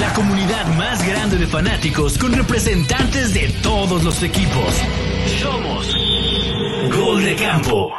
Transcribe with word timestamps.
La 0.00 0.12
comunidad 0.14 0.66
más 0.78 1.06
grande 1.06 1.36
de 1.36 1.46
fanáticos 1.46 2.16
con 2.16 2.32
representantes 2.32 3.34
de 3.34 3.50
todos 3.62 4.02
los 4.02 4.22
equipos. 4.22 4.74
Somos 5.40 5.94
Gol 6.96 7.22
de 7.22 7.36
Campo. 7.36 7.92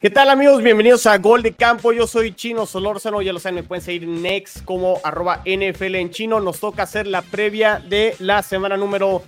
¿Qué 0.00 0.10
tal 0.10 0.28
amigos? 0.28 0.62
Bienvenidos 0.62 1.06
a 1.06 1.16
Gol 1.16 1.42
de 1.42 1.54
Campo. 1.54 1.92
Yo 1.92 2.06
soy 2.06 2.34
Chino 2.34 2.66
Solórzano. 2.66 3.22
Ya 3.22 3.32
lo 3.32 3.40
saben, 3.40 3.56
me 3.56 3.62
pueden 3.62 3.82
seguir 3.82 4.06
next 4.06 4.64
como 4.64 5.00
arroba 5.02 5.42
NFL 5.46 5.94
en 5.94 6.10
chino. 6.10 6.40
Nos 6.40 6.60
toca 6.60 6.82
hacer 6.82 7.06
la 7.06 7.22
previa 7.22 7.82
de 7.88 8.14
la 8.18 8.42
semana 8.42 8.76
número 8.76 9.22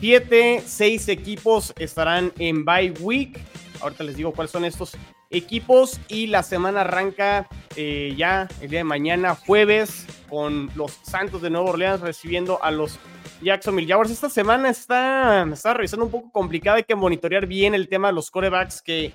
7. 0.00 0.62
Seis 0.66 1.08
equipos 1.08 1.72
estarán 1.78 2.32
en 2.38 2.64
bye 2.64 2.92
week. 3.00 3.38
Ahorita 3.80 4.04
les 4.04 4.16
digo 4.16 4.32
cuáles 4.32 4.50
son 4.50 4.64
estos 4.64 4.96
equipos 5.34 6.00
y 6.08 6.28
la 6.28 6.42
semana 6.42 6.82
arranca 6.82 7.48
eh, 7.76 8.14
ya 8.16 8.48
el 8.60 8.70
día 8.70 8.80
de 8.80 8.84
mañana, 8.84 9.34
jueves, 9.34 10.06
con 10.28 10.70
los 10.74 10.92
Santos 11.02 11.42
de 11.42 11.50
Nueva 11.50 11.70
Orleans 11.70 12.00
recibiendo 12.00 12.62
a 12.62 12.70
los 12.70 12.98
Jacksonville 13.42 13.88
Jaguars. 13.88 14.10
Esta 14.10 14.30
semana 14.30 14.70
está, 14.70 15.46
está 15.52 15.74
revisando 15.74 16.06
un 16.06 16.10
poco 16.10 16.30
complicada. 16.30 16.78
Hay 16.78 16.84
que 16.84 16.94
monitorear 16.94 17.46
bien 17.46 17.74
el 17.74 17.88
tema 17.88 18.08
de 18.08 18.14
los 18.14 18.30
corebacks 18.30 18.80
que 18.80 19.12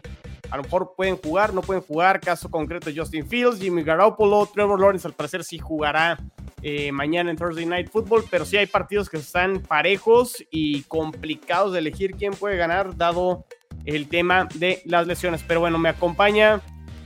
a 0.52 0.58
lo 0.58 0.64
mejor 0.64 0.94
pueden 0.96 1.18
jugar, 1.18 1.54
no 1.54 1.62
pueden 1.62 1.84
jugar. 1.84 2.20
Caso 2.20 2.50
concreto, 2.50 2.92
Justin 2.96 3.28
Fields, 3.28 3.60
Jimmy 3.60 3.84
Garoppolo, 3.84 4.46
Trevor 4.54 4.80
Lawrence, 4.80 5.08
al 5.08 5.14
parecer 5.14 5.44
sí 5.44 5.58
jugará 5.58 6.18
eh, 6.62 6.92
mañana 6.92 7.32
en 7.32 7.38
Thursday 7.38 7.66
Night 7.66 7.90
Football, 7.90 8.26
pero 8.30 8.46
sí 8.46 8.58
hay 8.58 8.66
partidos 8.66 9.10
que 9.10 9.18
están 9.18 9.62
parejos 9.62 10.44
y 10.52 10.84
complicados 10.84 11.74
de 11.74 11.80
elegir 11.80 12.16
quién 12.16 12.34
puede 12.34 12.58
ganar, 12.58 12.98
dado 12.98 13.46
el 13.86 14.08
tema 14.08 14.48
de 14.56 14.82
las 14.86 15.08
lesiones. 15.08 15.44
Pero 15.48 15.60
bueno, 15.60 15.78
me 15.78 15.90
acompaña 15.90 16.62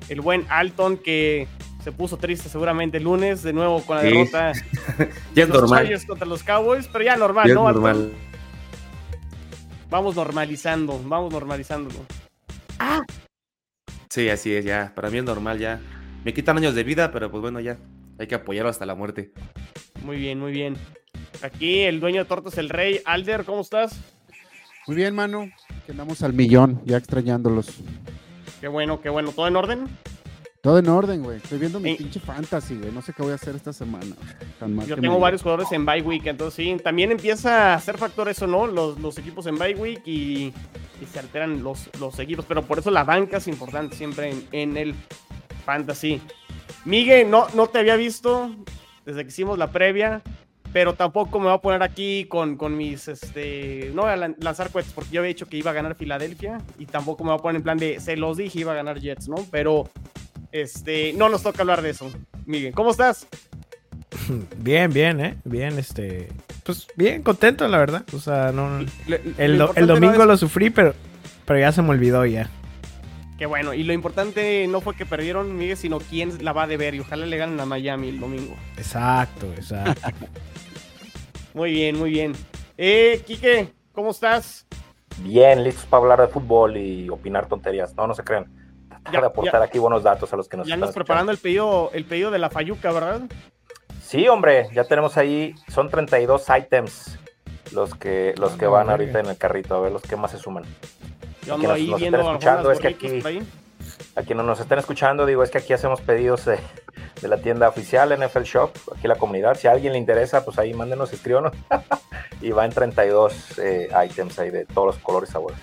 el 0.10 0.22
buen 0.22 0.46
Alton 0.50 0.98
que 0.98 1.48
se 1.84 1.92
puso 1.92 2.18
triste 2.18 2.48
seguramente 2.50 2.98
el 2.98 3.04
lunes, 3.04 3.44
de 3.44 3.54
nuevo 3.54 3.82
con 3.84 3.98
la 3.98 4.04
Sí. 4.04 4.10
derrota 4.10 4.54
Ya 5.36 5.44
es 5.44 5.50
los 5.50 5.62
normal. 5.62 5.80
Chargers 5.80 6.06
contra 6.06 6.26
los 6.28 6.44
Cowboys, 6.44 6.88
pero 6.88 7.04
ya 7.06 7.16
normal, 7.18 7.46
Ya 7.48 7.52
es 7.54 7.56
¿no? 7.56 7.68
Alton? 7.68 7.84
normal. 7.84 8.14
Vamos 9.90 10.16
normalizando, 10.16 11.00
vamos 11.06 11.32
normalizándolo. 11.32 12.00
Sí, 14.10 14.30
así 14.30 14.54
es, 14.54 14.64
ya. 14.66 14.92
Para 14.96 15.10
mí 15.10 15.18
es 15.18 15.24
normal, 15.24 15.60
ya. 15.60 15.80
Me 16.24 16.34
quitan 16.34 16.58
años 16.58 16.76
de 16.76 16.84
vida, 16.84 17.12
pero 17.12 17.30
pues 17.32 17.42
bueno, 17.42 17.60
ya. 17.60 17.78
Hay 18.20 18.28
que 18.28 18.36
apoyarlo 18.36 18.70
hasta 18.70 18.86
la 18.86 18.96
muerte. 18.96 19.32
Muy 20.04 20.18
bien, 20.18 20.40
muy 20.40 20.52
bien. 20.52 20.76
Aquí 21.42 21.80
el 21.82 22.00
dueño 22.00 22.24
de 22.24 22.26
Tortas 22.30 22.58
el 22.58 22.70
Rey, 22.70 23.02
Alder, 23.06 23.44
¿cómo 23.44 23.62
estás? 23.62 24.00
Muy 24.88 24.96
bien, 24.96 25.16
mano. 25.16 25.50
Que 25.86 25.92
andamos 25.92 26.22
al 26.24 26.34
millón, 26.34 26.82
ya 26.86 26.98
extrañándolos. 26.98 27.68
Qué 28.60 28.68
bueno, 28.68 29.02
qué 29.02 29.10
bueno. 29.10 29.32
¿Todo 29.32 29.48
en 29.48 29.56
orden? 29.56 29.88
Todo 30.62 30.80
en 30.80 30.88
orden, 30.88 31.24
güey. 31.24 31.38
Estoy 31.38 31.60
viendo 31.60 31.80
mi 31.80 31.92
Eh. 31.92 31.96
pinche 31.98 32.20
fantasy, 32.22 32.76
güey. 32.78 32.92
No 32.92 33.02
sé 33.02 33.12
qué 33.14 33.22
voy 33.22 33.34
a 33.34 33.36
hacer 33.36 33.56
esta 33.56 33.74
semana. 33.74 34.16
Tan 34.60 34.74
mal 34.74 34.88
Yo 34.88 34.96
tengo 34.98 35.20
varios 35.20 35.42
jugadores 35.42 35.72
en 35.74 35.86
bye 35.86 36.02
week, 36.02 36.26
entonces 36.28 36.54
sí, 36.56 36.78
también 36.82 37.12
empieza 37.12 37.74
a 37.74 37.80
ser 37.82 37.98
factor 37.98 38.30
eso, 38.30 38.48
¿no? 38.48 38.68
Los, 38.68 38.98
los 39.00 39.18
equipos 39.18 39.46
en 39.48 39.58
bye 39.58 39.76
week 39.76 40.02
y, 40.06 40.54
y 41.02 41.06
se 41.12 41.20
alteran 41.20 41.64
los, 41.64 41.90
los 42.00 42.18
equipos, 42.20 42.46
pero 42.48 42.62
por 42.64 42.80
eso 42.80 42.92
la 42.92 43.04
banca 43.04 43.38
es 43.38 43.48
importante 43.50 43.98
siempre 43.98 44.32
en, 44.32 44.48
en 44.54 44.78
el 44.78 44.96
fantasy. 45.66 46.22
Miguel, 46.86 47.30
no, 47.30 47.48
no 47.56 47.68
te 47.68 47.80
había 47.80 47.98
visto 47.98 48.56
desde 49.06 49.24
que 49.24 49.30
hicimos 49.30 49.58
la 49.58 49.70
previa, 49.72 50.22
pero 50.74 50.96
tampoco 50.96 51.40
me 51.40 51.46
voy 51.46 51.54
a 51.56 51.60
poner 51.60 51.84
aquí 51.84 52.26
con, 52.26 52.58
con 52.58 52.76
mis, 52.76 53.08
este, 53.08 53.92
no 53.94 54.02
voy 54.02 54.12
a 54.12 54.18
lan- 54.18 54.36
lanzar 54.40 54.70
cohetes 54.72 54.92
porque 54.94 55.12
yo 55.12 55.22
había 55.22 55.30
dicho 55.30 55.46
que 55.46 55.58
iba 55.58 55.72
a 55.72 55.74
ganar 55.74 55.96
Filadelfia 55.96 56.58
y 56.80 56.86
tampoco 56.88 57.24
me 57.24 57.30
voy 57.30 57.40
a 57.40 57.42
poner 57.42 57.58
en 57.58 57.64
plan 57.64 57.78
de, 57.78 58.00
se 58.00 58.18
los 58.18 58.38
dije, 58.38 58.60
iba 58.62 58.72
a 58.72 58.76
ganar 58.76 59.00
Jets, 59.00 59.28
¿no? 59.30 59.36
Pero, 59.52 59.90
este, 60.52 61.14
no 61.14 61.30
nos 61.30 61.44
toca 61.44 61.62
hablar 61.62 61.82
de 61.82 61.92
eso. 61.92 62.12
Miguel, 62.46 62.74
¿cómo 62.74 62.90
estás? 62.92 63.28
Bien, 64.58 64.92
bien, 64.92 65.20
¿eh? 65.22 65.38
Bien, 65.44 65.78
este... 65.80 66.30
Pues 66.64 66.88
bien, 66.96 67.24
contento, 67.24 67.68
la 67.68 67.78
verdad. 67.78 68.04
O 68.14 68.20
sea, 68.20 68.52
no... 68.52 68.80
El, 68.80 68.88
el 69.38 69.58
no 69.58 69.68
domingo 69.74 70.22
es- 70.22 70.28
lo 70.28 70.38
sufrí, 70.38 70.70
pero, 70.70 70.94
pero 71.46 71.60
ya 71.60 71.72
se 71.72 71.82
me 71.82 71.90
olvidó 71.90 72.26
ya. 72.26 72.50
Qué 73.38 73.46
bueno, 73.48 73.74
y 73.74 73.84
lo 73.84 73.94
importante 73.94 74.68
no 74.68 74.80
fue 74.80 74.96
que 74.96 75.06
perdieron, 75.06 75.58
Miguel, 75.58 75.76
sino 75.76 76.00
quién 76.00 76.44
la 76.46 76.54
va 76.54 76.64
a 76.64 76.68
deber 76.68 76.94
y 76.96 77.00
ojalá 77.00 77.26
le 77.26 77.36
ganen 77.38 77.60
a 77.60 77.66
Miami 77.66 78.10
el 78.10 78.20
domingo. 78.20 78.56
Exacto, 78.78 79.48
exacto. 79.54 80.02
Muy 81.54 81.72
bien, 81.72 82.00
muy 82.00 82.10
bien. 82.10 82.34
Eh, 82.80 83.22
Quique, 83.28 83.72
¿cómo 83.92 84.10
estás? 84.10 84.66
Bien, 85.20 85.64
listos 85.64 85.86
para 85.86 86.02
hablar 86.02 86.22
de 86.22 86.28
fútbol 86.28 86.76
y 86.78 87.08
opinar 87.10 87.48
tonterías. 87.48 87.94
No, 87.96 88.08
no 88.08 88.16
se 88.16 88.24
crean. 88.24 88.46
Tratar 88.90 89.14
Ya- 89.14 89.20
de 89.22 89.28
aportar 89.28 89.62
ya- 89.62 89.66
aquí 89.66 89.78
buenos 89.78 90.02
datos 90.02 90.34
a 90.34 90.36
los 90.36 90.48
que 90.50 90.58
nos 90.58 90.66
Ya 90.68 90.74
están 90.74 90.84
andas 90.86 90.96
preparando 90.96 91.32
el 91.32 91.38
pedido, 91.38 91.92
el 91.94 92.06
pedido 92.06 92.32
de 92.32 92.40
la 92.40 92.50
Fayuca, 92.50 92.92
¿verdad? 92.92 93.22
Sí, 94.02 94.28
hombre, 94.28 94.68
ya 94.74 94.84
tenemos 94.84 95.16
ahí, 95.18 95.54
son 95.68 95.90
32 95.90 96.48
items 96.58 97.20
los 97.72 97.94
que, 97.94 98.34
los 98.38 98.54
Ah, 98.54 98.58
que 98.58 98.66
van 98.66 98.90
ahorita 98.90 99.20
en 99.20 99.28
el 99.28 99.38
carrito, 99.38 99.76
a 99.76 99.80
ver 99.82 99.92
los 99.92 100.02
que 100.02 100.16
más 100.16 100.32
se 100.32 100.40
suman. 100.40 100.64
Yo 101.46 101.56
ando 101.56 101.68
nos- 101.68 101.76
ahí 101.78 101.88
nos 101.90 102.00
viendo 102.00 102.20
escuchando, 102.20 102.72
es 102.72 102.80
que 102.80 102.88
aquí- 102.90 103.20
por 103.20 103.28
ahí. 103.28 103.44
A 104.16 104.22
quienes 104.22 104.46
nos 104.46 104.60
estén 104.60 104.80
escuchando, 104.80 105.26
digo, 105.26 105.44
es 105.44 105.50
que 105.52 105.58
aquí 105.58 105.74
hacemos 105.74 106.00
pedidos 106.02 106.46
de, 106.46 106.58
de 107.22 107.28
la 107.28 107.38
tienda 107.38 107.68
oficial 107.68 108.12
NFL 108.12 108.44
Shop, 108.44 108.72
aquí 108.96 109.08
la 109.08 109.16
comunidad. 109.16 109.56
Si 109.56 109.68
a 109.68 109.72
alguien 109.72 109.94
le 109.94 110.00
interesa, 110.00 110.46
pues 110.46 110.58
ahí 110.60 110.74
mándenos, 110.74 111.12
escríbanos. 111.14 111.52
y 112.42 112.52
va 112.52 112.66
en 112.66 112.72
32 112.72 113.60
eh, 113.60 113.90
items 114.06 114.40
ahí 114.40 114.52
de 114.52 114.66
todos 114.66 114.88
los 114.88 114.98
colores 114.98 115.30
y 115.30 115.34
sabores. 115.34 115.58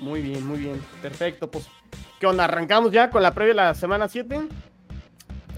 Muy 0.00 0.20
bien, 0.22 0.46
muy 0.46 0.58
bien. 0.58 0.80
Perfecto, 1.02 1.50
pues. 1.50 1.68
¿Qué 2.18 2.26
onda? 2.26 2.44
¿Arrancamos 2.44 2.92
ya 2.92 3.10
con 3.10 3.22
la 3.22 3.32
previa 3.34 3.50
de 3.52 3.56
la 3.56 3.74
semana 3.74 4.08
7? 4.08 4.40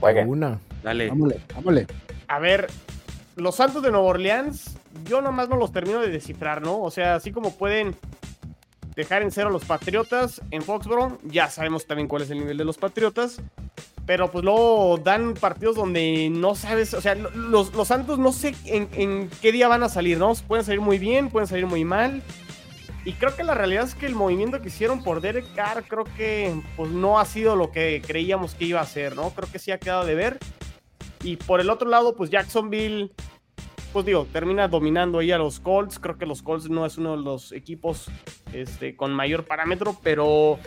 Jueguen. 0.00 0.28
Una. 0.28 0.58
Dale. 0.82 1.08
Vámonos, 1.08 1.36
vámonos. 1.54 1.84
A 2.28 2.38
ver, 2.38 2.69
los 3.36 3.54
Santos 3.54 3.82
de 3.82 3.90
Nueva 3.90 4.06
Orleans, 4.06 4.76
yo 5.04 5.20
nomás 5.20 5.48
no 5.48 5.56
los 5.56 5.72
termino 5.72 6.00
de 6.00 6.08
descifrar, 6.08 6.62
¿no? 6.62 6.80
O 6.80 6.90
sea, 6.90 7.14
así 7.16 7.30
como 7.32 7.56
pueden 7.56 7.96
dejar 8.94 9.22
en 9.22 9.30
cero 9.30 9.48
a 9.48 9.53
los 9.53 9.64
Patriotas 9.64 10.41
en 10.50 10.62
Foxborough, 10.62 11.19
ya 11.25 11.48
sabemos 11.50 11.86
también 11.86 12.08
cuál 12.08 12.22
es 12.22 12.30
el 12.30 12.38
nivel 12.38 12.56
de 12.58 12.64
los 12.64 12.76
Patriotas. 12.78 13.41
Pero 14.04 14.30
pues 14.32 14.44
luego 14.44 14.98
dan 14.98 15.34
partidos 15.34 15.76
donde 15.76 16.28
no 16.28 16.56
sabes, 16.56 16.92
o 16.92 17.00
sea, 17.00 17.14
lo- 17.14 17.31
los, 17.31 17.72
los 17.72 17.86
Santos 17.86 18.19
no 18.19 18.32
sé 18.32 18.54
en, 18.64 18.88
en 18.94 19.31
qué 19.41 19.52
día 19.52 19.69
van 19.69 19.84
a 19.84 19.88
salir, 19.88 20.19
¿no? 20.19 20.32
Pueden 20.48 20.64
salir 20.64 20.81
muy 20.81 20.98
bien, 20.98 21.31
pueden 21.31 21.47
salir 21.47 21.66
muy 21.66 21.84
mal. 21.84 22.20
Y 23.04 23.12
creo 23.14 23.34
que 23.36 23.44
la 23.44 23.54
realidad 23.54 23.84
es 23.84 23.94
que 23.94 24.06
el 24.06 24.14
movimiento 24.14 24.60
que 24.60 24.69
hicieron 24.69 25.02
por 25.04 25.20
Derek 25.20 25.54
Carr 25.54 25.84
creo 25.88 26.04
que 26.16 26.52
pues 26.76 26.91
no 26.91 27.19
ha 27.20 27.25
sido 27.25 27.54
lo 27.56 27.70
que 27.70 28.02
creíamos 28.04 28.54
que 28.54 28.64
iba 28.64 28.81
a 28.81 28.86
ser, 28.86 29.14
¿no? 29.16 29.31
Creo 29.31 29.48
que 29.50 29.58
sí 29.60 29.70
ha 29.70 29.78
quedado 29.78 30.04
de 30.04 30.14
ver. 30.16 30.38
Y 31.22 31.36
por 31.36 31.60
el 31.60 31.70
otro 31.70 31.88
lado, 31.88 32.16
pues 32.16 32.31
Jacksonville, 32.31 33.12
pues 33.92 34.06
digo, 34.06 34.26
termina 34.32 34.69
dominando 34.69 35.19
ahí 35.19 35.30
a 35.32 35.38
los 35.38 35.60
Colts. 35.60 35.98
Creo 35.98 36.16
que 36.19 36.26
los 36.26 36.42
Colts 36.42 36.69
no 36.70 36.86
es 36.86 36.98
uno 36.98 37.16
de 37.16 37.22
los 37.22 37.53
equipos 37.53 38.06
este, 38.53 38.97
con 38.97 39.12
mayor 39.12 39.44
parámetro, 39.44 39.97
pero 40.03 40.58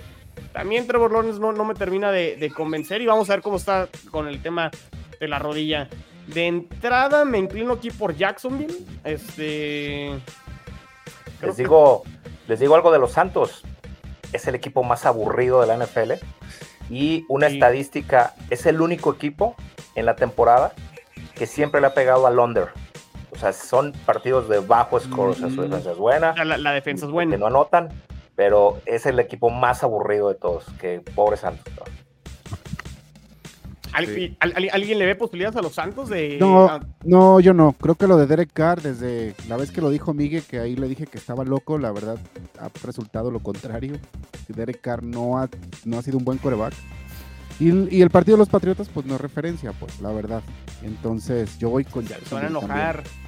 también 0.53 0.85
Trevor 0.87 1.11
Lawrence 1.11 1.39
no, 1.39 1.51
no 1.51 1.65
me 1.65 1.73
termina 1.75 2.11
de, 2.11 2.35
de 2.35 2.49
convencer. 2.51 3.01
Y 3.01 3.05
vamos 3.05 3.29
a 3.29 3.33
ver 3.33 3.41
cómo 3.41 3.57
está 3.57 3.89
con 4.11 4.27
el 4.27 4.41
tema 4.41 4.71
de 5.19 5.27
la 5.27 5.39
rodilla. 5.39 5.89
De 6.27 6.47
entrada 6.47 7.23
me 7.25 7.37
inclino 7.37 7.73
aquí 7.73 7.91
por 7.91 8.15
Jacksonville. 8.15 8.75
Este. 9.03 10.11
Les 11.41 11.55
que- 11.55 11.63
digo, 11.63 12.03
les 12.47 12.59
digo 12.59 12.75
algo 12.75 12.91
de 12.91 12.99
los 12.99 13.11
Santos. 13.11 13.63
Es 14.33 14.47
el 14.47 14.55
equipo 14.55 14.83
más 14.83 15.05
aburrido 15.05 15.61
de 15.61 15.67
la 15.67 15.75
NFL. 15.77 16.13
Y 16.89 17.25
una 17.29 17.47
Sí. 17.49 17.55
estadística, 17.55 18.33
es 18.49 18.65
el 18.65 18.81
único 18.81 19.13
equipo 19.13 19.55
en 19.95 20.05
la 20.05 20.15
temporada 20.15 20.73
que 21.35 21.45
siempre 21.47 21.81
le 21.81 21.87
ha 21.87 21.93
pegado 21.93 22.27
al 22.27 22.37
under. 22.39 22.69
O 23.35 23.37
sea, 23.37 23.51
son 23.53 23.91
partidos 24.05 24.47
de 24.49 24.59
bajo 24.59 24.99
score. 24.99 25.31
O 25.31 25.33
sea, 25.33 25.49
su 25.49 25.55
Mm. 25.61 25.69
defensa 25.69 25.91
es 25.91 25.97
buena. 25.97 26.33
la, 26.45 26.71
defensa 26.71 27.05
es 27.05 27.09
Que 27.09 27.13
buena. 27.13 27.37
no 27.37 27.47
anotan. 27.47 27.89
Pero 28.35 28.79
es 28.85 29.05
el 29.05 29.19
equipo 29.19 29.49
más 29.49 29.83
aburrido 29.83 30.29
de 30.29 30.35
todos. 30.35 30.65
Que 30.79 31.01
pobre 31.15 31.37
Santos. 31.37 31.73
¿no? 31.77 31.83
¿Al- 33.93 34.07
Sí. 34.07 34.35
al- 34.41 34.53
al- 34.57 34.69
¿Alguien 34.73 34.99
le 34.99 35.05
ve 35.05 35.15
posibilidades 35.15 35.55
a 35.55 35.61
los 35.61 35.73
Santos 35.73 36.09
de.? 36.09 36.37
No, 36.37 36.81
no, 37.05 37.39
yo 37.39 37.53
no. 37.53 37.71
Creo 37.73 37.95
que 37.95 38.07
lo 38.07 38.17
de 38.17 38.27
Derek 38.27 38.51
Carr, 38.51 38.81
desde 38.81 39.33
la 39.47 39.55
vez 39.55 39.71
que 39.71 39.79
lo 39.79 39.89
dijo 39.89 40.13
Miguel, 40.13 40.43
que 40.43 40.59
ahí 40.59 40.75
le 40.75 40.89
dije 40.89 41.07
que 41.07 41.17
estaba 41.17 41.45
loco, 41.45 41.77
la 41.77 41.93
verdad 41.93 42.17
ha 42.59 42.67
resultado 42.85 43.31
lo 43.31 43.39
contrario. 43.39 43.93
Que 44.47 44.53
Derek 44.53 44.81
Carr 44.81 45.01
no 45.03 45.37
ha, 45.37 45.47
no 45.85 45.97
ha 45.97 46.01
sido 46.01 46.17
un 46.17 46.25
buen 46.25 46.39
coreback. 46.39 46.73
Y, 47.57 47.95
y 47.95 48.01
el 48.01 48.09
partido 48.09 48.35
de 48.35 48.39
los 48.39 48.49
Patriotas, 48.49 48.89
pues 48.89 49.05
no 49.05 49.15
es 49.15 49.21
referencia, 49.21 49.71
pues, 49.71 50.01
la 50.01 50.11
verdad. 50.11 50.41
Entonces, 50.83 51.57
yo 51.57 51.69
voy 51.69 51.85
con 51.85 52.05
se 52.05 52.15
van 52.35 52.43
a 52.43 52.47
enojar. 52.47 52.95
también. 53.03 53.24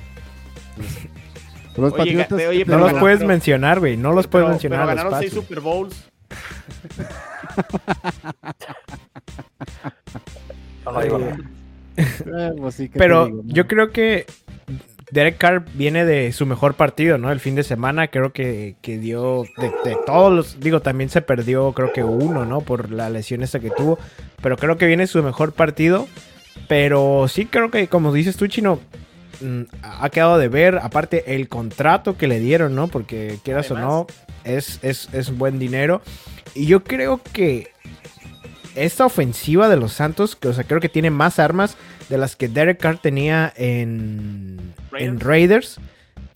Los 1.77 1.93
Oye, 1.93 1.97
Patriotas. 2.25 2.47
oye, 2.47 2.65
No 2.65 2.77
los 2.79 2.93
puedes 2.93 3.19
pero- 3.19 3.27
mencionar, 3.27 3.79
güey. 3.79 3.97
No 3.97 4.11
los 4.11 4.27
puedes 4.27 4.45
pero, 4.45 4.53
mencionar. 4.53 4.79
pero 4.85 4.95
ganaron 4.95 5.19
seis. 5.19 5.33
Super 5.33 5.59
Bowls. 5.59 6.09
Eh, 11.97 12.51
pues 12.57 12.75
sí, 12.75 12.87
¿qué 12.89 12.93
te 12.93 12.99
Pero 12.99 13.25
digo, 13.25 13.41
yo 13.45 13.67
creo 13.67 13.91
que 13.91 14.25
Derek 15.11 15.37
Carr 15.39 15.65
viene 15.73 16.05
de 16.05 16.31
su 16.31 16.45
mejor 16.45 16.75
partido, 16.75 17.17
¿no? 17.17 17.31
El 17.31 17.39
fin 17.39 17.55
de 17.55 17.63
semana 17.63 18.09
creo 18.09 18.31
que, 18.33 18.75
que 18.81 18.99
dio 18.99 19.43
de, 19.57 19.71
de 19.83 19.97
todos 20.05 20.31
los, 20.31 20.59
digo, 20.59 20.81
también 20.81 21.09
se 21.09 21.21
perdió 21.23 21.71
creo 21.73 21.91
que 21.93 22.03
uno, 22.03 22.45
¿no? 22.45 22.61
Por 22.61 22.91
la 22.91 23.09
lesión 23.09 23.41
esta 23.41 23.59
que 23.59 23.71
tuvo, 23.71 23.97
pero 24.43 24.57
creo 24.57 24.77
que 24.77 24.85
viene 24.85 25.07
su 25.07 25.23
mejor 25.23 25.53
partido. 25.53 26.07
Pero 26.67 27.27
sí 27.29 27.45
creo 27.45 27.71
que, 27.71 27.87
como 27.87 28.11
dices 28.13 28.35
tú, 28.35 28.45
Chino, 28.47 28.79
ha 29.81 30.09
quedado 30.09 30.37
de 30.37 30.47
ver, 30.47 30.79
aparte 30.81 31.35
el 31.35 31.47
contrato 31.49 32.17
que 32.17 32.27
le 32.27 32.39
dieron, 32.39 32.75
¿no? 32.75 32.87
Porque 32.87 33.39
quieras 33.43 33.71
o 33.71 33.77
no, 33.77 34.07
es, 34.43 34.79
es, 34.81 35.09
es 35.13 35.37
buen 35.37 35.59
dinero. 35.59 36.01
Y 36.55 36.65
yo 36.65 36.83
creo 36.83 37.21
que 37.33 37.71
esta 38.75 39.05
ofensiva 39.05 39.69
de 39.69 39.77
los 39.77 39.93
Santos, 39.93 40.35
que, 40.35 40.47
o 40.47 40.53
sea, 40.53 40.63
creo 40.63 40.79
que 40.79 40.89
tiene 40.89 41.09
más 41.09 41.39
armas 41.39 41.77
de 42.09 42.17
las 42.17 42.35
que 42.35 42.47
Derek 42.47 42.79
Carr 42.79 42.99
tenía 42.99 43.51
en 43.55 44.73
Raiders, 44.91 45.11
en, 45.13 45.19
Raiders, 45.19 45.79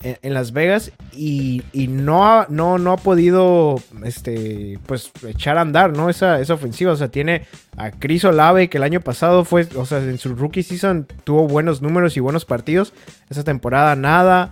en, 0.04 0.34
Las 0.34 0.52
Vegas 0.52 0.92
y, 1.14 1.64
y, 1.74 1.88
no, 1.88 2.26
ha, 2.26 2.48
no, 2.50 2.78
no 2.78 2.94
ha 2.94 2.98
podido 2.98 3.82
este, 4.04 4.80
pues, 4.86 5.12
echar 5.28 5.58
a 5.58 5.62
andar 5.62 5.96
¿no? 5.96 6.10
esa, 6.10 6.40
esa 6.40 6.54
ofensiva. 6.54 6.92
O 6.92 6.96
sea, 6.96 7.10
tiene 7.10 7.46
a 7.78 7.92
Chris 7.92 8.26
Olave 8.26 8.70
que 8.70 8.78
el 8.78 8.84
año 8.84 9.02
pasado 9.02 9.46
fue, 9.46 9.68
o 9.76 9.86
sea, 9.86 10.00
en 10.00 10.18
su 10.18 10.36
rookie 10.36 10.64
season 10.64 11.08
tuvo 11.24 11.48
buenos 11.48 11.82
números 11.82 12.18
y 12.18 12.20
buenos 12.20 12.46
partidos. 12.46 12.94
Esa 13.30 13.44
temporada 13.44 13.96
nada. 13.96 14.52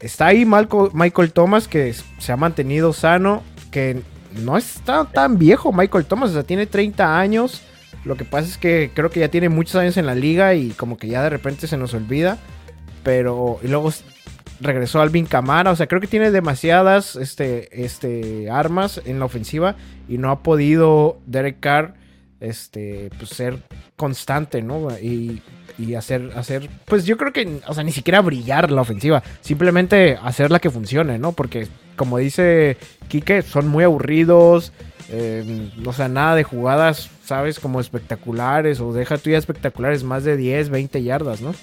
Está 0.00 0.26
ahí 0.26 0.44
Michael, 0.44 0.90
Michael 0.92 1.32
Thomas 1.32 1.68
que 1.68 1.94
se 2.18 2.32
ha 2.32 2.36
mantenido 2.36 2.92
sano, 2.92 3.42
que 3.70 4.02
no 4.42 4.56
está 4.56 5.04
tan 5.06 5.38
viejo 5.38 5.72
Michael 5.72 6.04
Thomas, 6.04 6.30
o 6.30 6.32
sea, 6.34 6.42
tiene 6.42 6.66
30 6.66 7.18
años. 7.18 7.62
Lo 8.04 8.16
que 8.16 8.24
pasa 8.24 8.48
es 8.48 8.58
que 8.58 8.90
creo 8.94 9.10
que 9.10 9.20
ya 9.20 9.28
tiene 9.28 9.48
muchos 9.48 9.74
años 9.76 9.96
en 9.96 10.06
la 10.06 10.14
liga 10.14 10.54
y 10.54 10.70
como 10.70 10.96
que 10.96 11.08
ya 11.08 11.22
de 11.22 11.30
repente 11.30 11.66
se 11.66 11.76
nos 11.76 11.92
olvida. 11.94 12.38
Pero, 13.02 13.58
y 13.62 13.68
luego 13.68 13.90
regresó 14.60 15.00
Alvin 15.00 15.26
Camara, 15.26 15.70
o 15.70 15.76
sea, 15.76 15.86
creo 15.86 16.00
que 16.00 16.06
tiene 16.06 16.30
demasiadas 16.30 17.16
este, 17.16 17.84
este, 17.84 18.50
armas 18.50 19.00
en 19.04 19.18
la 19.18 19.24
ofensiva 19.24 19.76
y 20.08 20.18
no 20.18 20.30
ha 20.30 20.42
podido 20.42 21.18
Derek 21.26 21.60
Carr 21.60 21.94
este, 22.40 23.10
pues, 23.18 23.30
ser 23.30 23.62
constante, 23.96 24.62
¿no? 24.62 24.88
Y, 24.98 25.42
hacer, 25.94 26.32
hacer, 26.36 26.70
pues 26.86 27.04
yo 27.04 27.18
creo 27.18 27.34
que, 27.34 27.60
o 27.66 27.74
sea, 27.74 27.84
ni 27.84 27.92
siquiera 27.92 28.22
brillar 28.22 28.70
la 28.70 28.80
ofensiva, 28.80 29.22
simplemente 29.42 30.18
hacerla 30.22 30.58
que 30.58 30.70
funcione, 30.70 31.18
¿no? 31.18 31.32
Porque, 31.32 31.68
como 31.96 32.16
dice 32.16 32.78
Quique, 33.08 33.42
son 33.42 33.68
muy 33.68 33.84
aburridos, 33.84 34.72
eh, 35.10 35.70
o 35.84 35.92
sea, 35.92 36.08
nada 36.08 36.34
de 36.34 36.44
jugadas, 36.44 37.10
¿sabes? 37.22 37.60
Como 37.60 37.78
espectaculares, 37.78 38.80
o 38.80 38.94
deja 38.94 39.18
tú 39.18 39.28
ya 39.28 39.36
espectaculares, 39.36 40.02
más 40.02 40.24
de 40.24 40.38
10, 40.38 40.70
20 40.70 41.02
yardas, 41.02 41.42
¿no? 41.42 41.54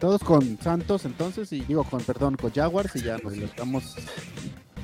Todos 0.00 0.22
con 0.22 0.58
Santos 0.58 1.04
entonces, 1.04 1.52
y 1.52 1.60
digo, 1.60 1.84
con, 1.84 2.02
perdón, 2.02 2.36
con 2.36 2.52
Jaguars 2.52 2.94
y 2.96 3.02
ya 3.02 3.18
nos 3.18 3.34
estamos 3.34 3.96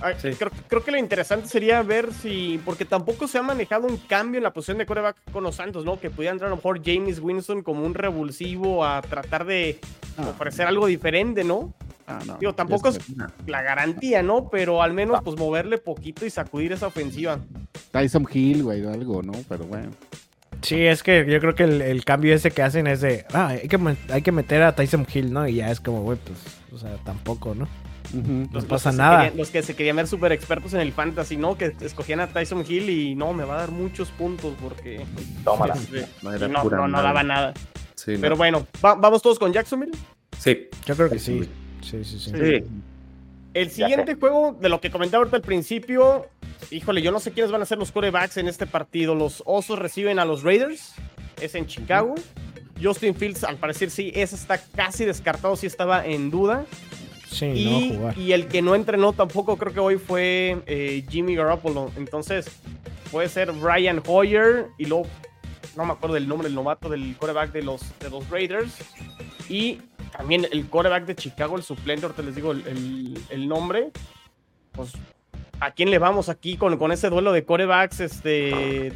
Ay, 0.02 0.14
sí. 0.20 0.30
creo, 0.32 0.50
creo, 0.68 0.82
que 0.82 0.90
lo 0.90 0.98
interesante 0.98 1.48
sería 1.48 1.80
ver 1.82 2.12
si, 2.12 2.60
porque 2.64 2.84
tampoco 2.84 3.28
se 3.28 3.38
ha 3.38 3.42
manejado 3.42 3.86
un 3.86 3.98
cambio 3.98 4.38
en 4.38 4.42
la 4.42 4.52
posición 4.52 4.78
de 4.78 4.86
coreback 4.86 5.16
con 5.30 5.44
los 5.44 5.54
Santos, 5.54 5.84
¿no? 5.84 6.00
Que 6.00 6.10
pudiera 6.10 6.32
entrar 6.32 6.48
a 6.48 6.50
lo 6.50 6.56
mejor 6.56 6.82
James 6.84 7.20
Winston 7.20 7.62
como 7.62 7.84
un 7.86 7.94
revulsivo 7.94 8.84
a 8.84 9.00
tratar 9.00 9.44
de 9.44 9.78
ah, 10.16 10.30
ofrecer 10.30 10.66
algo 10.66 10.86
diferente, 10.86 11.44
¿no? 11.44 11.72
Ah, 12.08 12.18
no 12.26 12.36
Digo, 12.38 12.52
tampoco 12.52 12.88
es, 12.88 12.96
es 12.96 13.06
la 13.46 13.62
garantía, 13.62 14.24
¿no? 14.24 14.48
Pero 14.50 14.82
al 14.82 14.92
menos, 14.92 15.20
pues, 15.22 15.38
moverle 15.38 15.78
poquito 15.78 16.26
y 16.26 16.30
sacudir 16.30 16.72
esa 16.72 16.88
ofensiva. 16.88 17.38
Tyson 17.92 18.26
Hill, 18.32 18.64
güey, 18.64 18.84
o 18.84 18.92
algo, 18.92 19.22
¿no? 19.22 19.32
Pero 19.48 19.66
bueno. 19.66 19.90
Sí, 20.62 20.86
es 20.86 21.02
que 21.02 21.26
yo 21.26 21.40
creo 21.40 21.54
que 21.54 21.64
el, 21.64 21.82
el, 21.82 22.04
cambio 22.04 22.34
ese 22.34 22.50
que 22.50 22.62
hacen 22.62 22.86
es 22.86 23.00
de, 23.00 23.24
ah, 23.32 23.48
hay 23.48 23.68
que, 23.68 23.78
hay 24.10 24.22
que 24.22 24.32
meter 24.32 24.62
a 24.62 24.74
Tyson 24.74 25.06
Hill, 25.12 25.32
¿no? 25.32 25.46
Y 25.48 25.56
ya 25.56 25.70
es 25.70 25.80
como, 25.80 26.02
güey, 26.02 26.18
pues, 26.24 26.38
o 26.72 26.78
sea, 26.78 26.96
tampoco, 27.04 27.54
¿no? 27.54 27.68
Uh 28.14 28.18
-huh. 28.18 28.52
Los, 28.52 28.64
no 28.64 28.68
pasa 28.68 28.90
los 28.90 28.98
nada. 28.98 29.18
Querían, 29.18 29.38
los 29.38 29.50
que 29.50 29.62
se 29.62 29.74
querían 29.74 29.96
ver 29.96 30.06
súper 30.06 30.32
expertos 30.32 30.74
en 30.74 30.80
el 30.80 30.92
fantasy, 30.92 31.36
¿no? 31.36 31.56
Que 31.56 31.74
escogían 31.80 32.20
a 32.20 32.28
Tyson 32.28 32.64
Hill 32.68 32.90
y 32.90 33.14
no, 33.14 33.32
me 33.32 33.44
va 33.44 33.54
a 33.54 33.58
dar 33.58 33.70
muchos 33.70 34.10
puntos 34.10 34.54
porque. 34.60 35.04
Tómala. 35.44 35.74
No, 36.22 36.48
no, 36.48 36.64
no, 36.64 36.88
no 36.88 37.02
daba 37.02 37.22
nada. 37.22 37.54
Sí, 37.94 38.16
Pero 38.20 38.36
bueno, 38.36 38.66
¿va, 38.84 38.94
¿vamos 38.94 39.22
todos 39.22 39.38
con 39.38 39.52
Jacksonville? 39.52 39.92
Sí. 40.38 40.68
Yo 40.84 40.96
creo 40.96 41.08
que 41.08 41.18
sí. 41.18 41.48
Sí, 41.80 42.04
sí, 42.04 42.18
sí. 42.18 42.30
sí. 42.30 42.64
El 43.54 43.70
siguiente 43.70 44.14
juego, 44.14 44.56
de 44.60 44.68
lo 44.68 44.80
que 44.80 44.90
comentaba 44.90 45.20
ahorita 45.20 45.36
al 45.36 45.42
principio, 45.42 46.26
híjole, 46.70 47.02
yo 47.02 47.10
no 47.10 47.20
sé 47.20 47.32
quiénes 47.32 47.50
van 47.50 47.62
a 47.62 47.66
ser 47.66 47.78
los 47.78 47.92
corebacks 47.92 48.36
en 48.36 48.48
este 48.48 48.66
partido. 48.66 49.14
Los 49.14 49.42
Osos 49.46 49.78
reciben 49.78 50.18
a 50.18 50.24
los 50.24 50.42
Raiders, 50.42 50.94
es 51.40 51.54
en 51.54 51.66
Chicago. 51.66 52.14
Justin 52.82 53.14
Fields, 53.14 53.44
al 53.44 53.56
parecer 53.56 53.90
sí, 53.90 54.10
ese 54.14 54.34
está 54.34 54.58
casi 54.58 55.04
descartado, 55.04 55.56
sí 55.56 55.66
estaba 55.66 56.04
en 56.04 56.30
duda. 56.30 56.64
Sí, 57.28 57.46
y, 57.46 57.64
no 57.64 57.70
va 57.70 57.76
a 57.76 57.96
jugar. 57.96 58.18
y 58.18 58.32
el 58.32 58.48
que 58.48 58.60
no 58.60 58.74
entrenó 58.74 59.12
tampoco 59.12 59.56
creo 59.56 59.72
que 59.72 59.80
hoy 59.80 59.96
fue 59.96 60.62
eh, 60.66 61.04
Jimmy 61.08 61.34
Garoppolo. 61.34 61.90
Entonces 61.96 62.46
puede 63.10 63.28
ser 63.28 63.52
Brian 63.52 64.02
Hoyer 64.06 64.66
y 64.78 64.86
luego 64.86 65.06
no 65.76 65.86
me 65.86 65.92
acuerdo 65.92 66.14
del 66.14 66.28
nombre 66.28 66.48
del 66.48 66.54
novato 66.54 66.88
del 66.88 67.16
coreback 67.16 67.52
de 67.52 67.62
los, 67.62 67.98
de 67.98 68.10
los 68.10 68.28
Raiders. 68.28 68.72
Y 69.48 69.80
también 70.16 70.46
el 70.50 70.68
coreback 70.68 71.06
de 71.06 71.14
Chicago, 71.14 71.56
el 71.56 71.62
suplente, 71.62 72.06
ahorita 72.06 72.22
les 72.22 72.34
digo 72.34 72.52
el, 72.52 72.66
el, 72.66 73.18
el 73.30 73.48
nombre. 73.48 73.90
Pues, 74.72 74.92
¿a 75.60 75.70
quién 75.70 75.90
le 75.90 75.98
vamos 75.98 76.28
aquí 76.28 76.56
con, 76.56 76.76
con 76.76 76.92
ese 76.92 77.08
duelo 77.10 77.32
de 77.32 77.44
corebacks 77.44 78.00
este, 78.00 78.92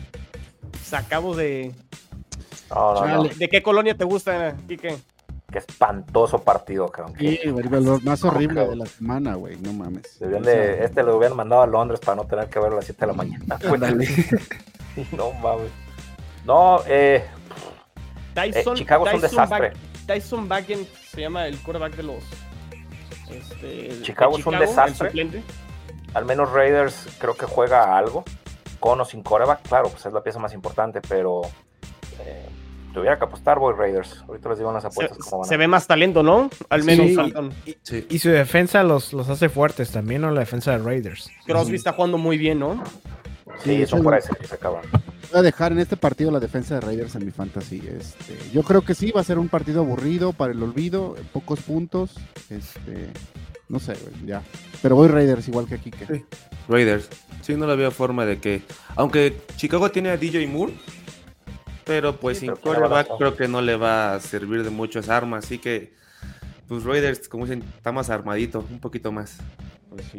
de... 1.36 1.74
No, 2.70 2.94
no, 2.94 3.06
no. 3.06 3.24
¿De 3.24 3.48
qué 3.48 3.62
colonia 3.62 3.96
te 3.96 4.04
gusta, 4.04 4.56
Kike? 4.66 4.96
Qué 5.50 5.58
espantoso 5.58 6.42
partido, 6.42 6.88
cabrón. 6.88 7.14
Sí, 7.18 7.38
el 7.44 7.54
más 8.02 8.24
horrible 8.24 8.66
de 8.66 8.76
la 8.76 8.86
semana, 8.86 9.34
güey. 9.36 9.56
No 9.58 9.72
mames. 9.72 10.18
Debían 10.18 10.42
de, 10.42 10.84
este 10.84 11.04
lo 11.04 11.16
hubieran 11.16 11.36
mandado 11.36 11.62
a 11.62 11.66
Londres 11.66 12.00
para 12.00 12.16
no 12.16 12.24
tener 12.24 12.48
que 12.48 12.58
verlo 12.58 12.74
a 12.74 12.78
las 12.78 12.86
7 12.86 13.00
de 13.00 13.06
la 13.06 13.12
mañana. 13.12 13.44
no 15.12 15.32
mames. 15.34 15.70
No, 16.44 16.80
eh. 16.86 17.24
Tyson, 18.34 18.74
eh, 18.74 18.78
Chicago 18.78 19.04
Tyson 19.04 19.24
es 19.24 19.32
un 19.32 19.38
desastre. 19.38 19.68
Back, 19.68 20.66
Tyson 20.66 20.86
se 21.10 21.20
llama 21.20 21.46
el 21.46 21.58
quarterback 21.58 21.96
de 21.96 22.02
los. 22.02 22.24
Este, 23.30 24.00
Chicago, 24.02 24.36
de 24.36 24.38
Chicago, 24.38 24.38
es 24.38 24.46
un 24.46 24.58
desastre. 24.58 25.42
Al 26.16 26.24
menos 26.24 26.50
Raiders 26.50 27.08
creo 27.18 27.34
que 27.34 27.44
juega 27.44 27.94
algo. 27.98 28.24
Con 28.80 28.98
o 28.98 29.04
sin 29.04 29.22
quarterback, 29.22 29.68
claro, 29.68 29.90
pues 29.90 30.06
es 30.06 30.12
la 30.14 30.22
pieza 30.22 30.38
más 30.38 30.54
importante, 30.54 31.02
pero. 31.06 31.42
Eh, 32.20 32.46
tuviera 32.94 33.18
que 33.18 33.24
apostar, 33.26 33.58
voy 33.58 33.74
Raiders. 33.74 34.24
Ahorita 34.26 34.48
les 34.48 34.58
digo 34.58 34.72
las 34.72 34.86
apuestas. 34.86 35.18
Se, 35.18 35.22
cómo 35.22 35.42
van 35.42 35.48
se 35.48 35.56
ve 35.58 35.68
más 35.68 35.86
talento, 35.86 36.22
¿no? 36.22 36.48
Al 36.70 36.84
menos. 36.84 37.06
Sí, 37.06 37.70
y, 37.70 37.76
sí. 37.82 38.06
y, 38.08 38.18
su 38.18 38.30
defensa 38.30 38.82
los, 38.82 39.12
los 39.12 39.28
hace 39.28 39.50
fuertes 39.50 39.90
también, 39.90 40.22
¿no? 40.22 40.30
La 40.30 40.40
defensa 40.40 40.70
de 40.72 40.78
Raiders. 40.78 41.30
Crosby 41.44 41.72
uh 41.72 41.74
-huh. 41.74 41.76
está 41.76 41.92
jugando 41.92 42.16
muy 42.16 42.38
bien, 42.38 42.60
¿no? 42.60 42.82
Sí, 43.62 43.76
sí 43.76 43.86
son 43.86 44.02
por 44.02 44.16
ese 44.16 44.34
que 44.34 44.46
se 44.46 44.54
acaban. 44.54 44.84
Voy 45.30 45.40
a 45.40 45.42
dejar 45.42 45.72
en 45.72 45.80
este 45.80 45.98
partido 45.98 46.30
la 46.30 46.40
defensa 46.40 46.76
de 46.76 46.80
Raiders 46.80 47.14
en 47.14 47.26
mi 47.26 47.30
fantasy. 47.30 47.82
Este, 47.86 48.38
yo 48.52 48.62
creo 48.62 48.80
que 48.80 48.94
sí, 48.94 49.10
va 49.10 49.20
a 49.20 49.24
ser 49.24 49.38
un 49.38 49.48
partido 49.48 49.80
aburrido 49.82 50.32
para 50.32 50.52
el 50.52 50.62
olvido, 50.62 51.14
pocos 51.34 51.60
puntos. 51.60 52.14
Este, 52.48 53.10
no 53.68 53.80
sé, 53.80 53.96
ya. 54.24 54.42
Pero 54.82 54.96
voy 54.96 55.08
Raiders 55.08 55.48
igual 55.48 55.66
que 55.66 55.74
aquí. 55.74 55.90
Que... 55.90 56.06
Sí. 56.06 56.24
Raiders. 56.68 57.08
Sí, 57.42 57.54
no 57.54 57.66
le 57.66 57.76
veo 57.76 57.90
forma 57.90 58.24
de 58.24 58.38
que. 58.38 58.62
Aunque 58.94 59.40
Chicago 59.56 59.90
tiene 59.90 60.10
a 60.10 60.16
DJ 60.16 60.46
Moore, 60.46 60.74
pero 61.84 62.16
pues 62.16 62.38
sí, 62.38 62.46
sin 62.46 62.56
quarterback 62.56 63.08
creo 63.18 63.36
que 63.36 63.48
no 63.48 63.60
le 63.62 63.76
va 63.76 64.14
a 64.14 64.20
servir 64.20 64.64
de 64.64 64.70
mucho 64.70 64.98
esa 64.98 65.16
arma. 65.16 65.38
Así 65.38 65.58
que, 65.58 65.94
pues 66.68 66.84
Raiders, 66.84 67.28
como 67.28 67.44
dicen, 67.46 67.64
está 67.76 67.92
más 67.92 68.10
armadito, 68.10 68.64
un 68.70 68.80
poquito 68.80 69.12
más. 69.12 69.38
Pues 69.88 70.04
sí. 70.12 70.18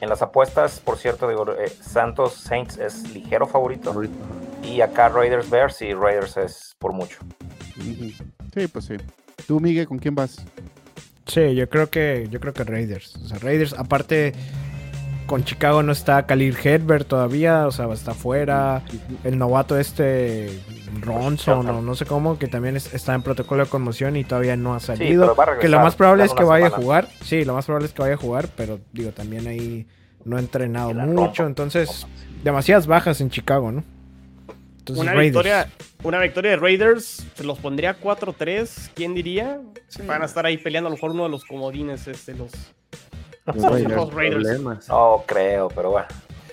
En 0.00 0.08
las 0.08 0.22
apuestas, 0.22 0.78
por 0.80 0.98
cierto, 0.98 1.28
digo, 1.28 1.50
eh, 1.52 1.70
Santos 1.80 2.34
Saints 2.34 2.76
es 2.78 3.10
ligero 3.12 3.46
favorito. 3.46 3.90
favorito. 3.90 4.14
Y 4.62 4.80
acá 4.80 5.08
Raiders 5.08 5.48
Bears 5.48 5.80
y 5.82 5.94
Raiders 5.94 6.36
es 6.36 6.76
por 6.78 6.92
mucho. 6.92 7.18
Sí, 8.54 8.68
pues 8.68 8.84
sí. 8.84 8.94
¿Tú, 9.46 9.60
Miguel, 9.60 9.86
con 9.86 9.98
quién 9.98 10.14
vas? 10.14 10.44
Sí, 11.26 11.54
yo 11.54 11.68
creo 11.68 11.90
que 11.90 12.28
yo 12.30 12.40
creo 12.40 12.54
que 12.54 12.64
Raiders. 12.64 13.16
O 13.16 13.28
sea, 13.28 13.38
Raiders, 13.38 13.74
aparte 13.74 14.32
con 15.26 15.44
Chicago 15.44 15.82
no 15.82 15.92
está 15.92 16.24
Khalil 16.24 16.56
Herbert 16.62 17.08
todavía, 17.08 17.66
o 17.66 17.72
sea, 17.72 17.92
está 17.92 18.14
fuera. 18.14 18.82
El 19.24 19.38
novato 19.38 19.78
este 19.78 20.60
Ronson 21.00 21.68
o 21.68 21.82
no 21.82 21.94
sé 21.94 22.06
cómo, 22.06 22.38
que 22.38 22.46
también 22.46 22.76
es, 22.76 22.94
está 22.94 23.14
en 23.14 23.22
protocolo 23.22 23.64
de 23.64 23.70
conmoción 23.70 24.16
y 24.16 24.24
todavía 24.24 24.56
no 24.56 24.74
ha 24.74 24.80
salido. 24.80 25.24
Sí, 25.24 25.30
regresar, 25.36 25.58
que 25.58 25.68
lo 25.68 25.80
más 25.80 25.96
probable 25.96 26.24
es 26.24 26.32
que 26.32 26.44
vaya 26.44 26.66
semana. 26.66 26.76
a 26.76 26.84
jugar. 26.84 27.08
Sí, 27.22 27.44
lo 27.44 27.54
más 27.54 27.66
probable 27.66 27.88
es 27.88 27.92
que 27.92 28.02
vaya 28.02 28.14
a 28.14 28.18
jugar, 28.18 28.48
pero 28.56 28.78
digo, 28.92 29.10
también 29.10 29.46
ahí 29.46 29.86
no 30.24 30.36
ha 30.36 30.40
entrenado 30.40 30.94
mucho, 30.94 31.46
entonces 31.46 32.06
demasiadas 32.42 32.86
bajas 32.86 33.20
en 33.20 33.30
Chicago, 33.30 33.72
¿no? 33.72 33.84
Entonces, 34.86 35.02
una, 35.02 35.14
Raiders. 35.14 35.34
victoria, 35.34 35.70
una 36.04 36.20
victoria 36.20 36.50
de 36.52 36.56
Raiders 36.58 37.26
se 37.34 37.42
los 37.42 37.58
pondría 37.58 38.00
4-3, 38.00 38.90
¿quién 38.94 39.14
diría? 39.14 39.60
Sí. 39.88 40.02
Van 40.06 40.22
a 40.22 40.26
estar 40.26 40.46
ahí 40.46 40.58
peleando 40.58 40.86
a 40.86 40.90
lo 40.90 40.94
mejor 40.94 41.10
uno 41.10 41.24
de 41.24 41.30
los 41.30 41.44
comodines, 41.44 42.06
este, 42.06 42.34
los, 42.34 42.52
los, 43.46 43.82
los 43.82 44.14
Raiders. 44.14 44.60
No 44.88 45.24
creo, 45.26 45.66
pero 45.74 45.90
bueno. 45.90 46.06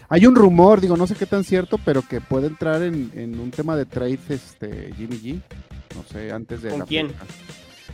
Hay 0.09 0.25
un 0.25 0.35
rumor, 0.35 0.81
digo, 0.81 0.97
no 0.97 1.05
sé 1.05 1.13
qué 1.13 1.27
tan 1.27 1.43
cierto, 1.43 1.77
pero 1.85 2.01
que 2.01 2.21
puede 2.21 2.47
entrar 2.47 2.81
en, 2.81 3.11
en 3.13 3.39
un 3.39 3.51
tema 3.51 3.75
de 3.75 3.85
trade 3.85 4.19
este 4.29 4.91
Jimmy 4.97 5.17
G. 5.17 5.41
No 5.95 6.03
sé, 6.03 6.31
antes 6.31 6.63
de. 6.63 6.69
¿Con 6.71 6.79
la 6.79 6.85
quién? 6.85 7.09
Fecha. 7.09 7.25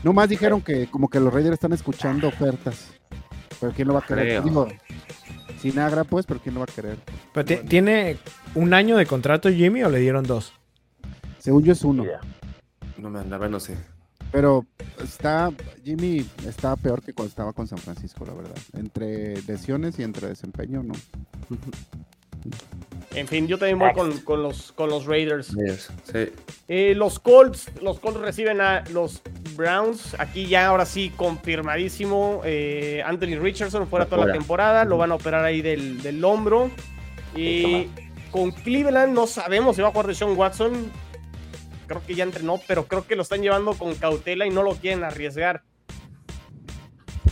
Nomás 0.03 0.29
dijeron 0.29 0.62
que 0.62 0.88
como 0.88 1.10
que 1.10 1.19
los 1.19 1.34
Raiders 1.34 1.55
están 1.55 1.74
escuchando 1.74 2.29
ofertas. 2.29 2.91
Pero 3.60 3.74
quién 3.74 3.89
lo 3.89 3.93
va 3.93 4.00
a 4.00 4.05
querer. 4.05 4.25
Creo. 4.25 4.41
Digo, 4.43 4.67
sin 5.59 5.77
agra, 5.79 6.03
pues, 6.03 6.25
pero 6.25 6.39
quién 6.39 6.55
lo 6.55 6.61
va 6.61 6.65
a 6.69 6.73
querer. 6.73 6.97
Pero 7.33 7.45
ti- 7.45 7.67
¿Tiene 7.67 8.17
un 8.55 8.73
año 8.73 8.97
de 8.97 9.05
contrato 9.05 9.49
Jimmy 9.49 9.83
o 9.83 9.89
le 9.89 9.99
dieron 9.99 10.23
dos? 10.23 10.53
Según 11.39 11.63
yo 11.63 11.73
es 11.73 11.83
uno. 11.83 12.03
No 12.97 13.09
me 13.09 13.19
verdad 13.19 13.49
no 13.49 13.59
sé. 13.59 13.77
Pero 14.31 14.65
está, 15.01 15.51
Jimmy 15.83 16.25
está 16.45 16.75
peor 16.75 17.01
que 17.01 17.13
cuando 17.13 17.29
estaba 17.29 17.53
con 17.53 17.67
San 17.67 17.77
Francisco, 17.79 18.25
la 18.25 18.33
verdad. 18.33 18.57
Entre 18.77 19.41
lesiones 19.43 19.97
y 19.99 20.03
entre 20.03 20.27
desempeño, 20.27 20.83
no. 20.83 20.93
En 23.15 23.27
fin, 23.27 23.48
yo 23.48 23.58
también 23.58 23.79
voy 23.79 23.91
con, 23.93 24.19
con 24.19 24.43
los, 24.43 24.72
con 24.72 24.89
los 24.89 25.05
Raiders. 25.08 25.55
Raiders, 25.55 25.91
Sí. 26.03 26.29
Eh, 26.67 26.93
los 26.96 27.19
Colts, 27.19 27.69
los 27.81 28.00
Colts 28.00 28.19
reciben 28.19 28.62
a 28.62 28.84
los 28.91 29.22
Browns. 29.55 30.15
Aquí 30.19 30.46
ya 30.46 30.67
ahora 30.67 30.86
sí 30.86 31.12
confirmadísimo. 31.15 32.41
eh, 32.46 33.01
Anthony 33.03 33.39
Richardson 33.41 33.88
fuera 33.88 34.05
toda 34.05 34.27
la 34.27 34.34
temporada. 34.34 34.86
Lo 34.86 34.98
van 34.98 35.12
a 35.12 35.15
operar 35.15 35.43
ahí 35.43 35.62
del, 35.63 36.01
del 36.03 36.24
hombro. 36.24 36.69
Y 37.36 37.88
con 38.31 38.51
Cleveland 38.51 39.13
no 39.13 39.25
sabemos 39.25 39.75
si 39.75 39.81
va 39.81 39.88
a 39.88 39.91
jugar 39.91 40.08
de 40.08 40.13
Sean 40.15 40.38
Watson. 40.38 40.91
Creo 41.88 42.03
que 42.05 42.13
ya 42.13 42.24
entrenó, 42.24 42.62
pero 42.67 42.86
creo 42.86 43.08
que 43.08 43.15
lo 43.15 43.24
están 43.24 43.41
llevando 43.41 43.74
con 43.74 43.96
cautela 43.96 44.46
y 44.46 44.51
no 44.51 44.62
lo 44.62 44.75
quieren 44.75 45.03
arriesgar. 45.03 45.63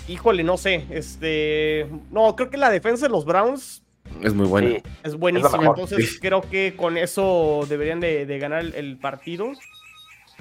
Híjole, 0.07 0.43
no 0.43 0.57
sé. 0.57 0.85
Este. 0.89 1.87
No, 2.09 2.35
creo 2.35 2.49
que 2.49 2.57
la 2.57 2.71
defensa 2.71 3.05
de 3.05 3.11
los 3.11 3.25
Browns 3.25 3.83
Es 4.21 4.33
muy 4.33 4.47
bueno. 4.47 4.69
Sí, 4.69 4.83
es 5.03 5.15
buenísima. 5.15 5.57
mejor, 5.57 5.79
Entonces 5.79 6.11
sí. 6.13 6.19
creo 6.19 6.41
que 6.41 6.75
con 6.75 6.97
eso 6.97 7.65
deberían 7.69 7.99
de, 7.99 8.25
de 8.25 8.39
ganar 8.39 8.61
el, 8.61 8.73
el 8.75 8.97
partido. 8.97 9.51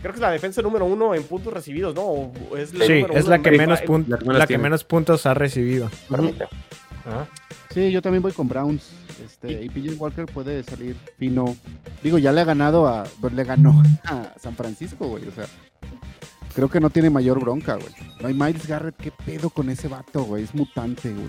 Creo 0.00 0.12
que 0.12 0.16
es 0.18 0.20
la 0.20 0.30
defensa 0.30 0.60
número 0.62 0.84
uno 0.84 1.14
en 1.14 1.22
puntos 1.24 1.52
recibidos, 1.52 1.94
¿no? 1.94 2.02
O 2.02 2.32
es 2.56 2.74
la 2.74 2.84
Sí, 2.86 2.94
número 3.02 3.14
es 3.14 3.24
uno 3.24 3.36
la 3.36 3.42
que, 3.42 3.50
menos, 3.52 3.80
la 3.80 3.84
que 3.86 3.92
menos 4.24 4.38
la 4.38 4.46
que 4.46 4.58
menos 4.58 4.84
puntos 4.84 5.26
ha 5.26 5.34
recibido. 5.34 5.90
permite. 6.10 6.44
Ujú. 6.44 7.26
Sí, 7.72 7.90
yo 7.90 8.00
también 8.02 8.22
voy 8.22 8.32
con 8.32 8.48
Browns. 8.48 8.90
Este, 9.24 9.64
y 9.64 9.68
PJ 9.70 9.94
Walker 9.98 10.26
puede 10.26 10.62
salir 10.62 10.96
fino. 11.18 11.56
Digo, 12.02 12.18
ya 12.18 12.32
le 12.32 12.42
ha 12.42 12.44
ganado 12.44 12.86
a. 12.86 13.04
pues, 13.20 13.32
le 13.32 13.44
ganó 13.44 13.82
a 14.04 14.32
San 14.38 14.54
Francisco, 14.54 15.06
güey. 15.08 15.26
O 15.26 15.32
sea, 15.32 15.46
creo 16.56 16.68
que 16.68 16.80
no 16.80 16.90
tiene 16.90 17.10
mayor 17.10 17.38
bronca, 17.38 17.74
güey. 17.74 17.86
No 18.20 18.26
hay 18.26 18.34
Miles 18.34 18.66
Garrett, 18.66 18.96
qué 18.96 19.12
pedo 19.24 19.50
con 19.50 19.70
ese 19.70 19.86
vato, 19.86 20.24
güey. 20.24 20.42
Es 20.42 20.54
mutante, 20.54 21.10
güey. 21.12 21.26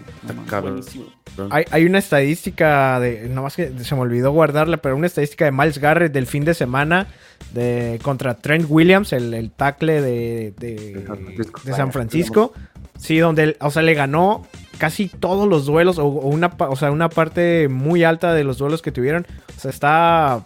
No. 1.38 1.48
Hay, 1.52 1.66
hay 1.70 1.86
una 1.86 2.00
estadística 2.00 3.00
de, 3.00 3.28
nomás 3.30 3.56
que 3.56 3.72
se 3.84 3.94
me 3.96 4.02
olvidó 4.02 4.32
guardarla, 4.32 4.78
pero 4.78 4.96
una 4.96 5.06
estadística 5.08 5.46
de 5.46 5.52
Miles 5.52 5.78
Garrett 5.78 6.12
del 6.14 6.26
fin 6.26 6.46
de 6.46 6.54
semana 6.56 7.08
de, 7.54 8.00
contra 8.02 8.36
Trent 8.38 8.66
Williams, 8.70 9.14
el, 9.14 9.34
el 9.34 9.52
tackle 9.52 10.02
de, 10.02 10.54
de- 10.58 10.94
De 10.94 11.06
San 11.06 11.18
Francisco. 11.18 11.62
de 11.66 11.74
San 11.74 11.92
Francisco. 11.92 12.54
Sí, 12.98 13.18
donde, 13.20 13.58
o 13.60 13.70
sea, 13.70 13.84
le 13.84 13.94
ganó 13.94 14.48
casi 14.80 15.08
todos 15.08 15.48
los 15.48 15.66
duelos, 15.68 16.00
o, 16.00 16.06
o 16.08 16.28
una, 16.30 16.52
o 16.58 16.76
sea, 16.76 16.90
una 16.90 17.10
parte 17.10 17.68
muy 17.68 18.04
alta 18.04 18.34
de 18.34 18.44
los 18.44 18.58
duelos 18.58 18.82
que 18.82 18.92
tuvieron. 18.92 19.28
O 19.56 19.60
sea, 19.60 19.70
está, 19.70 20.46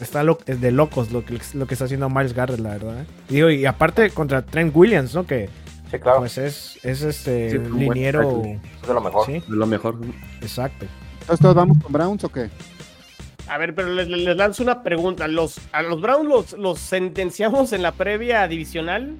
está 0.00 0.22
lo- 0.22 0.38
de 0.46 0.70
locos 0.70 1.12
lo 1.12 1.24
que, 1.24 1.38
lo 1.54 1.66
que 1.66 1.74
está 1.74 1.84
haciendo 1.86 2.08
Miles 2.10 2.32
Garrett, 2.34 2.60
la 2.60 2.70
verdad. 2.70 3.02
¿eh? 3.02 3.06
Digo, 3.28 3.50
y 3.50 3.66
aparte 3.66 4.10
contra 4.10 4.42
Trent 4.42 4.74
Williams, 4.74 5.14
¿no? 5.14 5.26
Que 5.26 5.48
Sí, 5.90 5.98
claro, 5.98 6.20
pues 6.20 6.38
es, 6.38 6.78
es 6.84 7.02
este 7.02 7.50
Sí, 7.50 7.58
buen 7.58 7.78
liniero. 7.78 8.42
es 8.44 8.88
de 8.88 8.94
lo 8.94 9.00
mejor. 9.02 9.26
Sí, 9.26 9.34
Es 9.36 9.48
lo 9.48 9.66
mejor. 9.66 9.98
exacto. 10.40 10.86
Entonces, 11.20 11.40
¿todos 11.42 11.54
vamos 11.54 11.76
con 11.82 11.92
Browns 11.92 12.24
o 12.24 12.30
qué? 12.30 12.48
A 13.46 13.58
ver, 13.58 13.74
pero 13.74 13.88
les, 13.92 14.08
les 14.08 14.36
lanzo 14.36 14.62
una 14.62 14.82
pregunta. 14.82 15.28
Los, 15.28 15.60
a 15.72 15.82
los 15.82 16.00
Browns 16.00 16.26
los, 16.28 16.52
los 16.54 16.78
sentenciamos 16.78 17.72
en 17.74 17.82
la 17.82 17.92
previa 17.92 18.48
divisional 18.48 19.16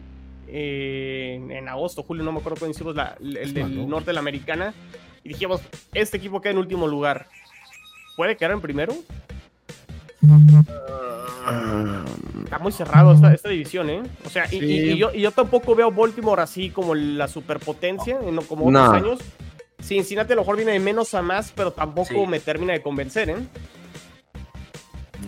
eh, 0.48 1.34
en, 1.36 1.50
en 1.50 1.68
agosto, 1.68 2.02
julio, 2.02 2.24
no 2.24 2.32
me 2.32 2.38
acuerdo 2.38 2.58
cuándo 2.58 2.74
hicimos 2.74 2.94
la, 2.96 3.16
el 3.20 3.52
del 3.52 3.86
norte 3.88 4.06
de 4.06 4.12
la 4.14 4.20
americana. 4.20 4.72
Y 5.24 5.28
dijimos, 5.30 5.60
este 5.92 6.16
equipo 6.16 6.40
queda 6.40 6.52
en 6.52 6.58
último 6.58 6.86
lugar. 6.88 7.26
¿Puede 8.16 8.36
quedar 8.36 8.52
en 8.52 8.60
primero? 8.62 8.94
Está 12.44 12.58
muy 12.60 12.72
cerrado 12.72 13.12
esta, 13.12 13.32
esta 13.34 13.48
división, 13.48 13.90
¿eh? 13.90 14.02
O 14.24 14.30
sea, 14.30 14.46
y, 14.46 14.58
Sí. 14.60 14.64
y- 14.64 14.90
y 14.92 14.96
yo, 14.98 15.10
y 15.12 15.20
yo 15.20 15.32
tampoco 15.32 15.74
veo 15.74 15.90
Baltimore 15.90 16.40
así 16.42 16.70
como 16.70 16.94
la 16.94 17.26
superpotencia, 17.28 18.18
en- 18.22 18.36
como 18.42 18.70
No. 18.70 18.80
otros 18.84 18.94
años. 19.02 19.18
Cincinnati 19.82 20.32
a 20.32 20.36
lo 20.36 20.42
mejor 20.42 20.56
viene 20.56 20.72
de 20.72 20.80
menos 20.80 21.12
a 21.14 21.22
más, 21.22 21.52
pero 21.56 21.72
tampoco 21.72 22.08
Sí. 22.10 22.26
me 22.28 22.38
termina 22.38 22.72
de 22.72 22.82
convencer, 22.82 23.30
¿eh? 23.30 23.36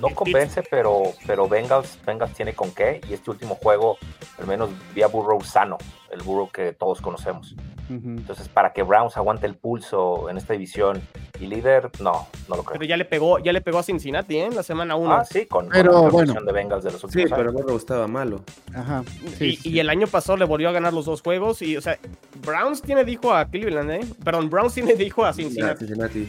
No 0.00 0.10
convence, 0.10 0.62
pero, 0.70 1.02
pero 1.26 1.48
Bengals, 1.48 1.98
Bengals 2.06 2.32
tiene 2.34 2.52
con 2.54 2.72
qué. 2.72 3.00
Y 3.08 3.14
este 3.14 3.30
último 3.30 3.54
juego, 3.56 3.96
al 4.38 4.46
menos 4.46 4.70
vía 4.94 5.06
Burrow 5.08 5.40
sano, 5.42 5.78
el 6.12 6.22
Burrow 6.22 6.50
que 6.50 6.72
todos 6.72 7.00
conocemos. 7.00 7.54
Entonces, 7.90 8.48
para 8.48 8.72
que 8.72 8.82
Browns 8.82 9.16
aguante 9.16 9.46
el 9.46 9.54
pulso 9.56 10.28
en 10.30 10.36
esta 10.36 10.52
división 10.54 11.00
y 11.38 11.46
líder, 11.46 11.90
no, 12.00 12.26
no 12.48 12.56
lo 12.56 12.62
creo. 12.64 12.78
Pero 12.78 12.84
ya 12.88 12.96
le 12.96 13.04
pegó, 13.04 13.38
ya 13.38 13.52
le 13.52 13.60
pegó 13.60 13.78
a 13.78 13.82
Cincinnati, 13.82 14.36
¿eh? 14.36 14.46
En 14.46 14.54
la 14.54 14.62
semana 14.62 14.96
1. 14.96 15.12
Ah, 15.14 15.24
sí, 15.24 15.46
con, 15.46 15.68
Pero, 15.68 15.92
con 15.92 16.02
la 16.04 16.08
bueno. 16.10 16.34
de 16.42 16.52
Bengals 16.52 16.84
de 16.84 16.92
los 16.92 17.00
Sí, 17.00 17.06
últimos 17.06 17.30
pero 17.30 17.42
años. 17.50 17.52
Burrow 17.54 17.76
estaba 17.76 18.06
malo. 18.06 18.42
Ajá. 18.74 19.04
y, 19.24 19.28
Sí, 19.28 19.34
sí, 19.36 19.46
y 19.46 19.56
sí. 19.72 19.78
el 19.80 19.90
año 19.90 20.06
pasado 20.06 20.36
le 20.38 20.44
volvió 20.44 20.68
a 20.68 20.72
ganar 20.72 20.92
los 20.92 21.04
dos 21.04 21.20
juegos. 21.22 21.60
Y, 21.62 21.76
o 21.76 21.80
sea, 21.80 21.98
Browns 22.44 22.80
tiene 22.82 23.04
dijo 23.04 23.32
a 23.34 23.44
Cleveland, 23.46 23.90
¿eh? 23.90 24.00
Perdón, 24.24 24.48
Browns 24.50 24.74
tiene 24.74 24.94
dijo 24.94 25.24
a 25.24 25.32
Cincinnati. 25.32 25.78
Cincinnati. 25.86 26.28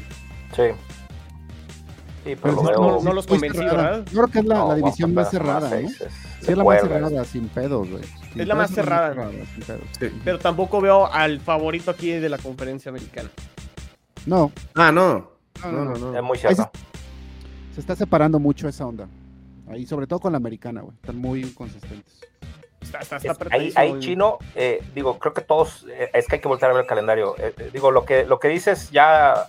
Sí. 0.56 0.64
Sí, 2.25 2.36
pero 2.41 2.55
no- 2.55 3.00
no 3.01 3.13
los 3.13 3.27
convencí, 3.27 3.58
cerrada. 3.60 3.84
¿verdad? 3.91 4.05
Yo 4.12 4.22
creo 4.24 4.27
que 4.27 4.39
es 4.39 4.46
la, 4.46 4.55
no, 4.55 4.60
la 4.62 4.65
vamos 4.65 4.77
división 4.84 5.13
más 5.13 5.29
cerrada, 5.32 5.70
las 5.70 5.91
Sí, 5.91 5.98
es 6.51 6.58
la 6.58 6.63
más 6.63 6.82
cerrada, 6.82 7.25
sin 7.25 7.48
pedos, 7.50 7.89
güey. 7.89 8.03
Es 8.36 8.48
la 8.48 8.55
más 8.55 8.72
cerrada. 8.72 9.29
sin 9.53 9.63
pedos. 9.63 9.82
Sí. 10.00 10.22
Pero 10.24 10.39
tampoco 10.39 10.82
veo 10.82 11.05
al 11.05 11.39
favorito 11.39 11.91
aquí 11.91 12.10
de 12.12 12.27
la 12.27 12.38
conferencia 12.39 12.89
americana. 12.89 13.29
No, 14.25 14.51
Ah, 14.74 14.91
no. 14.91 15.29
no, 15.63 15.72
No, 15.72 15.94
no. 15.96 16.17
Es 16.17 16.24
muy 16.24 16.38
Ahí 16.39 16.55
se, 16.55 16.55
cierto. 16.55 16.72
se 17.75 17.79
está 17.79 17.96
separando 17.96 18.39
mucho 18.39 18.67
esa 18.67 18.86
onda. 18.86 19.08
Ahí, 19.70 19.86
sobre 19.86 20.08
todo 20.08 20.20
con 20.20 20.32
la 20.32 20.38
americana, 20.38 20.82
güey. 20.82 20.96
Están 20.96 21.17
muy 21.17 21.41
inconsistentes. 21.44 22.22
Está, 22.82 23.00
está, 23.00 23.17
está 23.17 23.55
Es- 23.58 23.75
ahí, 23.77 24.00
chino, 24.00 24.38
eh, 24.55 24.84
digo, 24.94 25.17
creo 25.20 25.34
que 25.34 25.41
todos, 25.41 25.86
eh, 25.89 26.10
es 26.13 26.27
que 26.27 26.36
hay 26.36 26.41
que 26.41 26.48
volver 26.48 26.65
a 26.65 26.74
ver 26.74 26.82
el 26.82 26.88
calendario. 26.88 27.36
Eh, 27.38 27.53
eh, 27.58 27.70
digo, 27.74 27.91
lo 27.91 28.03
que, 28.05 28.25
lo 28.25 28.39
que 28.39 28.48
dices 28.48 28.89
ya 28.91 29.48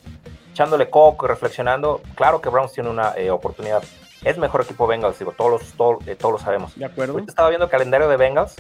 echándole 0.57 0.89
coco 0.89 1.27
y 1.27 1.29
reflexionando, 1.29 2.01
claro 2.15 2.41
que 2.41 2.49
Browns 2.49 2.73
tiene 2.73 2.89
una 2.89 3.13
eh, 3.15 3.31
oportunidad. 3.31 3.83
Es 4.25 4.39
mejor 4.39 4.63
equipo 4.63 4.87
Bengals, 4.87 5.19
digo, 5.19 5.33
todos, 5.33 5.51
los- 5.53 5.73
todos, 5.75 6.07
eh, 6.09 6.17
todos 6.17 6.33
lo 6.33 6.39
sabemos. 6.39 6.75
De 6.79 6.87
acuerdo. 6.87 7.13
Ahorita 7.13 7.31
estaba 7.31 7.51
viendo 7.51 7.67
el 7.67 7.71
calendario 7.71 8.09
de 8.09 8.17
Bengals, 8.17 8.57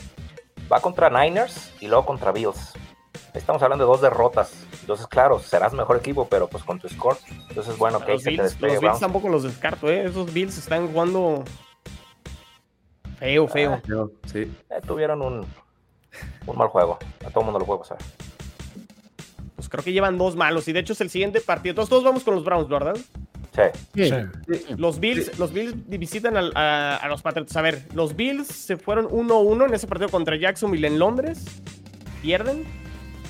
va 0.70 0.80
contra 0.80 1.08
Niners 1.08 1.72
y 1.80 1.88
luego 1.88 2.04
contra 2.04 2.32
Bills. 2.32 2.74
Estamos 3.32 3.62
hablando 3.62 3.84
de 3.86 3.90
dos 3.90 4.02
derrotas. 4.02 4.52
Entonces, 4.82 5.06
claro, 5.06 5.38
serás 5.38 5.72
mejor 5.72 5.96
equipo, 5.96 6.26
pero 6.28 6.48
pues 6.48 6.62
con 6.64 6.78
tu 6.78 6.86
score. 6.88 7.16
Entonces, 7.48 7.78
bueno, 7.78 7.98
que 8.04 8.12
los 8.12 8.22
te 8.22 8.30
Bills, 8.30 8.60
los 8.60 8.80
Bills 8.80 9.00
tampoco 9.00 9.28
los 9.30 9.42
descarto, 9.42 9.88
¿eh? 9.88 10.04
Esos 10.04 10.30
Bills 10.32 10.58
están 10.58 10.88
jugando 10.88 11.44
feo, 13.18 13.48
feo. 13.48 13.80
Yo, 13.88 14.10
sí. 14.26 14.54
Eh, 14.70 14.80
tuvieron 14.86 15.22
un, 15.22 15.46
un 16.46 16.56
mal 16.58 16.68
juego. 16.68 16.98
A 17.24 17.30
todo 17.30 17.40
el 17.40 17.44
mundo 17.46 17.58
lo 17.58 17.64
puede 17.66 17.78
pasar. 17.80 17.98
Pues 19.56 19.68
creo 19.68 19.82
que 19.82 19.92
llevan 19.92 20.18
dos 20.18 20.36
malos. 20.36 20.68
Y 20.68 20.72
de 20.72 20.80
hecho 20.80 20.92
es 20.92 21.00
el 21.00 21.10
siguiente 21.10 21.40
partido. 21.40 21.74
Todos, 21.74 21.88
todos 21.88 22.04
vamos 22.04 22.22
con 22.22 22.34
los 22.34 22.44
Browns, 22.44 22.68
¿verdad? 22.68 22.96
Sí. 23.94 24.08
Sí. 24.08 24.64
Los 24.76 25.00
Bills, 25.00 25.38
los 25.38 25.52
Bills 25.52 25.74
visitan 25.88 26.36
a, 26.36 26.96
a 26.96 27.08
los 27.08 27.22
Patriots. 27.22 27.56
A 27.56 27.62
ver, 27.62 27.82
los 27.94 28.14
Bills 28.14 28.46
se 28.46 28.76
fueron 28.76 29.06
1-1 29.08 29.66
en 29.66 29.74
ese 29.74 29.86
partido 29.86 30.10
contra 30.10 30.36
Jacksonville 30.36 30.86
en 30.86 30.98
Londres. 30.98 31.44
Pierden 32.20 32.64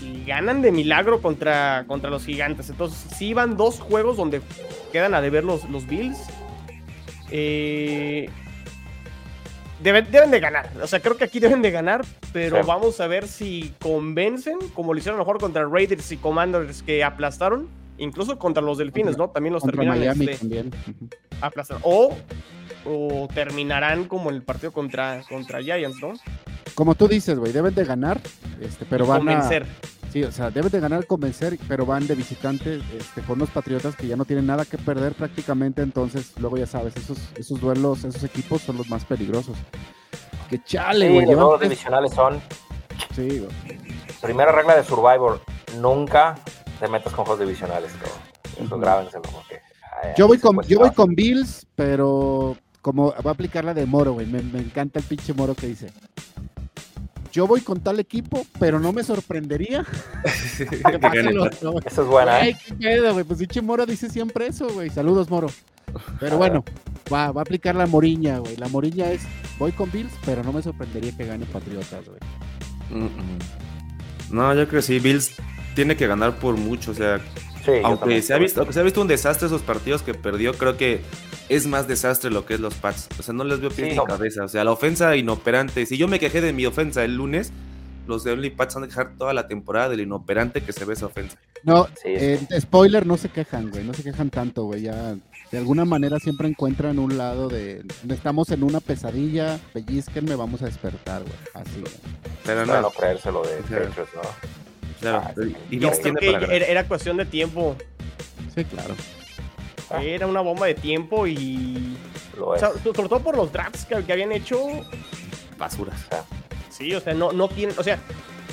y 0.01 0.25
ganan 0.25 0.63
de 0.63 0.73
milagro 0.73 1.23
contra, 1.23 1.85
contra 1.87 2.11
los 2.11 2.25
gigantes. 2.25 2.71
Entonces, 2.71 2.99
sí 3.17 3.35
van 3.35 3.57
dos 3.57 3.81
juegos 3.81 4.17
donde 4.17 4.41
quedan 4.93 5.15
a 5.15 5.21
deber 5.21 5.45
los, 5.45 5.69
los 5.71 5.87
Bills. 5.87 6.19
Eh, 7.31 8.29
deben, 9.83 10.11
deben 10.11 10.31
de 10.31 10.41
ganar. 10.41 10.71
O 10.83 10.87
sea, 10.87 11.01
creo 11.01 11.17
que 11.17 11.25
aquí 11.25 11.39
deben 11.41 11.63
de 11.63 11.71
ganar. 11.71 12.05
Pero 12.33 12.61
Sí. 12.61 12.67
vamos 12.67 13.01
a 13.01 13.07
ver 13.07 13.29
si 13.29 13.75
convencen, 13.81 14.59
como 14.75 14.93
lo 14.93 14.99
hicieron 14.99 15.19
mejor 15.19 15.39
contra 15.39 15.65
Raiders 15.67 16.11
y 16.13 16.17
Commanders 16.17 16.83
que 16.83 17.03
aplastaron. 17.05 17.69
Incluso 17.99 18.39
contra 18.39 18.63
los 18.63 18.77
Delfines, 18.77 19.17
¿no? 19.17 19.31
También 19.31 19.55
los 19.55 19.65
Miami 19.65 20.27
este, 20.27 20.37
también. 20.37 20.67
Ujú. 20.87 21.09
aplastar. 21.41 21.79
O, 21.83 22.15
o 22.85 23.29
terminarán 23.35 24.05
como 24.05 24.29
el 24.29 24.43
partido 24.43 24.71
contra, 24.73 25.23
contra 25.29 25.63
Giants, 25.63 25.99
¿no? 26.03 26.13
Como 26.75 26.95
tú 26.95 27.09
dices, 27.09 27.39
güey, 27.39 27.53
deben 27.53 27.75
de 27.75 27.85
ganar, 27.87 28.21
este, 28.61 28.85
pero 28.85 29.07
Y 29.07 29.09
van 29.09 29.19
convencer. 29.21 29.63
a... 29.63 29.96
Sí, 30.13 30.23
o 30.25 30.33
sea, 30.33 30.51
deben 30.51 30.71
de 30.71 30.81
ganar, 30.81 31.07
convencer, 31.07 31.59
pero 31.69 31.85
van 31.85 32.07
de 32.07 32.15
visitante 32.15 32.81
este, 32.97 33.21
con 33.23 33.39
los 33.39 33.51
Patriotas 33.51 33.95
que 33.97 34.07
ya 34.07 34.17
no 34.17 34.25
tienen 34.25 34.47
nada 34.47 34.65
que 34.65 34.79
perder 34.79 35.15
prácticamente, 35.15 35.83
entonces 35.83 36.33
luego 36.39 36.57
ya 36.57 36.67
sabes, 36.67 36.97
esos, 36.97 37.19
esos 37.37 37.61
duelos, 37.61 38.05
esos 38.05 38.25
equipos 38.25 38.63
son 38.63 38.79
los 38.79 38.89
más 38.89 39.05
peligrosos. 39.05 39.57
Que 40.49 40.63
chale, 40.65 41.09
Sí, 41.09 41.13
güey. 41.13 41.27
los 41.27 41.35
juegos 41.35 41.59
tres- 41.59 41.71
divisionales 41.71 42.13
son 42.15 42.41
Sí, 43.15 43.41
güey. 43.41 43.79
Primera 44.23 44.53
regla 44.53 44.77
de 44.77 44.85
Survivor, 44.85 45.41
nunca 45.81 46.37
te 46.81 46.89
metas 46.89 47.13
con 47.13 47.25
juegos 47.27 47.41
divisionales, 47.41 47.93
cabrón. 47.93 48.19
Eso 48.55 48.75
Ujú. 48.75 48.79
grábenselo 48.81 49.23
porque... 49.23 49.61
ay, 50.03 50.13
Yo 50.17 50.27
voy 50.29 50.39
con, 50.39 50.61
yo 50.63 50.79
voy 50.79 50.91
con 50.93 51.15
Bills, 51.15 51.67
pero 51.75 52.57
como 52.81 53.13
va 53.25 53.31
a 53.31 53.35
aplicar 53.35 53.65
la 53.65 53.75
de 53.75 53.85
Moro, 53.87 54.13
güey. 54.15 54.27
Me, 54.27 54.41
me 54.41 54.61
encanta 54.61 54.99
el 55.01 55.05
pinche 55.05 55.35
Moro 55.35 55.55
que 55.55 55.67
dice. 55.67 55.91
Yo 57.37 57.47
voy 57.47 57.61
con 57.61 57.81
tal 57.81 58.01
equipo, 58.01 58.47
pero 58.59 58.81
no 58.81 58.95
me 58.95 59.05
sorprendería. 59.05 59.85
que. 60.59 61.81
Esa 61.85 62.03
es 62.03 62.09
buena, 62.09 62.37
Ay, 62.37 62.51
¿eh? 62.51 62.59
qué 62.67 62.75
pedo, 62.75 63.13
güey. 63.13 63.25
Pues 63.25 63.39
pinche 63.39 63.61
Moro 63.61 63.85
dice 63.85 64.09
siempre 64.09 64.47
eso, 64.47 64.67
güey. 64.71 64.89
Saludos, 64.89 65.29
Moro. 65.29 65.49
Pero 66.19 66.39
bueno, 66.39 66.65
va, 67.13 67.33
va 67.33 67.43
a 67.43 67.45
aplicar 67.45 67.75
la 67.75 67.87
Moriña, 67.87 68.39
güey. 68.39 68.57
La 68.57 68.69
Moriña 68.69 69.13
es, 69.13 69.21
voy 69.59 69.73
con 69.73 69.93
Bills, 69.93 70.13
pero 70.25 70.43
no 70.43 70.51
me 70.51 70.63
sorprendería 70.63 71.15
que 71.15 71.27
gane 71.27 71.45
Patriotas, 71.45 72.07
güey. 72.07 72.21
Mm, 72.89 73.05
mm. 73.05 73.39
No, 74.31 74.55
yo 74.55 74.67
creo 74.67 74.81
que 74.81 74.87
sí, 74.87 74.99
Bills 74.99 75.33
tiene 75.75 75.95
que 75.95 76.07
ganar 76.07 76.39
por 76.39 76.57
mucho, 76.57 76.93
o 76.93 76.95
sea, 76.95 77.21
Sí, 77.67 77.73
aunque 77.83 78.23
se, 78.23 78.33
ha 78.33 78.39
visto, 78.39 78.61
aunque 78.61 78.73
se 78.73 78.81
ha 78.81 78.85
visto 78.85 79.01
un 79.03 79.09
desastre 79.09 79.49
esos 79.49 79.61
partidos 79.63 80.03
que 80.03 80.15
perdió, 80.15 80.55
creo 80.55 80.77
que 80.77 81.01
es 81.49 81.67
más 81.67 81.87
desastre 81.89 82.31
lo 82.31 82.47
que 82.47 82.55
es 82.55 82.61
los 82.61 82.75
Pats. 82.75 83.09
O 83.19 83.23
sea, 83.23 83.35
no 83.35 83.43
les 83.45 83.61
veo 83.61 83.71
pies 83.71 83.89
Sí, 83.89 83.91
ni 83.91 83.97
no. 83.97 84.05
cabeza. 84.05 84.45
O 84.45 84.49
sea, 84.49 84.63
la 84.65 84.71
ofensa 84.73 85.17
inoperante. 85.17 85.85
Si 85.85 85.99
yo 85.99 86.07
me 86.09 86.19
quejé 86.21 86.41
de 86.41 86.53
mi 86.53 86.65
ofensa 86.65 87.05
el 87.05 87.17
lunes, 87.17 87.53
los 88.07 88.23
de 88.23 88.31
Only 88.33 88.51
Pats 88.51 88.77
van 88.77 88.85
a 88.85 88.87
dejar 88.87 89.15
toda 89.19 89.35
la 89.35 89.49
temporada 89.49 89.89
del 89.89 90.01
inoperante 90.01 90.63
que 90.63 90.73
se 90.73 90.85
ve 90.85 90.95
esa 90.95 91.07
ofensa. 91.07 91.37
No, 91.65 91.87
Sí, 92.01 92.05
eh, 92.07 92.39
spoiler, 92.61 93.05
no 93.05 93.17
se 93.17 93.29
quejan, 93.31 93.69
güey. 93.71 93.83
No 93.85 93.93
se 93.95 94.05
quejan 94.05 94.31
tanto, 94.31 94.63
güey. 94.65 94.83
Ya, 94.83 95.17
de 95.51 95.59
alguna 95.59 95.85
manera 95.85 96.21
siempre 96.21 96.47
encuentran 96.47 97.01
un 97.01 97.19
lado 97.19 97.49
de, 97.49 97.85
estamos 98.09 98.51
en 98.53 98.63
una 98.63 98.79
pesadilla, 98.79 99.59
pellizquenme, 99.73 100.37
vamos 100.37 100.63
a 100.63 100.67
despertar, 100.67 101.23
güey. 101.23 101.35
Así, 101.55 101.81
güey. 101.81 101.93
Pero 102.45 102.65
Para 102.65 102.81
no, 102.81 102.89
no 102.89 102.91
creérselo 102.93 103.43
de. 103.43 103.57
Patriots, 103.57 104.11
¿no? 104.15 104.66
Claro. 105.01 105.23
Ah, 105.25 105.33
sí. 105.37 105.57
Y 105.71 105.79
Bills 105.79 105.99
creo 106.01 106.15
que 106.15 106.29
era, 106.31 106.67
era 106.67 106.85
cuestión 106.89 107.17
de 107.17 107.25
tiempo. 107.25 107.77
Sí, 108.55 108.65
claro. 108.65 108.95
Ah. 109.91 110.03
Era 110.03 110.27
una 110.27 110.41
bomba 110.41 110.67
de 110.67 110.75
tiempo 110.75 111.27
y. 111.27 111.97
Lo 112.37 112.49
O 112.49 112.59
sea, 112.59 112.71
sobre 112.83 113.09
todo 113.09 113.21
por 113.21 113.37
los 113.37 113.53
drafts 113.53 113.85
que, 113.85 114.03
que 114.05 114.13
habían 114.13 114.33
hecho. 114.33 114.59
Basuras. 115.59 116.07
Sí, 116.71 116.93
o 116.95 117.01
sea, 117.01 117.15
no, 117.15 117.33
no 117.33 117.49
tienen. 117.49 117.79
O 117.79 117.83
sea, 117.83 117.99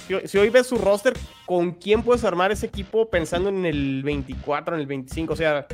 si, 0.07 0.27
si 0.27 0.37
hoy 0.37 0.49
ves 0.49 0.67
su 0.67 0.77
roster, 0.77 1.13
¿con 1.45 1.71
quién 1.71 2.03
puedes 2.03 2.23
armar 2.23 2.51
ese 2.51 2.65
equipo 2.67 3.09
pensando 3.09 3.49
en 3.49 3.65
el 3.65 4.01
24, 4.03 4.75
en 4.75 4.81
el 4.81 4.87
25? 4.87 5.33
O 5.33 5.35
sea, 5.35 5.67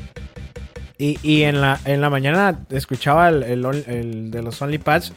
Y, 0.98 1.20
y 1.22 1.44
en, 1.44 1.62
la, 1.62 1.80
en 1.86 2.02
la 2.02 2.10
mañana 2.10 2.66
escuchaba 2.70 3.30
el, 3.30 3.44
el, 3.44 3.66
el 3.88 4.32
de 4.32 4.42
los 4.42 4.62
OnlyPads. 4.62 5.12
Y 5.12 5.14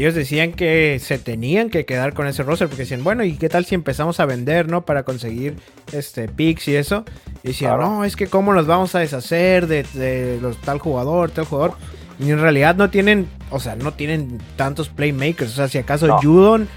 ellos 0.00 0.14
decían 0.14 0.52
que 0.52 0.98
se 1.00 1.18
tenían 1.18 1.68
que 1.68 1.84
quedar 1.84 2.14
con 2.14 2.26
ese 2.26 2.42
roster. 2.42 2.68
Porque 2.68 2.82
decían, 2.82 3.04
bueno, 3.04 3.24
¿y 3.24 3.36
qué 3.36 3.48
tal 3.48 3.64
si 3.64 3.74
empezamos 3.74 4.20
a 4.20 4.26
vender, 4.26 4.68
no? 4.68 4.86
Para 4.86 5.02
conseguir 5.02 5.56
este 5.92 6.28
picks 6.28 6.68
y 6.68 6.76
eso. 6.76 7.04
Y 7.42 7.48
decían, 7.48 7.76
Claro. 7.76 7.90
no, 7.90 8.04
es 8.04 8.16
que 8.16 8.26
cómo 8.26 8.54
nos 8.54 8.66
vamos 8.66 8.94
a 8.94 9.00
deshacer 9.00 9.66
de, 9.66 9.84
de 9.94 10.38
los, 10.40 10.56
tal 10.58 10.78
jugador, 10.78 11.30
tal 11.30 11.44
jugador. 11.44 11.74
Y 12.18 12.30
en 12.30 12.40
realidad 12.40 12.76
no 12.76 12.88
tienen, 12.90 13.28
o 13.50 13.60
sea, 13.60 13.76
no 13.76 13.92
tienen 13.92 14.38
tantos 14.56 14.88
playmakers. 14.88 15.52
O 15.52 15.56
sea, 15.56 15.68
si 15.68 15.78
acaso 15.78 16.06
No. 16.06 16.18
Judon, 16.22 16.68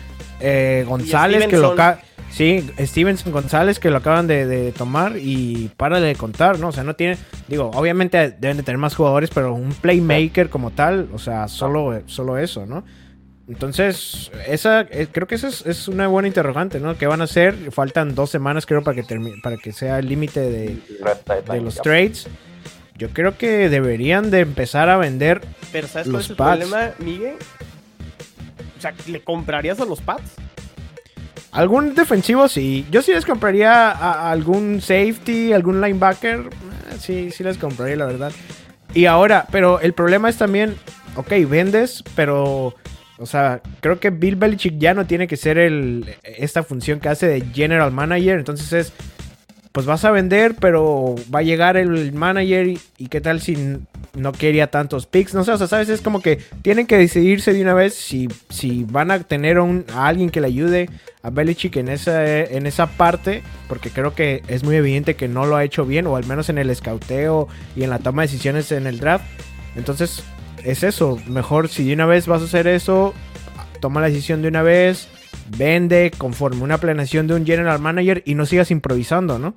eh, 0.41 0.83
González, 0.87 1.47
que 1.47 1.57
lo 1.57 1.75
Sí, 2.31 2.69
Stevenson 2.79 3.31
González 3.31 3.79
que 3.79 3.89
lo 3.89 3.97
acaban 3.97 4.27
de, 4.27 4.45
de 4.45 4.73
tomar 4.73 5.13
y 5.15 5.71
para 5.77 6.01
de 6.01 6.15
contar, 6.15 6.59
¿no? 6.59 6.67
O 6.67 6.71
sea, 6.73 6.83
no 6.83 6.93
tiene, 6.93 7.17
digo, 7.47 7.71
obviamente 7.73 8.31
deben 8.31 8.57
de 8.57 8.63
tener 8.63 8.77
más 8.77 8.93
jugadores, 8.93 9.29
pero 9.33 9.53
un 9.53 9.69
playmaker 9.71 10.49
como 10.49 10.71
tal, 10.71 11.07
o 11.13 11.17
sea, 11.17 11.47
solo, 11.47 12.01
solo 12.07 12.37
eso, 12.37 12.65
¿no? 12.65 12.83
Entonces, 13.47 14.31
esa, 14.47 14.81
eh, 14.81 15.07
creo 15.11 15.27
que 15.27 15.35
esa 15.35 15.47
es, 15.47 15.65
es 15.65 15.87
una 15.87 16.07
buena 16.07 16.27
interrogante, 16.27 16.79
¿no? 16.79 16.97
¿Qué 16.97 17.05
van 17.05 17.21
a 17.21 17.25
hacer? 17.25 17.71
Faltan 17.71 18.15
dos 18.15 18.31
semanas, 18.31 18.65
creo, 18.65 18.83
para 18.83 18.95
que, 18.95 19.03
termine, 19.03 19.37
para 19.43 19.57
que 19.57 19.71
sea 19.71 19.99
el 19.99 20.07
límite 20.07 20.39
de, 20.39 20.77
los 21.61 21.75
trades. 21.75 22.27
Yo 22.97 23.09
creo 23.09 23.37
que 23.37 23.69
deberían 23.69 24.31
de 24.31 24.39
empezar 24.39 24.89
a 24.89 24.97
vender. 24.97 25.41
pero 25.71 25.87
¿sabes 25.87 26.07
cuál 26.07 26.13
Los 26.13 26.23
es 26.25 26.29
el 26.31 26.35
problema, 26.37 26.91
Miguel? 26.99 27.35
O 28.77 28.81
sea, 28.81 28.93
¿le 29.07 29.21
comprarías 29.21 29.79
a 29.79 29.85
los 29.85 30.01
Pats? 30.01 30.33
Algún 31.51 31.93
defensivo, 31.93 32.47
sí. 32.47 32.85
Yo 32.89 33.01
sí 33.01 33.13
les 33.13 33.25
compraría 33.25 33.91
a, 33.91 34.27
a 34.27 34.31
algún 34.31 34.81
safety, 34.81 35.53
algún 35.53 35.81
linebacker. 35.81 36.39
Eh, 36.39 36.97
Sí, 36.99 37.31
sí 37.31 37.43
les 37.43 37.57
compraría, 37.57 37.95
la 37.95 38.05
verdad. 38.05 38.31
Y 38.93 39.05
ahora, 39.05 39.45
pero 39.51 39.79
el 39.81 39.93
problema 39.93 40.29
es 40.29 40.37
también, 40.37 40.75
ok, 41.15 41.31
vendes, 41.47 42.03
pero, 42.15 42.75
o 43.17 43.25
sea, 43.25 43.61
creo 43.79 43.99
que 43.99 44.09
Bill 44.09 44.35
Belichick 44.35 44.77
ya 44.77 44.93
no 44.93 45.05
tiene 45.05 45.27
que 45.27 45.37
ser 45.37 45.57
el, 45.57 46.05
esta 46.23 46.63
función 46.63 46.99
que 46.99 47.09
hace 47.09 47.27
de 47.27 47.41
general 47.53 47.91
manager. 47.91 48.39
Entonces 48.39 48.73
es, 48.73 48.93
pues 49.71 49.85
vas 49.85 50.05
a 50.05 50.11
vender, 50.11 50.55
pero 50.59 51.15
va 51.33 51.39
a 51.39 51.43
llegar 51.43 51.77
el 51.77 52.13
manager 52.13 52.67
y, 52.67 53.07
qué 53.09 53.21
tal 53.21 53.41
si 53.41 53.77
no 54.13 54.31
quería 54.31 54.67
tantos 54.67 55.05
picks. 55.05 55.33
No 55.33 55.43
sé, 55.43 55.51
o 55.51 55.57
sea, 55.57 55.67
sabes, 55.67 55.89
es 55.89 56.01
como 56.01 56.21
que 56.21 56.39
tienen 56.61 56.87
que 56.87 56.97
decidirse 56.97 57.51
de 57.53 57.61
una 57.61 57.73
vez 57.73 57.93
si, 57.93 58.29
si 58.49 58.85
van 58.89 59.11
a 59.11 59.19
tener 59.19 59.59
un- 59.59 59.85
a 59.93 60.07
alguien 60.07 60.29
que 60.29 60.39
le 60.39 60.47
ayude 60.47 60.89
a 61.23 61.29
Belichick 61.29 61.75
en 61.77 61.89
esa, 61.89 62.25
en 62.25 62.67
esa 62.67 62.87
parte, 62.87 63.43
porque 63.67 63.89
creo 63.89 64.13
que 64.15 64.43
es 64.47 64.63
muy 64.63 64.75
evidente 64.75 65.15
que 65.15 65.27
no 65.27 65.45
lo 65.45 65.55
ha 65.57 65.63
hecho 65.63 65.85
bien, 65.85 66.07
o 66.07 66.15
al 66.15 66.25
menos 66.25 66.49
en 66.49 66.57
el 66.57 66.69
escauteo 66.69 67.47
y 67.75 67.83
en 67.83 67.89
la 67.89 67.99
toma 67.99 68.21
de 68.21 68.27
decisiones 68.27 68.71
en 68.71 68.87
el 68.87 68.99
draft. 68.99 69.25
Entonces, 69.75 70.23
es 70.65 70.83
eso. 70.83 71.19
Mejor 71.27 71.69
si 71.69 71.85
de 71.85 71.93
una 71.93 72.05
vez 72.05 72.27
vas 72.27 72.41
a 72.41 72.45
hacer 72.45 72.67
eso, 72.67 73.13
toma 73.79 74.01
la 74.01 74.07
decisión 74.07 74.41
de 74.41 74.47
una 74.47 74.63
vez, 74.63 75.07
vende 75.57 76.11
conforme 76.17 76.63
una 76.63 76.77
planeación 76.77 77.27
de 77.27 77.35
un 77.35 77.45
general 77.45 77.79
manager 77.79 78.23
y 78.25 78.35
no 78.35 78.45
sigas 78.45 78.71
improvisando, 78.71 79.39
¿no? 79.39 79.55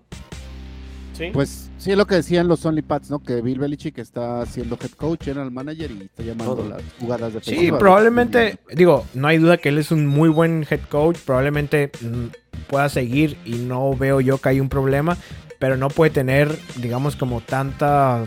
Sí. 1.15 1.31
Pues 1.33 1.71
sí, 1.79 1.91
es 1.91 1.97
lo 1.97 2.07
que 2.07 2.15
decían 2.15 2.47
los 2.47 2.65
Only 2.65 2.83
Pats, 2.83 3.11
¿no? 3.11 3.19
Que 3.21 3.41
Bill 3.41 3.59
Belichick 3.59 3.99
está 3.99 4.47
siendo 4.47 4.79
head 4.81 4.91
coach, 4.91 5.25
general 5.25 5.51
manager 5.51 5.91
y 5.91 6.03
está 6.05 6.23
llamando 6.23 6.55
Todo. 6.55 6.69
las 6.69 6.83
jugadas 7.01 7.35
de 7.35 7.41
Sí, 7.43 7.73
probablemente, 7.77 8.59
digo, 8.73 9.05
no 9.15 9.27
hay 9.27 9.39
duda 9.39 9.57
que 9.57 9.71
él 9.71 9.79
es 9.79 9.91
un 9.91 10.07
muy 10.07 10.29
buen 10.29 10.65
head 10.71 10.83
coach, 10.89 11.19
probablemente 11.25 11.91
mm, 12.01 12.67
pueda 12.69 12.89
seguir 12.89 13.37
y 13.45 13.57
no 13.57 13.97
veo 13.97 14.21
yo 14.21 14.39
que 14.39 14.51
hay 14.51 14.61
un 14.61 14.69
problema, 14.69 15.17
pero 15.59 15.77
no 15.77 15.89
puede 15.89 16.13
tener, 16.13 16.57
digamos, 16.77 17.17
como 17.17 17.41
tanta 17.41 18.25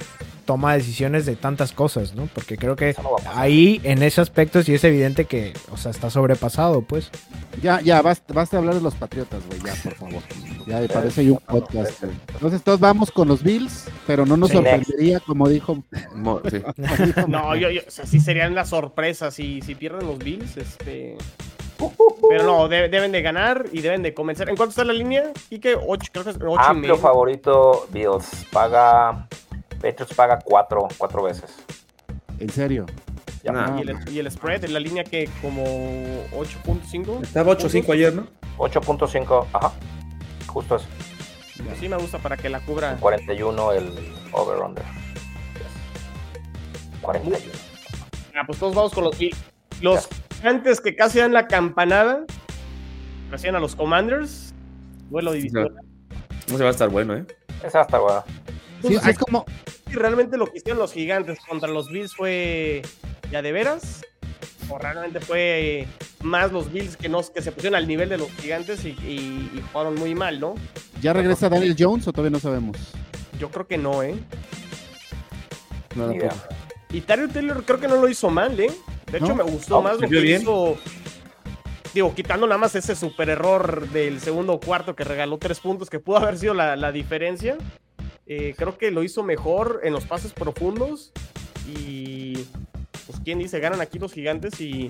toma 0.51 0.73
de 0.73 0.79
decisiones 0.79 1.25
de 1.25 1.37
tantas 1.37 1.71
cosas, 1.71 2.13
¿no? 2.13 2.27
Porque 2.33 2.57
creo 2.57 2.75
que 2.75 2.93
no 3.01 3.15
ahí 3.33 3.79
en 3.85 4.03
ese 4.03 4.19
aspecto 4.19 4.61
sí 4.63 4.73
es 4.73 4.83
evidente 4.83 5.23
que, 5.23 5.53
o 5.71 5.77
sea, 5.77 5.91
está 5.91 6.09
sobrepasado, 6.09 6.81
pues. 6.81 7.09
Ya, 7.61 7.79
ya, 7.79 8.01
basta, 8.01 8.33
basta 8.33 8.57
hablar 8.57 8.75
de 8.75 8.81
los 8.81 8.95
Patriotas, 8.95 9.41
güey, 9.47 9.61
ya, 9.65 9.73
por 9.81 9.95
favor. 9.95 10.21
Ya, 10.67 10.79
me 10.81 10.89
parece 10.89 11.31
un 11.31 11.37
podcast. 11.37 12.03
Entonces, 12.33 12.61
todos 12.63 12.81
vamos 12.81 13.11
con 13.11 13.29
los 13.29 13.41
Bills, 13.43 13.85
pero 14.05 14.25
no 14.25 14.35
nos 14.35 14.49
Sí, 14.49 14.55
sorprendería, 14.57 15.21
como 15.21 15.47
dijo. 15.47 15.81
Mo- 16.15 16.41
sí. 16.49 16.61
No, 17.29 17.55
yo, 17.55 17.69
yo, 17.69 17.79
o 17.87 17.91
sea, 17.91 18.05
sí 18.05 18.19
serían 18.19 18.53
las 18.53 18.67
sorpresas 18.69 19.33
si, 19.33 19.61
si 19.61 19.75
pierden 19.75 20.05
los 20.05 20.17
Bills, 20.17 20.57
este... 20.57 21.17
Pero 22.29 22.43
no, 22.43 22.67
de- 22.67 22.89
deben 22.89 23.11
de 23.13 23.21
ganar 23.21 23.65
y 23.71 23.81
deben 23.81 24.03
de 24.03 24.13
comenzar. 24.13 24.49
¿En 24.49 24.55
cuánto 24.57 24.71
está 24.71 24.83
la 24.83 24.93
línea? 24.93 25.31
Y 25.49 25.59
que 25.59 25.75
8, 25.75 26.09
creo 26.11 26.23
que 26.25 26.29
es 26.31 26.35
8 26.35 26.45
y 26.49 26.55
Amplio 26.57 26.93
medio. 26.93 26.97
favorito 26.97 27.87
Bills. 27.91 28.45
Paga. 28.51 29.27
Patriots 29.82 30.13
paga 30.13 30.39
cuatro, 30.44 30.88
cuatro 30.98 31.24
veces. 31.24 31.56
En 32.39 32.50
serio. 32.50 32.86
Ya. 33.44 33.52
Nah. 33.52 33.80
Y 33.80 33.82
el, 33.82 34.10
y 34.10 34.20
el 34.20 34.32
spread 34.32 34.63
en 34.65 34.74
la 34.74 34.80
línea 34.80 35.04
que 35.04 35.30
como 35.41 35.63
8.5. 36.32 37.24
Estaba 37.24 37.58
8-5 37.58 37.94
ayer, 37.94 38.13
¿no? 38.13 38.28
8.5. 38.58 39.48
Ajá. 39.54 39.72
Justo 40.48 40.76
eso. 40.76 40.86
Pues 41.65 41.78
sí 41.80 41.89
me 41.89 41.98
gusta 41.98 42.20
para 42.20 42.38
que 42.38 42.50
la 42.50 42.60
cubra. 42.62 42.98
41 43.00 43.72
el 43.74 43.94
over-under. 44.32 44.84
41. 47.02 47.38
Ah, 48.36 48.44
pues 48.46 48.60
todos 48.60 48.76
vamos 48.76 48.94
con 48.94 49.04
los. 49.04 49.17
Los 49.82 50.08
antes 50.44 50.80
que 50.80 50.96
casi 50.96 51.20
dan 51.20 51.34
la 51.34 51.48
campanada, 51.48 52.26
recién 53.30 53.56
a 53.56 53.60
los 53.60 53.76
Commanders. 53.76 54.54
Duelo 55.10 55.32
divisional. 55.34 55.74
No 56.50 56.58
se 56.58 56.63
va 56.63 56.70
a 56.70 56.72
estar 56.72 56.89
bueno, 56.89 57.15
¿eh? 57.15 57.26
Esa 57.63 57.82
hasta 57.82 58.00
buena. 58.00 58.24
Sí, 58.82 58.88
Pues, 58.96 59.06
es 59.08 59.17
como, 59.17 59.46
si 59.89 59.96
realmente 59.96 60.38
lo 60.38 60.48
que 60.48 60.58
hicieron 60.58 60.80
los 60.80 60.94
gigantes 60.94 61.39
contra 61.48 61.70
los 61.70 61.89
Bills 61.89 62.15
fue 62.15 62.82
ya 63.32 63.41
de 63.41 63.52
veras. 63.52 64.02
O 64.70 64.78
realmente 64.78 65.20
fue 65.20 65.86
más 66.22 66.52
los 66.52 66.72
Bills 66.72 66.96
que, 66.96 67.10
no, 67.10 67.22
que 67.34 67.41
se 67.41 67.52
pusieron 67.52 67.76
al 67.76 67.88
nivel 67.88 68.08
de 68.10 68.17
los 68.17 68.32
gigantes 68.32 68.86
y, 68.86 68.89
y- 68.89 69.52
y 69.54 69.63
jugaron 69.72 69.96
muy 69.96 70.15
mal, 70.15 70.39
¿no? 70.39 70.56
¿ya 71.02 71.13
regresa 71.13 71.50
Daniel 71.50 71.76
Jones 71.78 72.08
o 72.08 72.12
todavía 72.13 72.30
no 72.32 72.39
sabemos? 72.39 72.78
Yo 73.39 73.50
creo 73.50 73.67
que 73.67 73.78
no, 73.78 74.02
¿eh? 74.04 74.15
No, 75.96 76.08
tampoco. 76.08 76.36
Y 76.91 77.02
Tario 77.02 77.28
Taylor 77.30 77.63
creo 77.63 77.80
que 77.80 77.88
no 77.88 77.96
lo 77.98 78.08
hizo 78.08 78.30
mal, 78.30 78.58
¿eh? 78.60 78.72
De 79.12 79.17
hecho, 79.17 79.28
¿No? 79.30 79.36
me 79.36 79.44
gustó 79.44 79.82
más 79.82 80.00
lo 80.00 80.08
que 80.08 80.20
bien. 80.22 80.41
hizo. 80.41 80.78
Digo, 81.94 82.13
quitando 82.15 82.48
nada 82.48 82.58
más 82.58 82.74
ese 82.76 82.96
super 82.96 83.28
error 83.30 83.89
del 83.89 84.22
segundo 84.22 84.60
cuarto 84.60 84.96
que 84.96 85.04
regaló 85.04 85.38
tres 85.38 85.60
puntos, 85.60 85.89
que 85.89 86.00
pudo 86.00 86.17
haber 86.17 86.38
sido 86.38 86.54
la, 86.54 86.76
la 86.78 86.91
diferencia. 86.91 87.58
Eh, 88.34 88.56
creo 88.58 88.78
que 88.78 88.91
lo 88.91 89.04
hizo 89.04 89.24
mejor 89.24 89.82
en 89.84 89.91
los 89.91 90.06
pases 90.06 90.32
profundos. 90.32 91.12
Y. 91.67 92.36
Pues, 93.06 93.20
¿quién 93.26 93.39
dice? 93.39 93.60
Ganan 93.60 93.82
aquí 93.82 94.00
los 94.00 94.13
gigantes 94.13 94.62
y. 94.62 94.89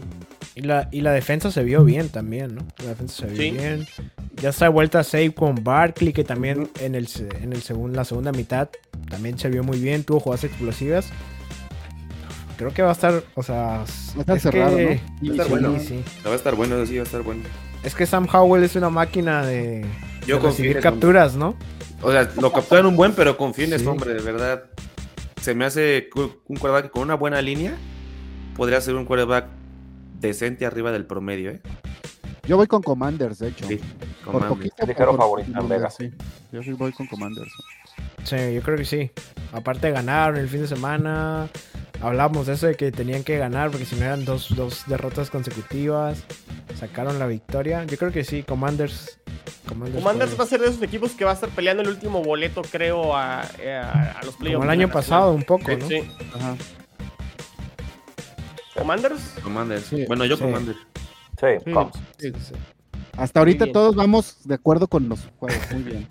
Y 0.54 0.62
la, 0.62 0.90
y 0.92 1.02
la 1.02 1.12
defensa 1.12 1.50
se 1.50 1.64
vio 1.64 1.84
bien 1.84 2.10
también, 2.10 2.54
¿no? 2.54 2.62
La 2.84 2.90
defensa 2.90 3.16
se 3.26 3.28
vio 3.28 3.36
Sí. 3.42 3.52
bien. 3.52 3.88
Ya 4.42 4.50
está 4.50 4.66
de 4.66 4.72
vuelta 4.72 5.04
Save 5.04 5.34
con 5.34 5.56
Barkley, 5.64 6.14
que 6.14 6.24
también 6.24 6.70
en, 6.82 6.94
el, 6.94 7.08
en 7.42 7.54
el 7.54 7.64
segun- 7.64 7.94
la 7.94 8.04
segunda 8.06 8.32
mitad 8.32 8.70
también 9.10 9.40
se 9.40 9.50
vio 9.50 9.64
muy 9.64 9.80
bien, 9.80 10.04
tuvo 10.04 10.20
jugadas 10.20 10.44
explosivas. 10.44 11.10
Creo 12.58 12.74
que 12.74 12.84
va 12.84 12.90
a 12.90 12.94
estar, 12.94 13.24
o 13.34 13.42
sea, 13.42 13.82
a 13.82 13.86
estar 14.20 14.38
es 14.38 14.44
cerrado, 14.44 14.78
que- 14.78 14.86
¿no? 14.86 14.92
Sí, 15.20 15.28
Va 15.30 15.32
a 15.32 15.32
estar 15.32 15.46
sí, 15.46 15.52
bueno. 15.52 15.80
sí. 15.80 16.04
Va 16.28 16.32
a 16.32 16.36
estar 16.36 16.56
bueno, 16.56 16.86
sí, 16.86 16.96
va 16.98 17.02
a 17.02 17.06
estar 17.06 17.22
bueno. 17.24 17.42
Es 17.84 17.96
que 17.96 18.06
Sam 18.06 18.28
Howell 18.32 18.64
es 18.64 18.76
una 18.76 18.90
máquina 18.92 19.44
de, 19.46 19.84
Yo 20.28 20.38
de 20.38 20.44
recibir 20.48 20.80
capturas, 20.80 21.36
¿no? 21.36 21.56
O 22.02 22.12
sea, 22.12 22.30
lo 22.40 22.52
capturan 22.52 22.86
un 22.86 22.96
buen, 22.96 23.14
pero 23.14 23.38
confío 23.38 23.66
en 23.74 23.88
hombre, 23.88 24.14
de 24.14 24.22
verdad. 24.22 24.64
Se 25.42 25.54
me 25.56 25.66
hace 25.66 26.10
un 26.16 26.58
quarterback 26.58 26.92
con 26.92 27.04
una 27.04 27.16
buena 27.16 27.42
línea. 27.42 27.76
Podría 28.56 28.82
ser 28.82 28.96
un 28.96 29.06
quarterback 29.06 29.46
decente 30.20 30.66
arriba 30.66 30.92
del 30.92 31.06
promedio, 31.06 31.52
¿eh? 31.52 31.62
Yo 32.48 32.58
voy 32.58 32.68
con 32.68 32.82
Commanders, 32.82 33.40
de 33.40 33.50
hecho. 33.50 33.68
Sí, 33.68 33.78
Por 34.26 34.34
Commanders. 34.34 34.56
poquito. 34.56 34.86
Ligero 34.88 35.16
favorito 35.16 35.60
en 35.60 35.70
Vegas. 35.70 35.96
Sí, 35.98 36.12
yo 36.52 36.64
sí 36.64 36.74
voy 36.74 36.92
con 36.92 37.08
Commanders. 37.08 37.52
Sí, 38.24 38.36
yo 38.54 38.62
creo 38.62 38.78
que 38.78 38.86
sí. 38.86 39.12
Aparte 39.52 39.92
ganaron 39.92 40.38
el 40.38 40.48
fin 40.50 40.62
de 40.62 40.68
semana. 40.68 41.48
Hablábamos 42.02 42.48
de 42.48 42.54
eso 42.54 42.66
de 42.68 42.76
que 42.76 42.92
tenían 42.92 43.24
que 43.24 43.38
ganar 43.38 43.70
porque 43.70 43.86
si 43.86 43.96
no 43.96 44.06
eran 44.06 44.26
dos, 44.26 44.54
dos 44.56 44.84
derrotas 44.88 45.30
consecutivas. 45.30 46.24
Sacaron 46.80 47.20
la 47.20 47.28
victoria. 47.28 47.84
Yo 47.86 47.98
creo 47.98 48.12
que 48.12 48.24
sí, 48.24 48.42
Commanders. 48.44 49.21
Commanders, 49.68 50.04
Commanders 50.04 50.40
va 50.40 50.44
a 50.44 50.48
ser 50.48 50.60
de 50.62 50.68
esos 50.68 50.82
equipos 50.82 51.12
que 51.12 51.24
va 51.26 51.32
a 51.32 51.34
estar 51.34 51.50
peleando 51.50 51.82
el 51.84 51.90
último 51.90 52.22
boleto, 52.24 52.62
creo, 52.62 53.16
a, 53.16 53.42
a- 53.42 54.12
a 54.20 54.24
los 54.26 54.36
playoffs. 54.36 54.60
Como 54.62 54.64
el 54.66 54.70
año 54.70 54.88
la 54.88 54.94
pasado, 54.94 55.32
un 55.32 55.44
poco, 55.44 55.68
nacional. 55.72 55.80
¿no? 55.80 55.88
Sí. 55.90 56.28
Ajá. 56.36 56.56
Commanders. 58.76 59.22
Commanders. 59.44 59.86
Sí. 59.86 60.06
Bueno, 60.08 60.26
yo 60.26 60.36
Sí. 60.38 60.44
Commanders. 60.44 60.78
Sí, 61.40 61.48
Sí, 61.66 61.72
vamos. 61.72 61.94
sí. 62.18 62.32
Sí. 62.32 62.54
Hasta 63.18 63.40
ahorita 63.40 63.72
todos 63.72 63.96
vamos 63.96 64.38
de 64.46 64.56
acuerdo 64.56 64.88
con 64.88 65.10
los 65.10 65.20
juegos. 65.38 65.60
Muy 65.72 65.84
bien. 65.84 66.08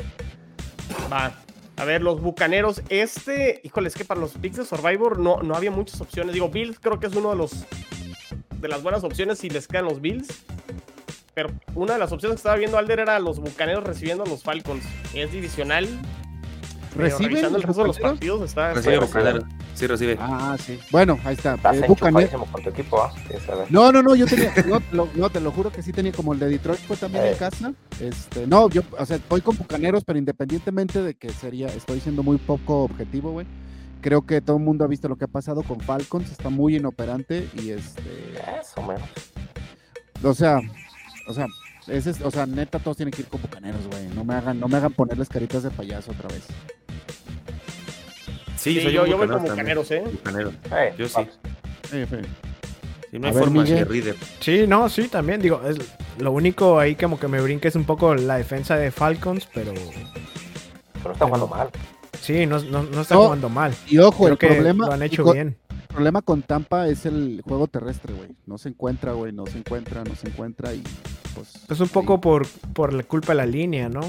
Va. 1.12 1.32
A 1.76 1.84
ver, 1.84 2.02
los 2.02 2.20
bucaneros. 2.20 2.82
Este, 2.90 3.60
híjole, 3.64 3.88
es 3.88 3.94
que 3.94 4.04
para 4.04 4.20
los 4.20 4.32
picks 4.32 4.58
de 4.58 4.64
Survivor 4.66 5.18
no, 5.18 5.42
no 5.42 5.54
había 5.54 5.70
muchas 5.70 6.00
opciones. 6.00 6.34
Digo, 6.34 6.50
Bills 6.50 6.78
creo 6.78 7.00
que 7.00 7.06
es 7.06 7.14
uno 7.14 7.30
de 7.30 7.36
los 7.36 7.52
de 8.60 8.68
las 8.68 8.82
buenas 8.82 9.02
opciones 9.04 9.38
si 9.38 9.48
les 9.48 9.66
quedan 9.66 9.86
los 9.86 10.00
Bills. 10.02 10.28
Pero 11.34 11.50
una 11.74 11.94
de 11.94 11.98
las 11.98 12.12
opciones 12.12 12.36
que 12.36 12.40
estaba 12.40 12.56
viendo 12.56 12.76
Alder 12.78 13.00
era 13.00 13.18
los 13.18 13.38
bucaneros 13.38 13.84
recibiendo 13.84 14.24
a 14.24 14.26
los 14.26 14.42
Falcons. 14.42 14.84
Es 15.14 15.30
divisional. 15.32 15.88
¿Reciben 16.96 17.28
revisando 17.30 17.56
el 17.58 17.62
los 17.62 17.66
resto 17.68 17.82
de 17.82 17.86
los 17.88 17.96
Bucaneros? 17.96 18.18
partidos 18.18 18.42
está. 18.48 18.74
Recibe 18.74 18.94
sí, 18.94 19.00
Bucaneros. 19.00 19.44
Sí, 19.74 19.86
recibe. 19.86 20.16
Ah, 20.20 20.56
sí. 20.58 20.78
Bueno, 20.90 21.18
ahí 21.24 21.34
está. 21.36 21.54
Eh, 21.54 21.58
Bucane- 21.86 21.86
enchufadísimo 21.86 22.46
con 22.46 22.62
tu 22.64 22.68
equipo, 22.70 23.00
¿ah? 23.00 23.12
No, 23.70 23.92
no, 23.92 24.02
no, 24.02 24.14
yo 24.16 24.26
tenía, 24.26 24.52
no, 24.66 24.82
lo- 24.90 25.08
no, 25.14 25.30
te 25.30 25.40
lo 25.40 25.52
juro 25.52 25.70
que 25.70 25.82
sí 25.82 25.92
tenía 25.92 26.10
como 26.12 26.32
el 26.34 26.40
de 26.40 26.48
Detroit 26.48 26.80
fue 26.80 26.96
también 26.96 27.24
en 27.26 27.32
Eh. 27.34 27.36
casa. 27.38 27.72
Este, 28.00 28.46
no, 28.48 28.68
yo, 28.68 28.82
o 28.98 29.06
sea, 29.06 29.18
voy 29.28 29.40
con 29.40 29.56
Bucaneros, 29.56 30.02
pero 30.04 30.18
independientemente 30.18 31.00
de 31.00 31.14
que 31.14 31.30
sería, 31.30 31.68
estoy 31.68 32.00
siendo 32.00 32.24
muy 32.24 32.38
poco 32.38 32.82
objetivo, 32.82 33.30
güey. 33.30 33.46
Creo 34.02 34.26
que 34.26 34.40
todo 34.40 34.56
el 34.56 34.62
mundo 34.64 34.84
ha 34.84 34.88
visto 34.88 35.08
lo 35.08 35.16
que 35.16 35.26
ha 35.26 35.28
pasado 35.28 35.62
con 35.62 35.78
Falcons, 35.80 36.30
está 36.30 36.48
muy 36.50 36.76
inoperante 36.76 37.48
y 37.54 37.70
este, 37.70 38.02
Eso 38.60 38.82
menos. 38.82 39.08
o 40.24 40.34
sea, 40.34 40.60
o 41.26 41.34
sea, 41.34 41.46
ese 41.88 42.10
es- 42.10 42.20
o 42.22 42.30
sea, 42.30 42.46
neta 42.46 42.78
todos 42.78 42.96
tienen 42.96 43.12
que 43.12 43.22
ir 43.22 43.28
con 43.28 43.40
Bucaneros, 43.42 43.86
güey. 43.88 44.06
No 44.14 44.24
me 44.24 44.34
hagan, 44.34 44.58
no 44.60 44.68
me 44.68 44.76
hagan 44.76 44.92
ponerles 44.92 45.28
caritas 45.28 45.62
de 45.62 45.70
payaso 45.70 46.12
otra 46.12 46.28
vez. 46.28 46.42
Sí, 48.56 48.74
Sí, 48.74 48.80
soy 48.82 48.92
yo, 48.92 49.04
un 49.04 49.08
yo 49.10 49.16
voy 49.16 49.26
Bucaneros 49.26 49.36
con 49.42 49.50
bucaneros, 49.56 49.90
¿eh? 49.90 50.02
Bucanero. 50.04 50.52
Eh, 50.72 50.94
Yo 50.98 51.08
sí. 51.08 51.20
sí. 51.90 51.96
Sí, 53.10 53.18
no 53.18 53.26
hay 53.26 53.32
ver, 53.34 53.42
forma 53.42 53.64
que 53.64 53.84
Reader. 53.84 54.16
Sí, 54.40 54.66
no, 54.68 54.88
sí, 54.88 55.08
también. 55.08 55.40
Digo, 55.40 55.62
es, 55.66 55.78
lo 56.18 56.30
único 56.32 56.78
ahí 56.78 56.94
como 56.94 57.18
que 57.18 57.26
me 57.26 57.40
brinca 57.40 57.66
es 57.68 57.74
un 57.74 57.84
poco 57.84 58.14
la 58.14 58.36
defensa 58.36 58.76
de 58.76 58.90
Falcons, 58.92 59.48
pero 59.52 59.72
Pero 59.72 61.06
no 61.06 61.12
está 61.12 61.24
jugando 61.24 61.48
mal. 61.48 61.70
sí, 62.20 62.46
no, 62.46 62.60
no, 62.60 62.82
no 62.84 63.00
está 63.00 63.14
No, 63.16 63.22
jugando 63.24 63.48
mal. 63.48 63.74
Y 63.88 63.98
ojo, 63.98 64.24
Creo 64.24 64.32
el 64.34 64.38
que 64.38 64.46
problema, 64.48 64.86
lo 64.86 64.92
han 64.92 65.02
y 65.02 65.06
hecho 65.06 65.24
con- 65.24 65.32
bien. 65.32 65.56
El 65.90 65.94
problema 65.94 66.22
con 66.22 66.42
Tampa 66.42 66.86
es 66.86 67.04
el 67.04 67.42
juego 67.44 67.66
terrestre, 67.66 68.14
güey. 68.14 68.28
No 68.46 68.58
se 68.58 68.68
encuentra, 68.68 69.12
güey, 69.12 69.32
no 69.32 69.44
se 69.46 69.58
encuentra, 69.58 70.04
no 70.04 70.14
se 70.14 70.28
encuentra 70.28 70.72
y 70.72 70.82
pues. 71.34 71.52
Es 71.68 71.80
un 71.80 71.88
poco 71.88 72.20
por, 72.20 72.46
por 72.72 72.92
la 72.92 73.02
culpa 73.02 73.32
de 73.32 73.36
la 73.38 73.46
línea, 73.46 73.88
¿no? 73.88 74.00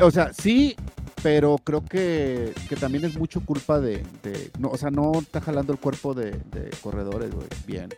O 0.00 0.10
sea, 0.10 0.30
sí, 0.34 0.76
pero 1.22 1.56
creo 1.64 1.82
que, 1.84 2.52
que 2.68 2.76
también 2.76 3.04
es 3.06 3.16
mucho 3.16 3.40
culpa 3.40 3.80
de, 3.80 4.02
de- 4.22 4.50
no, 4.58 4.68
o 4.68 4.76
sea, 4.76 4.90
no 4.90 5.12
está 5.18 5.40
jalando 5.40 5.72
el 5.72 5.78
cuerpo 5.78 6.12
de, 6.14 6.32
de 6.32 6.70
corredores, 6.82 7.34
güey, 7.34 7.48
bien. 7.66 7.88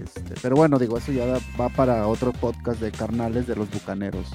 Este, 0.00 0.34
pero 0.40 0.54
bueno, 0.54 0.78
digo, 0.78 0.96
eso 0.96 1.10
ya 1.12 1.26
da- 1.26 1.40
va 1.60 1.68
para 1.68 2.06
otro 2.06 2.32
podcast 2.32 2.80
de 2.80 2.92
carnales 2.92 3.46
de 3.48 3.56
los 3.56 3.68
bucaneros. 3.70 4.28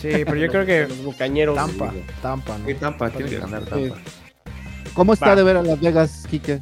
Sí, 0.00 0.08
pero 0.24 0.36
yo 0.36 0.46
creo 0.50 0.64
que 0.64 0.86
Los 0.88 1.04
bucañeros. 1.04 1.56
Tampa, 1.56 1.92
Tampa, 2.22 2.56
¿no? 2.58 2.66
Sí, 2.66 2.74
Tampa, 2.74 3.10
tiene 3.10 3.30
que 3.30 3.38
ganar 3.38 3.64
Tampa. 3.64 3.96
¿Cómo 4.94 5.12
está 5.12 5.30
Va. 5.30 5.36
de 5.36 5.42
ver 5.42 5.56
a 5.56 5.62
Las 5.62 5.80
Vegas, 5.80 6.24
Quique? 6.30 6.60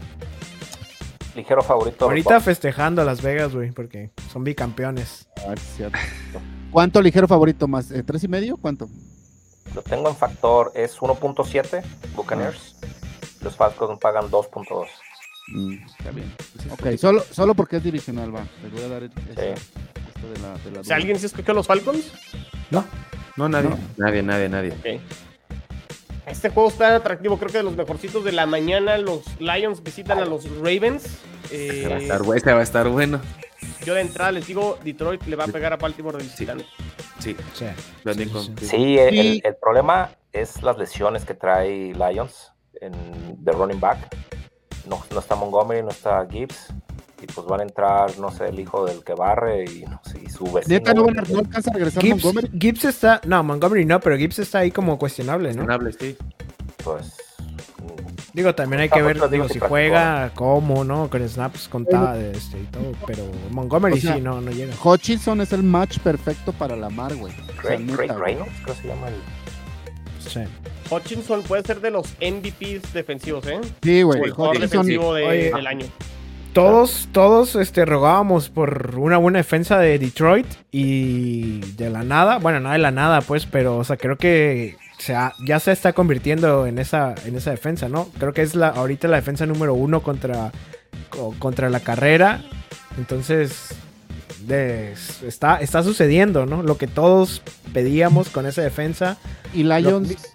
Ligero 1.35 1.63
favorito. 1.63 2.05
Ahorita 2.05 2.41
festejando 2.41 3.01
a 3.03 3.05
Las 3.05 3.23
Vegas, 3.23 3.55
güey, 3.55 3.71
porque 3.73 4.11
son 4.33 4.45
bicampeones. 4.45 5.29
Ah, 5.49 5.55
es 5.55 5.61
cierto. 5.77 5.99
¿Cuánto 6.71 7.01
ligero 7.01 7.27
favorito 7.29 7.69
más? 7.69 7.91
¿Eh, 7.91 8.03
¿Tres 8.03 8.25
y 8.25 8.29
medio? 8.29 8.57
¿Cuánto? 8.57 8.89
Lo 9.75 9.83
tengo 9.83 10.09
en 10.09 10.17
factor, 10.17 10.73
es 10.75 10.99
1.7 10.99 11.83
Buccaneers. 12.15 12.77
Los 13.41 13.57
Falcons 13.57 13.99
pagan 13.99 14.31
2.2. 14.31 14.87
Mm, 15.49 15.73
está 15.99 16.11
bien. 16.11 16.33
Ok, 16.71 16.97
solo, 16.99 17.25
solo 17.31 17.55
porque 17.55 17.77
es 17.79 17.83
divisional, 17.83 18.35
va. 18.35 18.47
Les 18.63 18.73
voy 18.73 18.83
a 18.83 18.89
dar 18.89 19.03
el- 19.03 19.11
Sí. 19.13 19.19
esto 19.29 20.29
de 20.33 20.39
la, 20.41 20.59
de 20.65 20.71
la 20.71 20.85
Si 20.85 20.93
alguien 20.93 21.19
se 21.19 21.27
escogió 21.27 21.53
los 21.55 21.67
Falcons, 21.67 22.13
No, 22.71 23.49
nadie. 23.49 23.71
No. 23.71 23.79
Nadie, 23.97 24.23
nadie, 24.23 24.49
nadie. 24.49 24.71
ok. 24.73 25.01
Este 26.27 26.51
juego 26.51 26.69
está 26.69 26.95
atractivo, 26.97 27.37
creo 27.37 27.51
que 27.51 27.59
de 27.59 27.65
los 27.65 27.77
mejorcitos 27.77 28.25
de 28.25 28.33
la 28.33 28.47
mañana. 28.47 28.97
Los 28.99 29.23
Lions 29.41 29.83
visitan 29.83 30.19
a 30.21 30.25
los 30.25 30.45
Ravens. 30.59 31.19
Eh, 31.51 31.87
Va 31.91 31.97
a 31.97 31.99
estar 31.99 32.21
bu- 32.23 32.37
este 32.37 32.53
va 32.53 32.61
a 32.61 32.63
estar 32.63 32.89
bueno. 32.89 33.21
yo 33.85 33.95
de 33.95 34.01
entrada 34.03 34.31
les 34.33 34.47
digo, 34.47 34.79
Detroit 34.85 35.23
le 35.27 35.37
va 35.37 35.45
a 35.45 35.49
pegar 35.49 35.73
a 35.73 35.77
Baltimore 35.77 36.17
de 36.19 36.25
visitante. 36.25 36.65
Sí, 37.19 37.37
Sí. 37.55 37.67
también 38.05 38.29
Sí, 38.29 38.33
con- 38.35 38.45
sí, 38.45 38.53
sí. 38.61 38.67
Sí, 38.67 38.99
el, 38.99 39.11
Sí. 39.11 39.43
el 39.45 39.57
problema 39.57 40.11
es 40.33 40.63
las 40.63 40.79
lesiones 40.79 41.25
que 41.25 41.35
trae 41.35 41.93
Lions 41.93 42.53
en, 42.81 42.93
de 43.45 43.53
running 43.53 43.81
back. 43.81 43.99
No, 44.87 45.05
no 45.13 45.19
está 45.21 45.35
Montgomery, 45.35 45.83
no 45.83 45.91
está 45.91 46.27
Gibbs. 46.31 46.69
Y 47.23 47.27
pues 47.27 47.47
van 47.47 47.61
a 47.61 47.63
entrar, 47.63 48.19
no 48.19 48.31
sé, 48.33 48.49
el 48.49 48.59
hijo 48.59 48.85
del 48.85 49.05
que 49.05 49.15
barre 49.15 49.65
y, 49.65 49.83
no 49.85 50.01
sé, 50.05 50.21
y 50.25 50.29
su 50.29 50.45
vecino. 50.51 50.75
Neta, 50.75 50.93
no, 50.93 51.05
van 51.05 51.21
a- 51.21 51.23
no 51.23 51.39
alcanza 51.39 51.71
a 51.71 51.75
regresar 51.75 52.03
Gibbs, 52.03 52.25
Montgomery. 52.25 52.59
Gibbs 52.59 52.85
está. 52.85 53.21
No, 53.27 53.43
Montgomery 53.45 53.85
no, 53.85 54.01
pero 54.01 54.17
Gibbs 54.17 54.41
está 54.41 54.59
ahí 54.59 54.71
como 54.73 54.99
cuestionable, 54.99 55.55
¿no? 55.55 55.65
Cuestionable, 55.65 55.93
sí. 55.93 56.17
Pues, 56.83 57.15
Digo, 58.35 58.55
también 58.55 58.81
hay 58.81 58.89
que 58.89 59.03
ver 59.03 59.17
digo, 59.17 59.29
si 59.45 59.59
practicó. 59.59 59.69
juega, 59.69 60.33
cómo, 60.35 60.85
¿no? 60.85 61.11
Con 61.11 61.29
snaps 61.29 61.69
contadas 61.69 62.17
este, 62.19 62.61
y 62.61 62.65
todo. 62.65 62.93
Pero 63.07 63.25
Montgomery 63.51 63.99
O 63.99 64.01
sea, 64.01 64.15
sí, 64.15 64.21
no, 64.23 64.41
no 64.41 64.51
llega. 64.51 64.73
Hutchinson 64.83 65.43
es 65.43 65.53
el 65.53 65.63
match 65.63 65.99
perfecto 65.99 66.53
para 66.53 66.75
la 66.75 66.89
mar, 66.89 67.15
güey. 67.15 67.33
Reynolds, 67.63 67.99
creo 67.99 68.47
que 68.65 68.75
se 68.83 68.89
llama 68.89 69.09
el. 69.09 69.15
Sí. 70.19 70.41
Hutchinson 70.91 71.43
puede 71.43 71.63
ser 71.63 71.81
de 71.83 71.91
los 71.91 72.07
MVPs 72.23 72.93
defensivos, 72.95 73.47
¿eh? 73.47 73.61
Sí, 73.83 74.03
O 74.03 74.07
güey. 74.07 74.23
el 74.23 74.33
Hutchinson, 74.33 74.61
defensivo 74.61 75.15
de- 75.15 75.27
Oye. 75.27 75.53
del 75.55 75.67
año. 75.67 75.87
Todos, 76.53 77.09
todos 77.13 77.57
este, 77.57 77.87
rogábamos 77.87 78.51
por 78.51 78.99
una 78.99 79.17
buena 79.17 79.39
defensa 79.39 79.79
de 79.79 79.99
Detroit 79.99 80.47
y 80.71 81.61
de 81.77 81.89
la 81.89 82.03
nada, 82.05 82.39
bueno, 82.39 82.61
no 82.61 82.71
de 82.71 82.79
la 82.79 82.91
nada, 82.91 83.23
pues, 83.23 83.47
pero, 83.47 83.79
o 83.79 83.85
sea, 83.85 83.97
creo 83.97 84.19
que 84.19 84.77
se 84.99 85.15
ha- 85.15 85.33
ya 85.47 85.59
se 85.61 85.73
está 85.73 85.95
convirtiendo 85.95 86.67
en 86.67 86.79
esa, 86.79 87.15
en 87.25 87.37
esa 87.37 87.51
defensa, 87.53 87.89
¿no? 87.89 88.09
Creo 88.19 88.35
que 88.35 88.43
es 88.43 88.55
la, 88.55 88.69
ahorita 88.69 89.09
la 89.09 89.17
defensa 89.17 89.47
número 89.47 89.73
uno 89.73 90.03
contra, 90.03 90.53
co- 91.09 91.35
contra 91.39 91.71
la 91.71 91.81
carrera. 91.81 92.43
Entonces, 92.99 93.69
de- 94.47 94.93
está, 95.27 95.57
está 95.57 95.83
sucediendo, 95.83 96.45
¿no? 96.45 96.63
Lo 96.63 96.77
que 96.77 96.87
todos 96.87 97.41
pedíamos 97.73 98.29
con 98.29 98.45
esa 98.45 98.61
defensa. 98.61 99.17
y 99.55 99.63
Lions. 99.65 100.32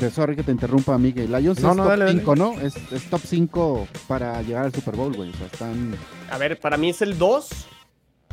De 0.00 0.10
sorry 0.10 0.36
que 0.36 0.42
te 0.44 0.52
interrumpa, 0.52 0.96
Miguel. 0.98 1.30
Lions 1.32 1.60
No, 1.60 1.70
es 1.70 1.76
no, 1.76 1.82
top 1.82 1.90
dale, 1.90 2.04
dale. 2.04 2.18
5, 2.20 2.36
¿no? 2.36 2.52
Es, 2.60 2.76
es 2.92 3.04
top 3.10 3.20
5 3.24 3.88
para 4.06 4.40
llegar 4.42 4.64
al 4.66 4.72
Super 4.74 4.94
Bowl, 4.94 5.14
güey. 5.14 5.30
O 5.30 5.34
sea, 5.36 5.46
están. 5.46 5.94
A 6.30 6.38
ver, 6.38 6.58
para 6.60 6.76
mí 6.76 6.90
es 6.90 7.02
el 7.02 7.18
2 7.18 7.48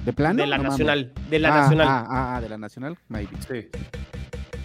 ¿De 0.06 0.14
plano? 0.14 0.42
de 0.44 0.48
la 0.48 0.58
No 0.58 0.64
mames. 0.64 0.74
nacional. 0.74 1.12
De 1.30 1.40
la 1.40 1.54
ah, 1.56 1.62
nacional. 1.62 1.88
Ah, 1.90 2.06
ah, 2.08 2.36
ah, 2.36 2.42
de 2.42 2.50
la 2.50 2.58
nacional, 2.60 2.98
maybe. 3.08 3.30
Sí. 3.48 3.68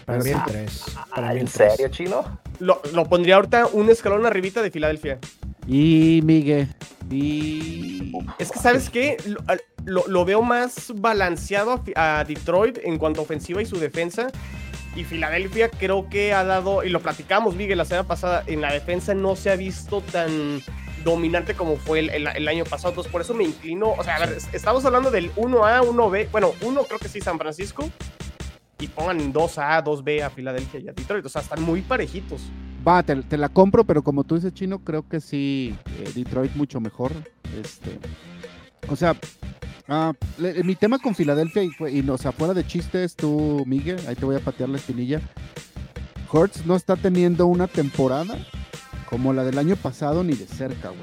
Para 0.05 0.19
mí 0.23 0.29
el 0.31 0.37
Ah, 0.37 0.45
3. 0.47 0.85
Para 1.15 1.29
Ah, 1.31 1.33
mí 1.33 1.41
¿En 1.41 1.47
el 1.47 1.53
3. 1.53 1.73
serio, 1.77 1.89
chino? 1.89 2.41
Lo, 2.59 2.83
lo 2.93 3.05
pondría 3.07 3.37
ahorita 3.37 3.69
un 3.73 3.89
escalón 3.89 4.27
arribita 4.27 4.61
de 4.61 4.71
Filadelfia. 4.71 5.19
Y 5.67 6.21
Miguel. 6.25 6.69
Y. 7.11 8.13
Es 8.39 8.51
que, 8.51 8.59
¿sabes 8.59 8.91
qué? 8.91 9.17
Lo, 9.27 9.39
lo- 9.85 10.07
lo 10.09 10.25
veo 10.27 10.43
más 10.43 10.93
balanceado 10.97 11.83
a, 11.95 12.19
a 12.21 12.25
Detroit 12.25 12.79
en 12.83 12.99
cuanto 12.99 13.21
a 13.21 13.25
ofensiva 13.25 13.63
y 13.63 13.67
su 13.67 13.79
defensa. 13.79 14.29
Y 14.97 15.05
Filadelfia 15.05 15.71
creo 15.71 16.09
que 16.09 16.33
ha 16.33 16.45
dado, 16.45 16.83
y 16.83 16.89
lo 16.89 17.01
platicamos, 17.01 17.55
Miguel, 17.55 17.79
la 17.79 17.85
semana 17.85 18.09
pasada, 18.09 18.43
en 18.47 18.61
la 18.61 18.73
defensa 18.73 19.15
no 19.15 19.37
se 19.37 19.51
ha 19.51 19.57
visto 19.57 20.01
tan 20.01 20.63
dominante 21.05 21.55
como 21.55 21.77
fue 21.77 22.01
el, 22.01 22.49
año 22.49 22.65
pasado. 22.65 22.91
Entonces, 22.91 23.11
por 23.11 23.21
eso 23.21 23.33
me 23.35 23.45
inclino. 23.45 23.93
O 23.93 24.03
sea, 24.05 24.17
a 24.17 24.21
ver, 24.21 24.37
es- 24.37 24.49
estamos 24.53 24.85
hablando 24.85 25.11
del 25.11 25.31
1A, 25.37 25.83
1B. 25.83 26.29
Bueno, 26.31 26.53
uno 26.63 26.85
creo 26.85 26.99
que 26.99 27.09
sí, 27.09 27.21
San 27.21 27.39
Francisco. 27.39 27.89
Y 28.81 28.89
pongan 28.89 29.33
2A, 29.33 29.83
2B 29.83 30.23
a 30.23 30.31
Filadelfia 30.31 30.81
y 30.81 30.89
a 30.89 30.93
Detroit. 30.93 31.25
O 31.25 31.29
sea, 31.29 31.43
están 31.43 31.63
muy 31.63 31.83
parejitos. 31.83 32.43
Va, 32.87 33.03
te, 33.03 33.15
te 33.17 33.37
la 33.37 33.51
compro, 33.51 33.85
pero 33.85 34.03
como 34.03 34.25
tú 34.25 34.37
dices, 34.37 34.55
Chino, 34.55 34.79
creo 34.79 35.07
que 35.07 35.21
sí, 35.21 35.77
eh, 35.99 36.11
Detroit 36.15 36.55
mucho 36.55 36.81
mejor. 36.81 37.13
Este, 37.63 37.99
o 38.89 38.97
sea, 38.97 39.15
Ah, 39.93 40.13
le- 40.39 40.63
mi 40.63 40.77
tema 40.77 41.01
con 41.01 41.17
Filadelfia, 41.17 41.65
y, 41.65 41.71
y, 41.91 42.09
o 42.09 42.17
sea, 42.17 42.31
fuera 42.31 42.55
de 42.55 42.65
chistes, 42.65 43.17
tú, 43.17 43.65
Miguel, 43.67 43.99
ahí 44.07 44.15
te 44.15 44.25
voy 44.25 44.37
a 44.37 44.41
patear 44.41 44.69
la 44.69 44.77
espinilla. 44.77 45.21
Hurts 46.33 46.65
no 46.65 46.77
está 46.77 46.95
teniendo 46.95 47.47
una 47.47 47.67
temporada 47.67 48.39
como 49.09 49.33
la 49.33 49.43
del 49.43 49.59
año 49.59 49.75
pasado 49.75 50.23
ni 50.23 50.35
de 50.35 50.47
cerca, 50.47 50.91
güey. 50.91 51.01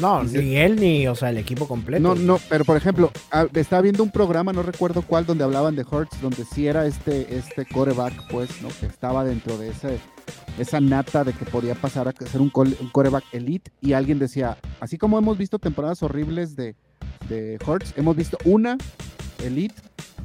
No, 0.00 0.22
ni 0.22 0.54
él 0.54 0.76
ni, 0.76 1.08
o 1.08 1.16
sea, 1.16 1.30
el 1.30 1.38
equipo 1.38 1.66
completo. 1.66 2.00
No, 2.00 2.14
no, 2.14 2.38
pero 2.48 2.64
por 2.64 2.76
ejemplo, 2.76 3.10
ah, 3.32 3.48
estaba 3.54 3.82
viendo 3.82 4.04
un 4.04 4.12
programa, 4.12 4.52
no 4.52 4.62
recuerdo 4.62 5.02
cuál, 5.02 5.26
donde 5.26 5.42
hablaban 5.42 5.74
de 5.74 5.82
Hurts, 5.82 6.20
donde 6.22 6.44
sí 6.44 6.68
era 6.68 6.86
este, 6.86 7.36
este 7.36 7.66
coreback, 7.66 8.30
pues, 8.30 8.62
¿no? 8.62 8.68
Que 8.78 8.86
estaba 8.86 9.24
dentro 9.24 9.58
de 9.58 9.70
ese, 9.70 9.98
esa 10.56 10.78
nata 10.78 11.24
de 11.24 11.32
que 11.32 11.44
podía 11.46 11.74
pasar 11.74 12.06
a 12.06 12.12
ser 12.12 12.40
un, 12.40 12.52
un 12.54 12.88
coreback 12.92 13.24
elite. 13.32 13.72
Y 13.80 13.94
alguien 13.94 14.20
decía, 14.20 14.56
así 14.78 14.98
como 14.98 15.18
hemos 15.18 15.36
visto 15.36 15.58
temporadas 15.58 16.00
horribles 16.04 16.54
de, 16.54 16.76
de 17.28 17.58
Hurts, 17.66 17.94
hemos 17.96 18.16
visto 18.16 18.38
una 18.44 18.76
elite. 19.44 19.74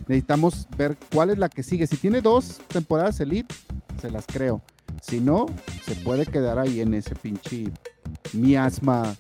Necesitamos 0.08 0.68
ver 0.78 0.98
cuál 1.14 1.30
es 1.30 1.38
la 1.38 1.50
que 1.50 1.64
sigue. 1.64 1.88
Si 1.88 1.98
tiene 1.98 2.22
dos 2.22 2.60
temporadas 2.68 3.20
elite, 3.20 3.54
se 4.02 4.12
las 4.12 4.26
creo. 4.26 4.62
Si 5.02 5.20
no, 5.20 5.46
se 5.86 5.96
puede 5.96 6.26
quedar 6.26 6.60
ahí 6.60 6.82
en 6.82 6.94
ese 6.94 7.16
pinche 7.16 7.66
miasma 8.34 9.16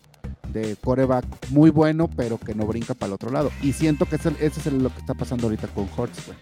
de 0.49 0.75
coreback 0.75 1.25
muy 1.49 1.69
bueno, 1.69 2.09
pero 2.15 2.37
que 2.37 2.53
no 2.53 2.65
brinca 2.65 2.93
para 2.93 3.07
el 3.07 3.13
otro 3.13 3.31
lado. 3.31 3.51
Y 3.61 3.73
siento 3.73 4.05
que 4.05 4.17
ese 4.17 4.29
es 4.39 4.65
lo 4.73 4.89
que 4.93 4.99
está 4.99 5.13
pasando 5.13 5.45
ahorita 5.47 5.67
con 5.69 5.87
Hurts, 5.97 6.25
güey. 6.27 6.37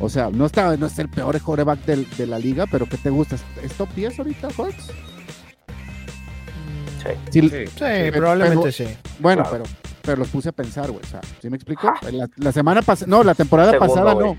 O 0.00 0.08
sea, 0.08 0.30
no, 0.30 0.46
está, 0.46 0.76
no 0.78 0.86
es 0.86 0.98
el 0.98 1.10
peor 1.10 1.38
coreback 1.42 1.84
del- 1.84 2.08
de 2.16 2.26
la 2.26 2.38
liga, 2.38 2.64
pero 2.70 2.86
¿qué 2.88 2.96
te 2.96 3.10
gusta? 3.10 3.36
¿Es 3.62 3.72
top 3.74 3.90
10 3.94 4.18
ahorita, 4.18 4.48
Hurts? 4.56 4.86
Sí. 7.02 7.10
Sí, 7.30 7.40
Sí. 7.48 7.66
Sí, 7.66 8.10
probablemente 8.12 8.72
pero- 8.76 8.90
sí. 8.90 8.96
Bueno, 9.18 9.42
Claro. 9.48 9.64
pero, 9.64 9.89
pero 10.02 10.16
los 10.18 10.28
puse 10.28 10.48
a 10.50 10.52
pensar, 10.52 10.90
güey. 10.90 11.04
O 11.04 11.08
sea, 11.08 11.20
¿sí 11.40 11.48
me 11.50 11.56
explico? 11.56 11.92
La, 12.12 12.28
la 12.36 12.52
semana 12.52 12.82
pasada, 12.82 13.08
no, 13.10 13.22
la 13.24 13.34
temporada 13.34 13.72
Segundo, 13.72 13.94
pasada 13.94 14.14
no. 14.14 14.36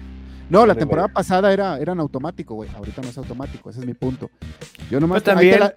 No, 0.50 0.66
la 0.66 0.76
temporada 0.76 1.08
pasada 1.08 1.54
era, 1.54 1.78
eran 1.78 2.00
automático, 2.02 2.56
güey. 2.56 2.70
Ahorita 2.76 3.02
no 3.02 3.08
es 3.08 3.18
automático, 3.18 3.70
ese 3.70 3.80
es 3.80 3.86
mi 3.86 3.94
punto. 3.94 4.30
Yo 4.90 5.00
nomás 5.00 5.22
Pues 5.24 5.34
también- 5.36 5.60
la- 5.62 5.76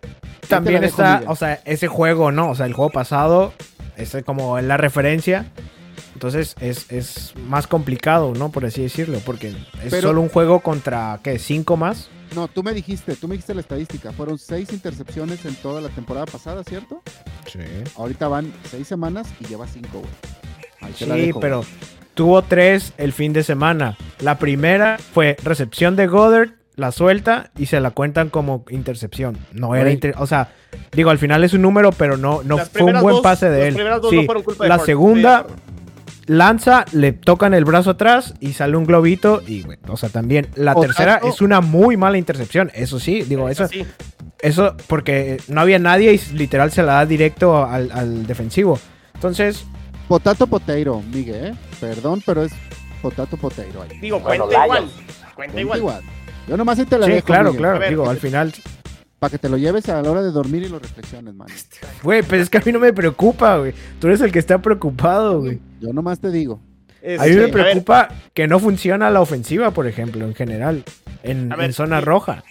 También 0.49 0.81
dejo, 0.81 0.91
está, 0.91 1.13
Miguel. 1.15 1.29
o 1.31 1.37
sea, 1.37 1.61
ese 1.65 1.87
juego, 1.87 2.33
¿no? 2.33 2.51
O 2.51 2.55
sea, 2.57 2.67
el 2.67 2.73
juego 2.73 2.91
pasado, 2.91 3.53
es 3.97 4.17
como 4.27 4.61
la 4.61 4.77
referencia. 4.77 5.47
Entonces 6.15 6.57
es, 6.61 6.91
es 6.91 7.35
más 7.49 7.67
complicado, 7.69 8.33
¿no? 8.37 8.51
Por 8.51 8.65
así 8.65 8.83
decirlo, 8.83 9.19
porque 9.25 9.49
es 9.51 9.91
Pero- 9.91 10.09
solo 10.09 10.21
un 10.23 10.29
juego 10.29 10.59
contra, 10.61 11.21
¿qué? 11.23 11.39
¿Cinco 11.39 11.77
más? 11.77 12.09
No, 12.35 12.49
tú 12.49 12.63
me 12.63 12.73
dijiste, 12.73 13.15
tú 13.17 13.29
me 13.29 13.35
dijiste 13.35 13.55
la 13.55 13.61
estadística. 13.61 14.13
Fueron 14.13 14.39
seis 14.39 14.73
intercepciones 14.73 15.45
en 15.45 15.55
toda 15.57 15.81
la 15.81 15.89
temporada 15.89 16.27
pasada, 16.27 16.65
¿cierto? 16.65 17.03
Sí. 17.47 17.61
Ahorita 17.97 18.29
van 18.29 18.53
seis 18.71 18.89
semanas 18.89 19.29
y 19.41 19.47
lleva 19.47 19.67
cinco, 19.69 20.01
güey. 20.01 20.11
Ahí 20.81 20.93
Sí, 20.97 21.07
dejo, 21.07 21.41
pero 21.41 21.59
güey. 21.59 21.69
tuvo 22.15 22.43
tres 22.43 22.93
el 22.99 23.13
fin 23.13 23.33
de 23.33 23.43
semana. 23.43 23.97
La 24.21 24.39
primera 24.39 24.99
fue 24.99 25.37
recepción 25.45 25.97
de 25.97 26.07
Goddard, 26.07 26.51
la 26.77 26.91
suelta 26.91 27.51
y 27.57 27.67
se 27.67 27.79
la 27.81 27.93
cuentan 27.93 28.31
como 28.31 28.65
intercepción. 28.69 29.39
No 29.53 29.77
era 29.77 29.93
inter- 29.93 30.15
o 30.19 30.27
sea, 30.27 30.53
digo, 30.93 31.11
al 31.11 31.19
final 31.19 31.45
es 31.45 31.53
un 31.55 31.63
número, 31.63 31.93
pero 31.93 32.17
no, 32.17 32.43
no 32.43 32.57
Las 32.57 32.69
fue 32.71 32.83
un 32.83 33.01
buen 33.01 33.15
dos- 33.15 33.21
pase 33.23 33.49
de 33.49 33.59
las 33.61 33.69
él. 33.69 33.75
primeras 33.75 34.03
dos 34.03 34.11
Sí, 34.11 34.17
no 34.17 34.23
fueron 34.25 34.43
culpa 34.43 34.65
de 34.65 34.69
la 34.69 34.79
segunda 34.81 35.43
de. 35.45 35.49
Lanza, 36.27 36.85
le 36.93 37.13
tocan 37.13 37.55
el 37.55 37.65
brazo 37.65 37.91
atrás 37.91 38.35
y 38.41 38.53
sale 38.55 38.77
un 38.77 38.85
globito 38.85 39.43
y, 39.47 39.63
güey, 39.63 39.79
o 39.89 39.97
sea, 39.97 40.09
también 40.09 40.49
la 40.55 40.73
O 40.75 40.81
tercera 40.81 41.15
tanto- 41.21 41.29
es 41.29 41.41
una 41.41 41.61
muy 41.61 41.97
mala 41.97 42.19
intercepción, 42.19 42.71
eso 42.75 42.99
sí, 42.99 43.23
digo, 43.23 43.49
eso, 43.49 43.69
Sí. 43.69 43.85
eso 44.41 44.77
porque 44.87 45.39
no 45.49 45.61
había 45.61 45.79
nadie 45.79 46.13
y 46.15 46.35
literal 46.37 46.71
se 46.73 46.83
la 46.83 46.95
da 46.95 47.07
directo 47.07 47.65
al, 47.65 47.91
al 47.93 48.27
defensivo. 48.27 48.79
Entonces, 49.15 49.65
Potato 50.09 50.47
potato, 50.47 51.03
Miguel, 51.13 51.47
¿eh? 51.47 51.55
Perdón, 51.81 52.23
pero 52.27 52.43
es 52.43 52.53
potato 53.01 53.39
ahí. 53.83 53.99
Digo, 54.01 54.21
Bueno, 54.21 54.45
cuenta 54.45 54.65
igual. 54.65 54.85
Cuenta 54.85 55.35
Cuenta 55.35 55.61
igual. 55.63 55.79
igual. 55.79 56.03
Yo 56.47 56.57
nomás 56.59 56.77
te 56.87 56.99
la 56.99 57.07
sí, 57.07 57.13
dejo, 57.13 57.27
claro, 57.27 57.45
Miguel, 57.53 57.59
claro, 57.63 57.79
ver, 57.79 57.89
digo, 57.89 58.11
al 58.11 58.19
final 58.19 58.53
Para 59.25 59.31
que 59.31 59.39
te 59.39 59.49
lo 59.49 59.57
lleves 59.57 59.89
a 59.89 60.03
la 60.03 60.11
hora 60.11 60.21
de 60.21 60.31
dormir 60.31 60.65
y 60.65 60.69
lo 60.69 60.79
reflexiones, 60.79 61.35
man. 61.35 61.49
Güey, 62.03 62.23
pero 62.25 62.43
es 62.43 62.51
que 62.51 62.59
a 62.59 62.63
mí 62.63 62.73
no 62.73 62.79
me 62.79 62.93
preocupa, 62.93 63.57
güey. 63.57 63.73
Tú 63.99 64.09
eres 64.09 64.21
el 64.21 64.31
que 64.31 64.39
está 64.39 64.59
preocupado, 64.61 65.41
güey. 65.41 65.61
Yo 65.81 65.95
nomás 65.95 66.21
te 66.21 66.31
digo. 66.31 66.61
A 67.19 67.25
mí 67.25 67.35
me 67.35 67.49
preocupa 67.49 68.11
que 68.35 68.47
no 68.47 68.61
funciona 68.61 69.09
la 69.09 69.23
ofensiva, 69.23 69.71
por 69.71 69.87
ejemplo, 69.87 70.27
en 70.27 70.35
general, 70.35 70.85
en, 71.23 71.51
A 71.51 71.57
ver, 71.57 71.65
en 71.65 71.73
zona 71.73 72.01
y- 72.01 72.05
roja. 72.05 72.45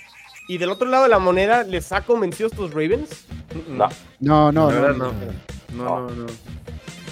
Y 0.48 0.58
del 0.58 0.72
otro 0.72 0.90
lado 0.90 1.04
de 1.04 1.10
la 1.10 1.20
moneda, 1.20 1.62
¿les 1.62 1.92
ha 1.92 2.02
convencido 2.02 2.50
estos 2.50 2.72
Ravens? 2.72 3.24
No. 3.70 3.88
No, 4.20 4.52
no, 4.52 4.72
no, 4.72 4.82
verdad, 4.82 4.96
no. 4.96 5.14
no. 5.76 5.84
No, 5.86 6.10
no, 6.10 6.16
no. 6.24 6.26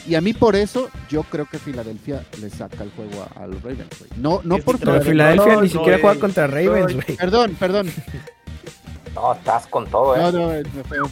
Y 0.08 0.16
a 0.16 0.22
mí 0.22 0.34
por 0.34 0.56
eso, 0.56 0.90
yo 1.08 1.22
creo 1.22 1.46
que 1.46 1.60
Filadelfia 1.60 2.26
le 2.42 2.50
saca 2.50 2.84
el 2.84 2.90
juego 2.90 3.28
a, 3.36 3.44
a 3.44 3.46
los 3.46 3.62
Ravens, 3.62 3.90
güey. 4.00 4.10
No, 4.18 4.42
no 4.44 4.56
Es 4.56 4.64
por 4.64 4.80
Pero 4.80 4.94
Pero 4.94 5.04
Filadelfia 5.06 5.54
no, 5.54 5.62
ni 5.62 5.68
no, 5.68 5.74
siquiera 5.74 6.00
juega 6.02 6.20
contra 6.20 6.48
Ravens, 6.48 6.96
güey. 6.96 7.16
Perdón, 7.16 7.56
perdón. 7.60 7.92
No, 9.16 9.34
estás 9.34 9.68
con 9.68 9.88
todo, 9.88 10.16
¿eh? 10.16 10.20
No, 10.20 10.32
no, 10.32 10.48
me, 10.48 10.64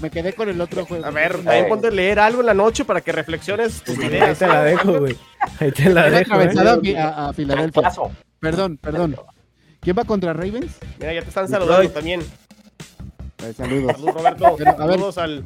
me 0.02 0.10
quedé 0.10 0.34
con 0.34 0.48
el 0.50 0.60
otro 0.62 0.86
juego. 0.86 1.06
A 1.06 1.12
ver, 1.12 1.44
también 1.44 1.68
ponte 1.68 1.88
a 1.88 1.92
leer 1.92 2.20
algo 2.20 2.40
en 2.40 2.46
la 2.46 2.54
noche 2.54 2.86
para 2.86 3.02
que 3.02 3.12
reflexiones 3.12 3.82
tus 3.84 3.98
Ahí 3.98 4.06
ideas. 4.06 4.40
te 4.40 4.48
la 4.48 4.64
dejo, 4.64 5.00
güey. 5.00 5.18
Ahí 5.60 5.72
te 5.72 5.90
la 5.90 6.10
dejo, 6.10 6.40
eh. 6.42 6.98
a 6.98 7.28
a, 7.30 7.34
Filadelfia. 7.34 7.92
Perdón, 8.40 8.78
perdón.¿ 8.78 9.16
Quién 9.82 9.98
va 9.98 10.04
contra 10.04 10.34
Ravens? 10.34 10.78
Mira, 11.00 11.14
ya 11.14 11.22
te 11.22 11.30
están 11.30 11.48
saludando 11.48 11.90
también. 11.92 12.22
Eh, 12.22 13.54
saludos. 13.56 13.94
Saludos, 13.94 14.16
Roberto. 14.16 14.56
Pero, 14.58 14.72
a 14.72 14.86
ver. 14.86 14.96
Saludos 14.96 15.18
al. 15.18 15.44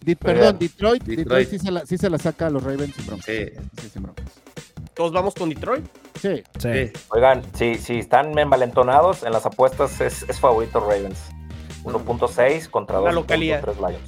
Di- 0.00 0.14
perdón, 0.14 0.58
Detroit. 0.58 1.02
Detroit. 1.02 1.18
Detroit, 1.18 1.48
sí, 1.50 1.58
se 1.58 1.70
la, 1.70 1.86
sí 1.86 1.98
se 1.98 2.10
la 2.10 2.18
saca 2.18 2.46
a 2.46 2.50
los 2.50 2.62
Ravens 2.62 2.94
sin 2.94 3.06
broncas. 3.06 3.26
Sí. 3.26 3.46
Sí, 3.80 3.88
sin 3.92 4.02
broncas. 4.02 4.24
Todos 4.94 5.12
vamos 5.12 5.34
con 5.34 5.48
Detroit. 5.50 5.84
Sí, 6.20 6.42
Sí. 6.58 6.68
Sí. 6.72 6.92
Oigan, 7.10 7.42
si, 7.54 7.74
si 7.74 7.98
están 7.98 8.38
envalentonados, 8.38 9.22
en 9.24 9.32
las 9.32 9.44
apuestas 9.44 10.00
es, 10.00 10.22
es 10.28 10.40
favorito 10.40 10.80
Ravens. 10.80 11.18
1.6 11.84 12.68
contra 12.68 13.00
La 13.00 13.10
2.3 13.10 13.14
localidad. 13.14 13.64
Lions. 13.76 13.98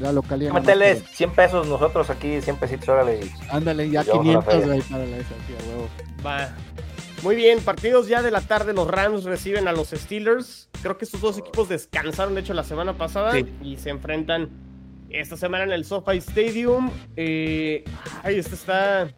la 0.00 0.12
localidad. 0.12 0.52
Métele 0.52 0.94
pero- 0.96 1.06
100 1.12 1.30
pesos 1.32 1.66
nosotros 1.68 2.10
aquí, 2.10 2.40
100 2.40 2.56
pesitos, 2.56 2.88
órale. 2.88 3.20
Ándale, 3.50 3.88
ya 3.90 4.02
Yo, 4.02 4.12
500, 4.20 4.44
Rafael. 4.44 4.64
güey, 4.66 4.80
para 4.82 5.06
la 5.06 5.16
esa, 5.18 5.28
sí, 5.46 5.54
a 5.58 5.68
huevo. 5.68 5.88
Va. 6.26 6.48
Muy 7.22 7.36
bien, 7.36 7.60
partidos 7.60 8.08
ya 8.08 8.20
de 8.22 8.32
la 8.32 8.40
tarde. 8.40 8.72
Los 8.72 8.88
Rams 8.88 9.22
reciben 9.24 9.68
a 9.68 9.72
los 9.72 9.90
Steelers. 9.90 10.68
Creo 10.82 10.98
que 10.98 11.04
estos 11.04 11.20
dos 11.20 11.38
equipos 11.38 11.68
descansaron, 11.68 12.34
de 12.34 12.40
hecho, 12.40 12.52
la 12.54 12.64
semana 12.64 12.94
pasada 12.94 13.30
Sí. 13.32 13.46
y 13.62 13.76
se 13.76 13.90
enfrentan 13.90 14.48
esta 15.08 15.36
semana 15.36 15.62
en 15.64 15.70
el 15.72 15.84
SoFi 15.84 16.16
Stadium. 16.18 16.90
Eh, 17.16 17.84
ay, 18.24 18.38
esta 18.38 18.54
está. 18.56 19.08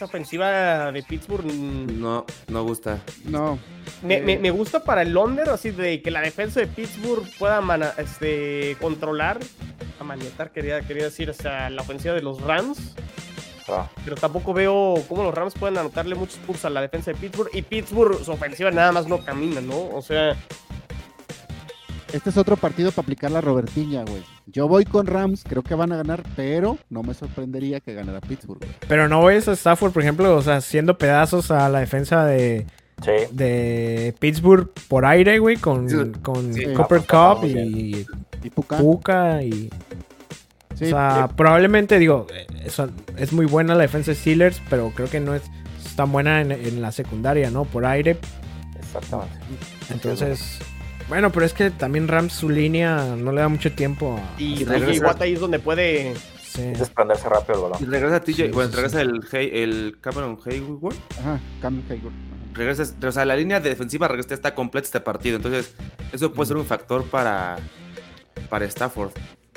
Esa 0.00 0.06
ofensiva 0.06 0.90
de 0.92 1.02
Pittsburgh 1.02 1.44
mm, 1.44 2.00
No, 2.00 2.24
no 2.48 2.62
gusta. 2.64 3.00
No. 3.26 3.58
me, 4.00 4.14
eh, 4.16 4.22
me- 4.22 4.38
me 4.38 4.50
gusta 4.50 4.82
para 4.82 5.02
el 5.02 5.14
under, 5.14 5.50
así 5.50 5.72
de 5.72 6.00
que 6.00 6.10
la 6.10 6.22
defensa 6.22 6.58
de 6.58 6.68
Pittsburgh 6.68 7.22
pueda 7.38 7.60
mana- 7.60 7.92
este, 7.98 8.78
controlar, 8.80 9.38
amanietar, 10.00 10.52
quería, 10.52 10.80
quería 10.80 11.04
decir, 11.04 11.28
o 11.28 11.34
sea, 11.34 11.68
la 11.68 11.82
ofensiva 11.82 12.14
de 12.14 12.22
los 12.22 12.40
Rams. 12.40 12.94
ah, 13.68 13.90
Pero 14.02 14.16
tampoco 14.16 14.54
veo 14.54 14.94
cómo 15.06 15.22
los 15.22 15.34
Rams 15.34 15.52
pueden 15.52 15.76
anotarle 15.76 16.14
muchos 16.14 16.38
puntos 16.38 16.64
a 16.64 16.70
la 16.70 16.80
defensa 16.80 17.10
de 17.12 17.18
Pittsburgh. 17.18 17.50
Y 17.52 17.60
Pittsburgh, 17.60 18.24
su 18.24 18.32
ofensiva 18.32 18.70
nada 18.70 18.92
más 18.92 19.06
no 19.06 19.22
camina, 19.22 19.60
¿no? 19.60 19.86
O 19.94 20.00
sea, 20.00 20.34
Este 22.12 22.30
es 22.30 22.36
otro 22.36 22.56
partido 22.56 22.90
para 22.90 23.04
aplicar 23.04 23.30
la 23.30 23.40
Robertiña, 23.40 24.04
güey. 24.04 24.22
Yo 24.46 24.66
voy 24.68 24.84
con 24.84 25.06
Rams, 25.06 25.44
creo 25.48 25.62
que 25.62 25.74
van 25.74 25.92
a 25.92 25.96
ganar, 25.96 26.22
pero 26.36 26.76
no 26.88 27.02
me 27.02 27.14
sorprendería 27.14 27.80
que 27.80 27.94
ganara 27.94 28.20
Pittsburgh, 28.20 28.58
güey. 28.60 28.72
Pero 28.88 29.08
no 29.08 29.24
ves 29.24 29.46
a 29.48 29.52
Stafford, 29.52 29.92
por 29.92 30.02
ejemplo, 30.02 30.34
o 30.36 30.42
sea, 30.42 30.56
haciendo 30.56 30.98
pedazos 30.98 31.50
a 31.50 31.68
la 31.68 31.80
defensa 31.80 32.24
de, 32.24 32.66
sí. 33.04 33.12
de 33.32 34.14
Pittsburgh 34.18 34.70
por 34.88 35.06
aire, 35.06 35.38
güey, 35.38 35.56
con, 35.56 35.88
Sí. 35.88 35.96
con 36.22 36.52
Sí. 36.52 36.64
Cooper 36.74 37.02
Ah, 37.08 37.34
Cup 37.40 37.44
y 37.46 38.06
Y 38.42 38.50
Puka. 38.50 38.78
Puka 38.78 39.42
y... 39.42 39.70
Sí, 40.74 40.86
o 40.86 40.88
sea, 40.88 41.28
probablemente, 41.36 41.98
digo, 41.98 42.26
eh, 42.34 42.46
es 43.18 43.32
muy 43.32 43.44
buena 43.44 43.74
la 43.74 43.82
defensa 43.82 44.12
de 44.12 44.14
Steelers, 44.16 44.62
pero 44.70 44.90
creo 44.94 45.10
que 45.10 45.20
no 45.20 45.34
es 45.34 45.42
tan 45.94 46.10
buena 46.10 46.40
en, 46.40 46.52
en 46.52 46.80
la 46.80 46.90
secundaria, 46.90 47.50
¿no? 47.50 47.66
Por 47.66 47.84
aire. 47.84 48.16
Exactamente. 48.78 49.34
Entonces, 49.90 50.58
bueno, 51.10 51.30
pero 51.32 51.44
es 51.44 51.52
que 51.52 51.70
también 51.70 52.06
Rams 52.06 52.32
su 52.32 52.48
línea 52.48 53.16
no 53.18 53.32
le 53.32 53.40
da 53.40 53.48
mucho 53.48 53.72
tiempo 53.72 54.16
a... 54.16 54.40
y. 54.40 54.64
Watt 55.00 55.20
ahí 55.20 55.34
es 55.34 55.40
donde 55.40 55.58
puede. 55.58 56.14
sí. 56.42 56.62
Desprenderse 56.62 57.28
rápido 57.28 57.54
el 57.56 57.62
balón. 57.62 57.78
Y 57.82 57.84
regresa 57.84 58.20
TJ, 58.20 58.32
Sí, 58.32 58.48
bueno, 58.52 58.70
sí, 58.70 58.76
regresa 58.76 59.00
el, 59.02 59.20
el 59.32 59.98
Cameron 60.00 60.38
Hayward. 60.46 60.96
Ajá, 61.18 61.40
Cam 61.60 61.82
Hayward. 61.90 62.14
Ajá. 62.14 62.54
Regresa, 62.54 62.84
o 63.06 63.12
sea, 63.12 63.24
la 63.24 63.36
línea 63.36 63.58
defensiva 63.60 64.06
regresa, 64.08 64.34
está 64.34 64.54
completa 64.54 64.86
este 64.86 65.00
partido. 65.00 65.36
Entonces, 65.36 65.74
eso 66.12 66.32
puede 66.32 66.46
ser 66.48 66.56
un 66.56 66.64
factor 66.64 67.04
para, 67.04 67.58
para 68.48 68.64
Stafford. 68.66 69.10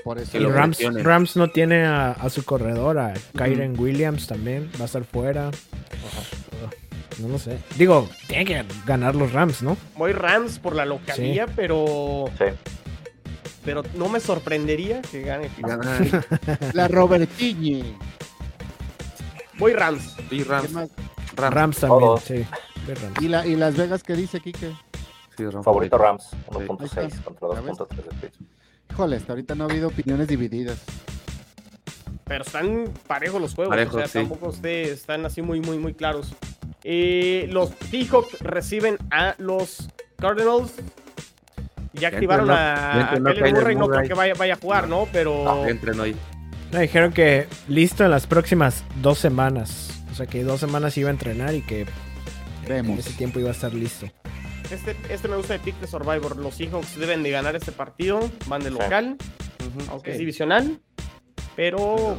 Por 0.04 0.18
eso. 0.18 0.32
Que 0.32 0.40
Y 0.40 0.42
lo 0.42 0.52
Rams. 0.52 0.80
Rams 1.04 1.36
no 1.38 1.50
tiene 1.52 1.86
a, 1.86 2.12
a 2.12 2.30
su 2.30 2.44
corredor, 2.44 2.98
a 2.98 3.14
Kyren 3.38 3.80
Williams 3.80 4.26
también, 4.28 4.70
va 4.80 4.84
a 4.84 4.86
estar 4.86 5.04
fuera. 5.04 5.52
No 7.20 7.28
lo 7.30 7.40
sé. 7.40 7.60
Digo, 7.78 8.10
tiene 8.28 8.46
que 8.46 8.66
ganar 8.86 9.16
los 9.16 9.32
Rams, 9.34 9.62
¿no? 9.62 9.78
Voy 9.98 10.12
Rams 10.14 10.60
por 10.60 10.76
la 10.76 10.86
localía, 10.86 11.48
pero. 11.48 12.26
Sí. 12.38 12.46
Pero 13.66 13.82
no 13.96 14.10
me 14.10 14.20
sorprendería 14.20 15.02
que 15.02 15.22
gane. 15.22 15.50
Pittsburgh. 15.50 15.80
Gana- 15.84 16.70
La 16.74 16.88
Robertiña. 16.88 17.86
Voy 19.58 19.74
Rams. 19.74 20.16
Y 20.32 20.44
Rams. 20.44 20.74
Rams. 20.74 20.92
Rams 21.36 21.78
también, 21.80 22.00
Todos. 22.00 22.22
sí. 22.24 22.46
Rams. 22.88 23.22
¿Y, 23.22 23.28
la, 23.28 23.46
¿Y 23.46 23.56
Las 23.56 23.78
Vegas 23.78 24.04
qué 24.04 24.16
dice, 24.16 24.40
Kike? 24.40 24.74
Sí, 25.38 25.46
Rams 25.48 25.66
Favorito 25.66 25.98
Rams, 25.98 26.30
Ahí 26.52 26.68
1.6 26.68 27.08
está. 27.08 27.22
contra 27.24 27.48
¿Ya 27.56 27.62
ves? 27.62 27.78
2.3 27.78 28.20
de. 28.22 28.32
Híjole, 28.92 29.16
hasta 29.16 29.32
ahorita 29.34 29.56
no 29.56 29.64
ha 29.64 29.68
habido 29.70 29.88
opiniones 29.88 30.28
divididas. 30.28 30.80
Pero 32.26 32.44
están 32.44 32.92
parejos 33.08 33.42
los 33.42 33.54
juegos. 33.56 33.72
Parejos, 33.72 33.96
o 33.96 33.98
sea, 34.00 34.08
sí. 34.08 34.20
tampoco 34.20 34.50
usted- 34.50 34.90
están 34.92 35.26
así 35.26 35.42
muy, 35.42 35.60
muy, 35.62 35.78
muy 35.78 35.94
claros. 35.94 36.34
Eh, 36.84 37.48
los 37.52 37.72
Seahawks 37.90 38.40
reciben 38.42 38.98
a 39.12 39.36
los 39.38 39.88
Cardinals. 40.18 40.74
Ya 41.94 42.02
Ya 42.02 42.08
activaron 42.10 42.50
entrenó- 42.50 42.60
a, 42.60 43.02
entrenó 43.18 43.34
Kyler 43.34 43.54
Murray. 43.54 43.76
No 43.76 43.88
creo 43.88 44.08
que 44.08 44.14
vaya, 44.14 44.34
vaya 44.34 44.54
a 44.54 44.58
jugar, 44.58 44.88
¿no? 44.88 45.08
Pero 45.14 45.68
Entren 45.68 46.00
hoy. 46.00 46.16
No, 46.72 46.80
dijeron 46.80 47.14
que 47.14 47.48
listo 47.68 48.04
en 48.04 48.10
las 48.12 48.26
próximas 48.26 48.84
dos 49.02 49.20
semanas. 49.20 49.92
O 50.12 50.16
sea, 50.16 50.26
que 50.26 50.44
dos 50.44 50.60
semanas 50.60 50.98
iba 50.98 51.10
a 51.10 51.12
entrenar 51.12 51.54
y 51.54 51.62
que 51.62 51.82
en 51.82 51.88
Vemos. 52.68 53.00
ese 53.00 53.14
tiempo 53.14 53.40
iba 53.40 53.50
a 53.50 53.54
estar 53.54 53.74
listo. 53.74 54.08
este, 54.72 54.96
este 55.10 55.28
me 55.28 55.36
gusta 55.38 55.54
de 55.54 55.60
pick 55.60 55.80
de 55.80 55.88
Survivor. 55.88 56.36
Los 56.38 56.56
Seahawks 56.56 56.98
deben 56.98 57.22
de 57.22 57.30
ganar 57.30 57.56
este 57.56 57.72
partido. 57.72 58.28
Van 58.48 58.64
de 58.64 58.70
Sí. 58.70 58.76
local, 58.78 59.18
aunque 59.90 60.12
es 60.14 60.18
divisional. 60.18 60.80
Pero 61.56 62.18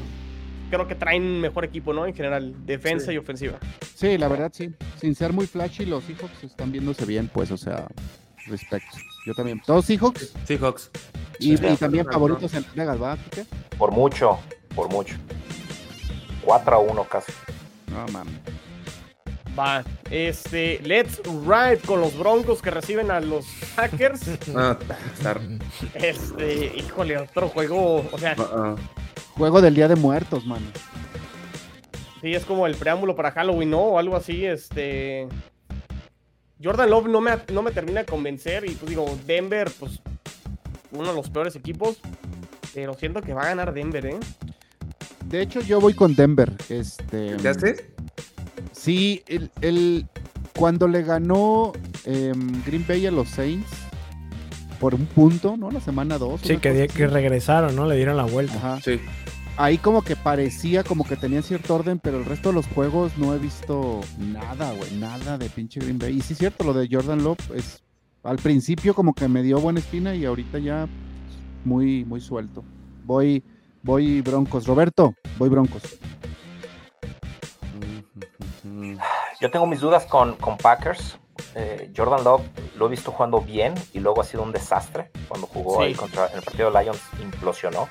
creo 0.74 0.88
que 0.88 0.94
traen 0.94 1.40
mejor 1.40 1.64
equipo, 1.64 1.92
¿no? 1.92 2.06
En 2.06 2.14
general, 2.14 2.54
defensa 2.66 3.06
Sí. 3.06 3.12
y 3.12 3.18
ofensiva. 3.18 3.58
Sí, 3.94 4.18
la 4.18 4.28
verdad 4.28 4.50
sí. 4.54 4.70
Sin 5.00 5.14
ser 5.14 5.32
muy 5.32 5.46
flashy, 5.46 5.86
los 5.86 6.04
Seahawks 6.04 6.44
están 6.44 6.72
viéndose 6.72 7.04
bien, 7.06 7.30
pues, 7.32 7.50
o 7.50 7.56
sea, 7.56 7.86
respecto. 8.46 8.96
Yo 9.26 9.34
también. 9.34 9.60
Todos 9.64 9.84
Seahawks 9.86 10.32
Seahawks. 10.44 10.90
y, 11.38 11.56
Sí. 11.56 11.66
y 11.66 11.76
también 11.76 12.04
favoritos 12.06 12.52
en 12.54 12.64
Vegas, 12.74 13.00
¿va, 13.02 13.16
Kike? 13.16 13.46
Por 13.78 13.90
mucho, 13.92 14.38
por 14.74 14.90
mucho. 14.90 15.16
4 16.42 16.76
a 16.76 16.78
1 16.78 17.04
casi. 17.04 17.32
No, 17.90 18.06
mames. 18.12 18.34
Va, 19.58 19.84
este, 20.10 20.80
let's 20.82 21.20
ride 21.46 21.78
con 21.86 22.00
los 22.00 22.18
Broncos 22.18 22.60
que 22.60 22.70
reciben 22.72 23.10
a 23.12 23.20
los 23.20 23.46
Hackers. 23.76 24.22
Ah, 24.56 24.76
estar. 25.16 25.40
Este, 25.94 26.72
híjole, 26.76 27.16
otro 27.18 27.48
juego, 27.48 28.04
o 28.10 28.18
sea, 28.18 28.34
ah, 28.38 28.50
ah. 28.52 28.76
Juego 29.36 29.60
del 29.60 29.74
Día 29.74 29.88
de 29.88 29.96
Muertos, 29.96 30.46
mano. 30.46 30.66
sí, 32.20 32.34
es 32.34 32.44
como 32.44 32.66
el 32.66 32.74
preámbulo 32.76 33.14
para 33.16 33.30
Halloween, 33.32 33.70
¿no? 33.70 33.80
O 33.80 33.98
algo 33.98 34.16
así, 34.16 34.44
este... 34.44 35.28
Jordan 36.62 36.88
Love 36.88 37.08
no 37.08 37.20
me, 37.20 37.32
no 37.52 37.62
me 37.62 37.72
termina 37.72 38.00
de 38.00 38.06
convencer 38.06 38.64
y 38.64 38.70
pues 38.74 38.88
digo, 38.88 39.04
Denver, 39.26 39.70
pues, 39.78 40.00
uno 40.92 41.08
de 41.08 41.14
los 41.14 41.28
peores 41.28 41.56
equipos, 41.56 41.98
pero 42.72 42.94
siento 42.94 43.20
que 43.20 43.34
va 43.34 43.42
a 43.42 43.46
ganar 43.46 43.74
Denver, 43.74 44.06
¿eh? 44.06 44.16
De 45.26 45.42
hecho, 45.42 45.60
yo 45.60 45.80
voy 45.80 45.94
con 45.94 46.14
Denver. 46.14 46.52
Este, 46.68 47.34
¿Te 47.36 47.48
hace? 47.48 47.90
Sí, 48.72 49.22
el, 49.26 49.50
el- 49.60 50.06
cuando 50.56 50.86
le 50.86 51.02
ganó 51.02 51.72
em, 52.04 52.62
Green 52.64 52.84
Bay 52.86 53.04
a 53.06 53.10
los 53.10 53.28
Saints 53.28 53.68
por 54.84 54.94
un 54.94 55.06
punto, 55.06 55.56
¿no? 55.56 55.70
La 55.70 55.80
semana 55.80 56.18
2. 56.18 56.42
Sí, 56.42 56.58
que, 56.58 56.88
que 56.88 57.06
regresaron, 57.06 57.74
¿no? 57.74 57.86
Le 57.86 57.96
dieron 57.96 58.18
la 58.18 58.24
vuelta. 58.24 58.56
Ajá. 58.56 58.80
Sí. 58.82 59.00
Ahí 59.56 59.78
como 59.78 60.02
que 60.02 60.14
parecía 60.14 60.84
como 60.84 61.04
que 61.04 61.16
tenía 61.16 61.40
cierto 61.40 61.74
orden, 61.74 61.98
pero 61.98 62.18
el 62.18 62.26
resto 62.26 62.50
de 62.50 62.56
los 62.56 62.66
juegos 62.66 63.16
no 63.16 63.34
he 63.34 63.38
visto 63.38 64.02
nada, 64.18 64.74
güey, 64.74 64.90
nada 64.96 65.38
de 65.38 65.48
pinche 65.48 65.80
Green 65.80 65.98
Bay. 65.98 66.18
Y 66.18 66.20
sí 66.20 66.34
es 66.34 66.38
cierto, 66.38 66.64
lo 66.64 66.74
de 66.74 66.86
Jordan 66.92 67.24
Love 67.24 67.52
es 67.54 67.82
al 68.24 68.36
principio 68.36 68.94
como 68.94 69.14
que 69.14 69.26
me 69.26 69.42
dio 69.42 69.58
buena 69.58 69.80
espina 69.80 70.14
y 70.14 70.26
ahorita 70.26 70.58
ya 70.58 70.86
muy 71.64 72.04
muy 72.04 72.20
suelto. 72.20 72.62
Voy 73.06 73.42
voy 73.82 74.20
Broncos. 74.20 74.66
Roberto, 74.66 75.14
voy 75.38 75.48
Broncos. 75.48 75.82
Yo 79.40 79.50
tengo 79.50 79.66
mis 79.66 79.80
dudas 79.80 80.04
con, 80.04 80.36
con 80.36 80.58
Packers. 80.58 81.18
Eh, 81.54 81.90
Jordan 81.96 82.24
Love 82.24 82.42
lo 82.76 82.86
he 82.86 82.88
visto 82.90 83.10
jugando 83.12 83.40
bien 83.40 83.74
y 83.92 84.00
luego 84.00 84.20
ha 84.20 84.24
sido 84.24 84.42
un 84.42 84.52
desastre. 84.52 85.10
Cuando 85.28 85.46
jugó 85.46 85.78
Sí. 85.78 85.84
ahí 85.84 85.94
contra 85.94 86.28
en 86.28 86.36
el 86.38 86.42
partido 86.42 86.70
de 86.70 86.82
Lions 86.82 87.00
implosionó. 87.20 87.88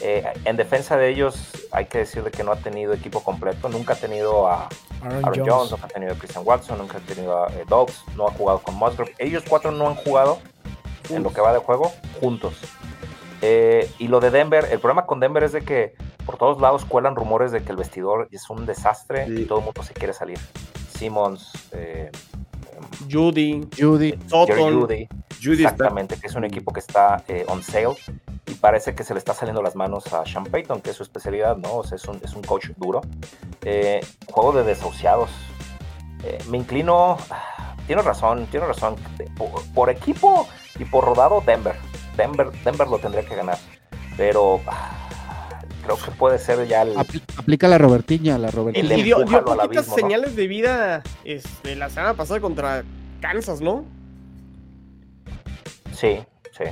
Eh, 0.00 0.24
en 0.44 0.56
defensa 0.56 0.96
de 0.96 1.08
ellos 1.08 1.50
hay 1.72 1.86
que 1.86 1.98
decirle 1.98 2.30
que 2.30 2.44
no 2.44 2.52
ha 2.52 2.56
tenido 2.56 2.92
equipo 2.92 3.22
completo. 3.24 3.68
Nunca 3.68 3.94
ha 3.94 3.96
tenido 3.96 4.46
a 4.48 4.68
Aaron, 5.02 5.24
Aaron 5.24 5.38
Jones. 5.40 5.48
Jones, 5.52 5.70
nunca 5.72 5.86
ha 5.86 5.88
tenido 5.88 6.12
a 6.12 6.16
Christian 6.16 6.44
Watson, 6.46 6.78
nunca 6.78 6.98
ha 6.98 7.00
tenido 7.00 7.44
a 7.44 7.48
eh, 7.52 7.64
Dobbs, 7.68 8.04
no 8.16 8.28
ha 8.28 8.30
jugado 8.32 8.60
con 8.60 8.76
Musgrove. 8.76 9.12
Ellos 9.18 9.42
cuatro 9.48 9.72
no 9.72 9.88
han 9.88 9.96
jugado 9.96 10.38
en 11.10 11.22
lo 11.24 11.32
que 11.32 11.40
va 11.40 11.52
de 11.52 11.58
juego 11.58 11.90
juntos. 12.20 12.54
Eh, 13.42 13.90
y 13.98 14.08
lo 14.08 14.20
de 14.20 14.30
Denver, 14.30 14.68
el 14.70 14.78
problema 14.80 15.06
con 15.06 15.20
Denver 15.20 15.42
es 15.44 15.52
de 15.52 15.62
que 15.62 15.94
por 16.26 16.36
todos 16.38 16.60
lados 16.60 16.84
cuelan 16.84 17.16
rumores 17.16 17.50
de 17.52 17.62
que 17.62 17.70
el 17.70 17.76
vestidor 17.76 18.28
es 18.30 18.48
un 18.50 18.66
desastre 18.66 19.26
Sí. 19.26 19.42
y 19.42 19.44
todo 19.46 19.60
el 19.60 19.64
mundo 19.64 19.82
se 19.82 19.94
quiere 19.94 20.12
salir. 20.12 20.38
Simmons, 20.96 21.52
eh, 21.72 22.10
Judy, 23.10 23.66
Judy, 23.78 24.18
Sutton, 24.26 24.80
Judy, 24.80 25.08
Judy 25.42 25.64
está. 25.64 25.70
exactamente, 25.70 26.18
que 26.20 26.26
es 26.26 26.34
un 26.34 26.44
equipo 26.44 26.72
que 26.72 26.80
está 26.80 27.22
eh, 27.28 27.44
on 27.48 27.62
sale 27.62 27.94
y 28.46 28.54
parece 28.54 28.94
que 28.94 29.04
se 29.04 29.14
le 29.14 29.18
está 29.18 29.34
saliendo 29.34 29.62
las 29.62 29.76
manos 29.76 30.12
a 30.12 30.24
Sean 30.24 30.44
Payton, 30.44 30.80
que 30.80 30.90
es 30.90 30.96
su 30.96 31.02
especialidad, 31.02 31.56
¿no? 31.56 31.76
O 31.76 31.84
sea, 31.84 31.96
es 31.96 32.04
un, 32.06 32.20
es 32.22 32.34
un 32.34 32.42
coach 32.42 32.68
duro. 32.76 33.02
Eh, 33.62 34.00
juego 34.30 34.52
de 34.52 34.64
desahuciados. 34.64 35.30
Eh, 36.24 36.38
me 36.48 36.58
inclino, 36.58 37.18
ah, 37.30 37.76
tienes 37.86 38.04
razón, 38.04 38.46
tienes 38.50 38.68
razón. 38.68 38.96
Por, 39.36 39.50
por 39.74 39.90
equipo 39.90 40.48
y 40.78 40.84
por 40.84 41.04
rodado, 41.04 41.42
Denver. 41.44 41.76
Denver. 42.16 42.50
Denver 42.64 42.88
lo 42.88 42.98
tendría 42.98 43.24
que 43.24 43.36
ganar, 43.36 43.58
pero 44.16 44.60
ah, 44.66 45.07
creo 45.96 46.04
que 46.04 46.10
puede 46.12 46.38
ser 46.38 46.66
ya 46.68 46.82
el... 46.82 46.94
apl- 46.96 47.22
aplica 47.36 47.66
la 47.68 47.78
Robertiña, 47.78 48.36
la 48.38 48.50
Robertiña. 48.50 48.94
y 48.96 49.02
dio, 49.02 49.18
dio 49.24 49.44
poquitas 49.44 49.64
abismo, 49.64 49.96
¿no? 49.96 50.02
señales 50.02 50.36
de 50.36 50.46
vida 50.46 51.02
este, 51.24 51.76
la 51.76 51.88
semana 51.88 52.14
pasada 52.14 52.40
contra 52.40 52.84
Kansas, 53.20 53.60
¿no? 53.60 53.84
Sí, 55.92 56.18
sí. 56.52 56.64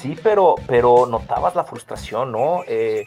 Sí, 0.00 0.16
pero, 0.22 0.56
pero 0.66 1.06
notabas 1.06 1.54
la 1.54 1.64
frustración, 1.64 2.32
¿no? 2.32 2.62
Eh, 2.66 3.04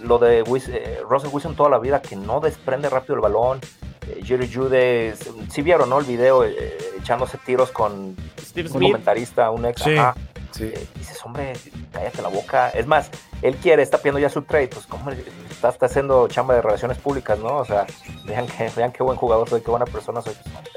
lo 0.00 0.18
de 0.18 0.42
Wis- 0.44 0.68
eh, 0.68 0.98
Russell 1.08 1.30
Wilson 1.32 1.54
toda 1.54 1.70
la 1.70 1.78
vida 1.78 2.02
que 2.02 2.16
no 2.16 2.40
desprende 2.40 2.90
rápido 2.90 3.14
el 3.14 3.20
balón. 3.20 3.60
Eh, 4.08 4.20
Jerry 4.24 4.50
Jude, 4.52 5.14
sí 5.48 5.62
vieron, 5.62 5.88
¿no? 5.88 6.00
El 6.00 6.06
video 6.06 6.44
eh, 6.44 6.76
echándose 6.98 7.38
tiros 7.38 7.70
con 7.70 8.16
Steve 8.40 8.68
un 8.68 8.72
Smith. 8.74 8.88
comentarista, 8.90 9.50
un 9.52 9.64
ex. 9.66 9.80
Sí. 9.82 9.96
ajá. 9.96 10.14
Sí. 10.54 10.64
Eh, 10.72 10.86
dices, 10.94 11.18
hombre, 11.24 11.52
cállate 11.92 12.22
la 12.22 12.28
boca. 12.28 12.68
Es 12.70 12.86
más, 12.86 13.10
él 13.42 13.56
quiere, 13.56 13.82
está 13.82 13.98
pidiendo 13.98 14.20
ya 14.20 14.28
su 14.28 14.42
trade. 14.42 14.68
Pues, 14.68 14.86
¿cómo 14.86 15.10
le- 15.10 15.24
está, 15.50 15.70
está 15.70 15.86
haciendo 15.86 16.28
chamba 16.28 16.54
de 16.54 16.62
relaciones 16.62 16.96
públicas, 16.98 17.38
no? 17.40 17.56
O 17.58 17.64
sea, 17.64 17.86
vean, 18.24 18.46
que, 18.46 18.70
vean 18.76 18.92
qué 18.92 19.02
buen 19.02 19.16
jugador 19.16 19.48
soy, 19.48 19.62
qué 19.62 19.70
buena 19.70 19.84
persona 19.86 20.22
soy. 20.22 20.34
Pues, 20.34 20.54
hombre. 20.54 20.72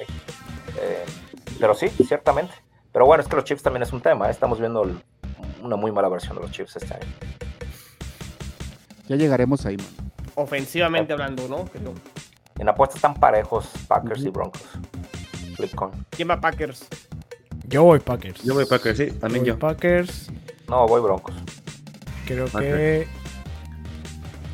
Eh, 0.81 1.05
pero 1.59 1.75
sí, 1.75 1.89
ciertamente. 1.89 2.53
Pero 2.91 3.05
bueno, 3.05 3.21
es 3.21 3.29
que 3.29 3.35
los 3.35 3.45
Chiefs 3.45 3.61
también 3.61 3.83
es 3.83 3.93
un 3.93 4.01
tema. 4.01 4.27
¿eh? 4.27 4.31
Estamos 4.31 4.59
viendo 4.59 4.83
el- 4.83 4.99
una 5.61 5.75
muy 5.75 5.91
mala 5.91 6.09
versión 6.09 6.35
de 6.37 6.41
los 6.41 6.51
Chiefs 6.51 6.75
este 6.77 6.93
año. 6.95 7.05
Ya 9.07 9.15
llegaremos 9.15 9.65
ahí, 9.65 9.77
man. 9.77 10.11
Ofensivamente 10.35 11.13
hablando, 11.13 11.47
¿no? 11.47 11.65
Que 11.65 11.79
no. 11.79 11.93
En 12.57 12.67
apuestas 12.69 12.95
están 12.97 13.13
parejos 13.13 13.69
Packers 13.87 14.23
y 14.23 14.29
Broncos. 14.29 14.63
Flipcoin. 15.55 15.91
¿Quién 16.09 16.29
va 16.29 16.39
Packers? 16.41 16.87
Yo 17.67 17.83
voy 17.83 17.99
Packers. 17.99 18.41
Yo 18.43 18.53
voy 18.53 18.65
Packers, 18.65 18.97
sí, 18.97 19.07
también 19.11 19.43
Voy 19.43 19.49
yo. 19.49 19.59
Packers. 19.59 20.29
No, 20.69 20.87
voy 20.87 21.01
Broncos. 21.01 21.35
Creo 22.25 22.45
que 22.47 23.07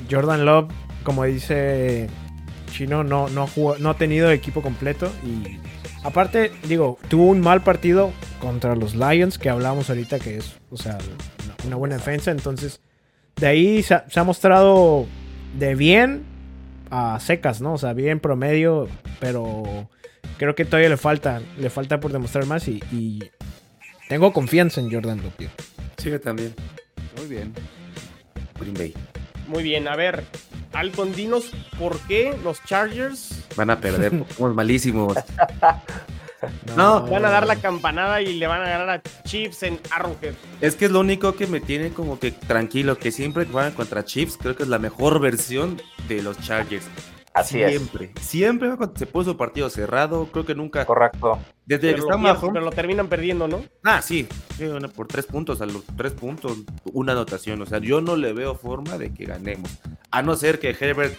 Jordan 0.09 0.45
Love, 0.45 0.69
como 1.03 1.23
dice 1.23 2.07
Chino, 2.71 3.03
no, 3.03 3.29
no, 3.29 3.43
ha 3.43 3.47
jugado- 3.47 3.79
no 3.81 3.89
ha 3.89 3.97
tenido 3.97 4.31
equipo 4.31 4.61
completo. 4.61 5.11
Y 5.23 5.59
aparte, 6.03 6.51
digo, 6.67 6.97
tuvo 7.09 7.25
un 7.27 7.39
mal 7.41 7.63
partido 7.63 8.11
contra 8.39 8.75
los 8.75 8.95
Lions, 8.95 9.37
que 9.37 9.49
hablamos 9.49 9.89
ahorita 9.89 10.19
que 10.19 10.37
es, 10.37 10.53
o 10.71 10.77
sea, 10.77 10.97
una, 11.45 11.55
una 11.67 11.75
buena 11.77 11.95
defensa. 11.95 12.31
Entonces, 12.31 12.79
de 13.37 13.47
ahí 13.47 13.83
se 13.83 13.93
ha, 13.95 14.05
se 14.09 14.19
ha 14.19 14.23
mostrado 14.23 15.05
de 15.57 15.75
bien 15.75 16.23
a 16.91 17.19
secas, 17.19 17.61
¿no? 17.61 17.73
O 17.73 17.77
sea, 17.77 17.93
bien 17.93 18.19
promedio, 18.19 18.87
pero 19.19 19.87
creo 20.37 20.55
que 20.55 20.65
todavía 20.65 20.89
le 20.89 20.97
falta, 20.97 21.41
le 21.57 21.69
falta 21.69 21.99
por 21.99 22.11
demostrar 22.11 22.45
más 22.45 22.67
y, 22.67 22.83
y 22.91 23.19
tengo 24.09 24.33
confianza 24.33 24.81
en 24.81 24.91
Jordan 24.91 25.21
tío. 25.37 25.49
Sí, 25.97 26.09
yo 26.09 26.19
también. 26.19 26.53
Muy 27.17 27.27
bien. 27.27 27.53
Green 28.59 28.73
Bay. 28.73 28.93
Muy 29.47 29.63
bien, 29.63 29.87
a 29.87 29.95
ver. 29.95 30.23
Alton, 30.73 31.13
dinos 31.13 31.51
por 31.77 31.99
qué 32.01 32.35
los 32.43 32.63
Chargers 32.63 33.43
Van 33.55 33.69
a 33.69 33.79
perder. 33.79 34.11
Somos 34.37 34.55
malísimos. 34.55 35.17
No. 36.75 37.07
van 37.07 37.23
a 37.23 37.29
dar 37.29 37.47
la 37.47 37.55
campanada 37.55 38.21
y 38.21 38.33
le 38.33 38.47
van 38.47 38.61
a 38.61 38.67
ganar 38.67 38.89
a 38.89 39.01
Chiefs 39.23 39.63
en 39.63 39.79
Arrowhead. 39.91 40.33
Es 40.59 40.75
que 40.75 40.85
es 40.85 40.91
lo 40.91 40.99
único 40.99 41.35
que 41.35 41.47
me 41.47 41.61
tiene 41.61 41.91
como 41.91 42.19
que 42.19 42.31
tranquilo, 42.31 42.97
que 42.97 43.13
siempre 43.13 43.45
que 43.45 43.53
juegan 43.53 43.71
contra 43.71 44.03
Chiefs, 44.03 44.37
creo 44.37 44.53
que 44.53 44.63
es 44.63 44.69
la 44.69 44.77
mejor 44.79 45.21
versión 45.21 45.81
de 46.09 46.21
los 46.21 46.37
Chargers. 46.41 46.85
Así 47.33 47.57
siempre, 47.57 48.11
siempre 48.21 48.75
cuando 48.77 48.95
se 48.95 49.07
puso 49.07 49.35
partido 49.35 49.67
cerrado, 49.69 50.27
creo 50.31 50.45
que 50.45 50.53
nunca. 50.53 50.81
es. 50.81 50.85
Correcto. 50.85 51.39
Desde 51.65 51.95
que 51.95 52.01
está 52.01 52.17
pero 52.19 52.61
lo 52.61 52.71
terminan 52.71 53.07
perdiendo, 53.07 53.47
¿no? 53.47 53.63
Ah, 53.83 54.01
sí, 54.01 54.27
por 54.95 55.07
tres 55.07 55.25
puntos, 55.25 55.61
a 55.61 55.65
los 55.65 55.83
tres 55.97 56.11
puntos, 56.11 56.59
una 56.91 57.13
anotación. 57.13 57.61
O 57.61 57.65
sea, 57.65 57.79
yo 57.79 58.01
no 58.01 58.17
le 58.17 58.33
veo 58.33 58.53
forma 58.53 58.97
de 58.99 59.13
que 59.13 59.25
ganemos. 59.25 59.71
A 60.11 60.21
no 60.21 60.35
ser 60.35 60.59
que 60.59 60.75
Herbert 60.79 61.17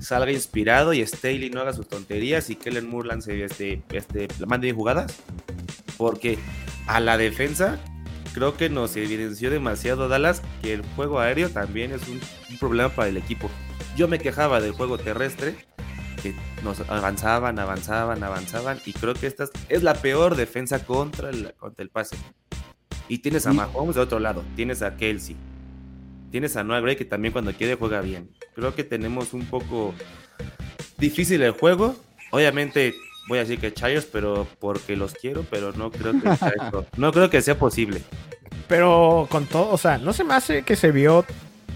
salga 0.00 0.32
inspirado 0.32 0.92
y 0.92 1.06
Staley 1.06 1.48
no 1.48 1.60
haga 1.60 1.72
sus 1.72 1.88
tonterías 1.88 2.50
y 2.50 2.56
Kellen 2.56 2.90
Moore 2.90 3.08
lance 3.08 3.42
este, 3.42 3.82
este, 3.92 4.28
mande 4.46 4.66
bien 4.66 4.76
jugadas. 4.76 5.16
Porque 5.96 6.38
a 6.86 7.00
la 7.00 7.16
defensa 7.16 7.78
creo 8.34 8.56
que 8.56 8.68
nos 8.68 8.96
evidenció 8.96 9.48
demasiado 9.48 10.08
Dallas 10.08 10.42
que 10.60 10.74
el 10.74 10.82
juego 10.96 11.20
aéreo 11.20 11.48
también 11.48 11.92
es 11.92 12.06
un, 12.08 12.20
un 12.50 12.58
problema 12.58 12.90
para 12.90 13.08
el 13.08 13.16
equipo. 13.16 13.48
Yo 13.96 14.08
me 14.08 14.18
quejaba 14.18 14.60
del 14.60 14.72
juego 14.72 14.98
terrestre, 14.98 15.56
que 16.22 16.34
nos 16.62 16.80
avanzaban, 16.88 17.58
avanzaban, 17.58 18.22
avanzaban, 18.22 18.80
y 18.84 18.92
creo 18.92 19.14
que 19.14 19.26
esta 19.26 19.46
es 19.68 19.82
la 19.82 19.94
peor 19.94 20.36
defensa 20.36 20.84
contra 20.84 21.30
el, 21.30 21.54
contra 21.54 21.82
el 21.82 21.90
pase. 21.90 22.16
Y 23.08 23.18
tienes 23.18 23.46
a 23.46 23.52
Mahomes 23.52 23.94
de 23.94 24.00
otro 24.00 24.18
lado, 24.18 24.42
tienes 24.56 24.82
a 24.82 24.96
Kelsey, 24.96 25.36
tienes 26.30 26.56
a 26.56 26.64
Noah 26.64 26.80
Gray 26.80 26.96
que 26.96 27.04
también 27.04 27.32
cuando 27.32 27.52
quiere 27.52 27.76
juega 27.76 28.00
bien. 28.00 28.30
Creo 28.54 28.74
que 28.74 28.82
tenemos 28.82 29.32
un 29.32 29.46
poco 29.46 29.94
difícil 30.98 31.42
el 31.42 31.52
juego. 31.52 31.94
Obviamente 32.30 32.94
voy 33.28 33.38
a 33.38 33.42
decir 33.42 33.60
que 33.60 33.72
Chargers, 33.72 34.06
pero 34.06 34.46
porque 34.58 34.96
los 34.96 35.14
quiero, 35.14 35.44
pero 35.48 35.72
no 35.72 35.90
creo 35.90 36.20
que 36.20 36.36
sea, 36.36 36.72
no 36.96 37.12
creo 37.12 37.30
que 37.30 37.42
sea 37.42 37.58
posible. 37.58 38.02
Pero 38.66 39.28
con 39.30 39.46
todo, 39.46 39.70
o 39.70 39.78
sea, 39.78 39.98
no 39.98 40.12
se 40.12 40.24
me 40.24 40.34
hace 40.34 40.62
que 40.62 40.74
se 40.74 40.90
vio 40.90 41.24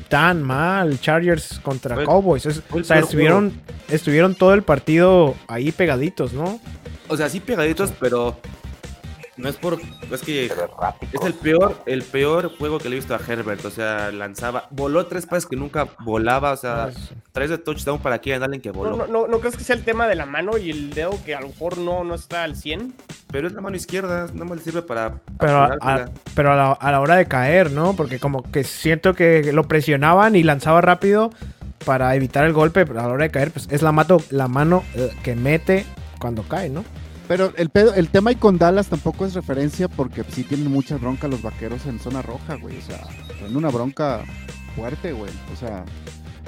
tan 0.09 0.43
mal 0.43 0.99
Chargers 1.01 1.61
contra 1.63 1.95
Fue- 1.95 2.05
Cowboys. 2.05 2.47
Es- 2.47 2.63
o 2.71 2.83
sea, 2.83 2.99
estuvieron, 2.99 3.61
estuvieron 3.89 4.35
todo 4.35 4.55
el 4.55 4.63
partido 4.63 5.35
ahí 5.47 5.71
pegaditos, 5.73 6.33
¿no? 6.33 6.61
O 7.09 7.17
sea, 7.17 7.29
sí 7.29 7.41
pegaditos, 7.41 7.93
pero 8.01 8.39
no 9.39 9.49
es 9.49 9.57
por 9.57 9.81
es 10.13 10.21
que. 10.23 10.47
Es 10.47 11.23
el 11.25 11.35
peor, 11.35 11.81
el 11.87 12.03
peor 12.03 12.53
juego 12.59 12.79
que 12.79 12.89
le 12.89 12.97
he 12.97 12.99
visto 12.99 13.15
a 13.15 13.21
Herbert. 13.27 13.65
O 13.65 13.71
sea, 13.71 14.11
lanzaba, 14.13 14.67
voló 14.71 15.07
tres 15.07 15.25
pases 15.27 15.47
que 15.47 15.57
nunca 15.57 15.89
volaba. 16.05 16.53
O 16.53 16.57
sea, 16.57 16.91
tres 17.33 17.49
de 17.51 17.59
touchdown 17.59 17.99
para 18.01 18.21
Keenan 18.21 18.43
Allen 18.43 18.61
que 18.61 18.69
No, 18.71 18.75
voló. 18.75 18.97
no, 18.97 19.07
no, 19.07 19.27
¿no 19.27 19.41
crees 19.41 19.57
que 19.57 19.65
sea 19.65 19.77
el 19.77 19.85
tema 19.85 20.07
de 20.07 20.15
la 20.17 20.27
mano 20.27 20.59
y 20.59 20.71
el 20.71 20.91
dedo 20.91 21.13
que 21.25 21.35
a 21.35 21.41
lo 21.41 21.49
mejor 21.49 21.79
no, 21.79 22.05
no 22.05 22.15
está 22.15 22.43
al 22.43 22.57
100? 22.57 22.95
Pero 23.31 23.47
es 23.47 23.53
la 23.55 23.61
mano 23.61 23.77
izquierda, 23.77 24.27
no 24.33 24.45
me 24.45 24.59
sirve 24.59 24.83
para. 24.83 25.15
Pero, 25.39 25.63
a- 25.63 26.09
pero 26.35 26.53
a, 26.53 26.57
la, 26.57 26.73
a 26.73 26.93
la 26.93 27.01
hora 27.01 27.17
de 27.17 27.27
caer, 27.27 27.71
¿no? 27.71 27.95
Porque 27.95 28.19
como 28.19 28.43
que 28.43 28.65
siento 28.65 29.15
que 29.15 29.53
lo 29.53 29.65
presionaban 29.69 30.35
y 30.37 30.43
lanzaba 30.43 30.81
rápido 30.81 31.31
para 31.85 32.15
evitar 32.17 32.45
el 32.45 32.53
golpe, 32.53 32.85
pero 32.87 33.01
a 33.01 33.03
la 33.05 33.09
hora 33.13 33.25
de 33.25 33.31
caer, 33.31 33.51
pues 33.53 33.69
es 33.71 33.83
la, 33.83 33.93
mato, 33.93 34.21
la 34.31 34.49
mano 34.49 34.83
eh, 34.95 35.11
que 35.23 35.35
mete 35.37 35.87
cuando 36.19 36.43
cae, 36.43 36.69
¿no? 36.71 36.85
Pero 37.29 37.53
el, 37.57 37.69
pedo- 37.69 37.95
el 37.95 38.09
tema 38.09 38.33
y 38.33 38.37
con 38.37 38.57
Dallas 38.59 38.89
tampoco 38.89 39.27
es 39.27 39.35
referencia 39.35 39.87
porque 39.89 40.25
sí 40.25 40.45
tienen 40.45 40.71
muchas 40.73 41.01
broncas 41.01 41.31
los 41.31 41.43
vaqueros 41.43 41.85
en 41.87 41.99
zona 42.01 42.23
roja, 42.23 42.55
güey. 42.57 42.79
O 42.79 42.83
sea, 42.83 43.07
tienen 43.37 43.57
una 43.57 43.69
bronca 43.69 44.25
fuerte, 44.75 45.13
güey. 45.13 45.31
O 45.53 45.57
sea, 45.57 45.85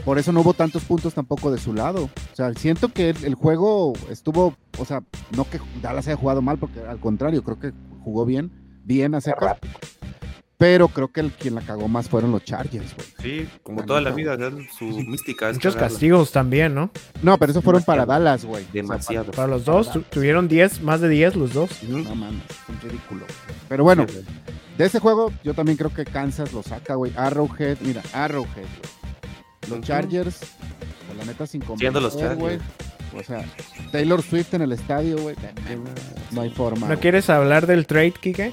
por 0.07 0.19
eso 0.19 0.33
no 0.33 0.41
hubo 0.41 0.55
tantos 0.55 0.83
puntos 0.85 1.13
tampoco 1.13 1.51
de 1.53 1.59
su 1.59 1.75
lado. 1.75 2.05
O 2.33 2.35
sea, 2.37 2.53
siento 2.55 2.89
que 2.89 3.11
el, 3.11 3.25
el 3.25 3.35
juego 3.35 3.93
estuvo, 4.11 4.57
o 4.79 4.85
sea, 4.87 5.03
no 5.37 5.45
que 5.51 5.61
Dallas 5.83 6.07
haya 6.09 6.17
jugado 6.17 6.41
mal, 6.41 6.57
porque 6.59 6.81
al 6.81 6.99
contrario, 6.99 7.45
creo 7.45 7.59
que 7.59 7.73
jugó 8.03 8.25
bien, 8.25 8.51
bien 8.85 9.15
a. 9.15 9.21
Pero 10.61 10.89
creo 10.89 11.09
que 11.09 11.21
el, 11.21 11.33
quien 11.33 11.55
la 11.55 11.63
cagó 11.63 11.89
más 11.89 12.11
fueron 12.11 12.33
los 12.33 12.45
Chargers, 12.45 12.95
güey. 12.95 13.09
Sí, 13.23 13.49
como 13.63 13.81
La 13.81 13.87
toda 13.87 14.01
la 14.03 14.11
vida, 14.11 14.37
su 14.79 14.85
mística 14.85 15.49
es 15.49 15.57
Muchos 15.57 15.75
cagarla. 15.75 15.95
castigos 15.95 16.33
también, 16.33 16.75
¿no? 16.75 16.91
No, 17.23 17.39
pero 17.39 17.53
eso 17.53 17.63
fueron 17.63 17.83
para 17.83 18.05
Dallas, 18.05 18.45
güey. 18.45 18.63
O 18.65 18.67
sea, 18.67 18.73
Demasiado. 18.75 19.33
Para 19.33 19.49
los 19.49 19.65
dos, 19.65 19.91
tu- 19.91 20.03
tuvieron 20.03 20.49
10, 20.49 20.83
más 20.83 21.01
de 21.01 21.09
10 21.09 21.35
los 21.35 21.55
dos. 21.55 21.83
No 21.85 22.15
mames, 22.15 22.43
es 22.51 22.69
un 22.69 22.79
ridículo. 22.83 23.25
Pero 23.71 23.85
bueno, 23.85 24.05
Sí, 24.07 24.19
de 24.77 24.85
ese 24.85 24.99
juego 25.01 25.33
yo 25.43 25.55
también 25.55 25.79
creo 25.79 25.95
que 25.95 26.05
Kansas 26.05 26.53
lo 26.53 26.63
saca, 26.63 26.95
güey. 26.95 27.11
Arrowhead, 27.17 27.79
mira, 27.81 28.03
Arrowhead, 28.13 28.47
güey. 29.67 29.71
Los. 29.79 29.81
Chargers, 29.81 30.41
pues, 31.07 31.19
la 31.19 31.25
neta 31.25 31.47
sin 31.47 31.63
Siendo 31.79 32.03
los 32.03 32.15
güey. 32.37 32.59
O 33.17 33.23
sea, 33.23 33.45
Taylor 33.93 34.23
Swift 34.23 34.53
en 34.53 34.61
el 34.63 34.73
estadio, 34.73 35.17
güey. 35.17 35.37
No 36.33 36.43
hay 36.43 36.51
forma. 36.51 36.87
¿No 36.87 37.01
quieres 37.01 37.31
hablar 37.31 37.67
del 37.67 37.87
trade, 37.87 38.13
Kike? 38.13 38.53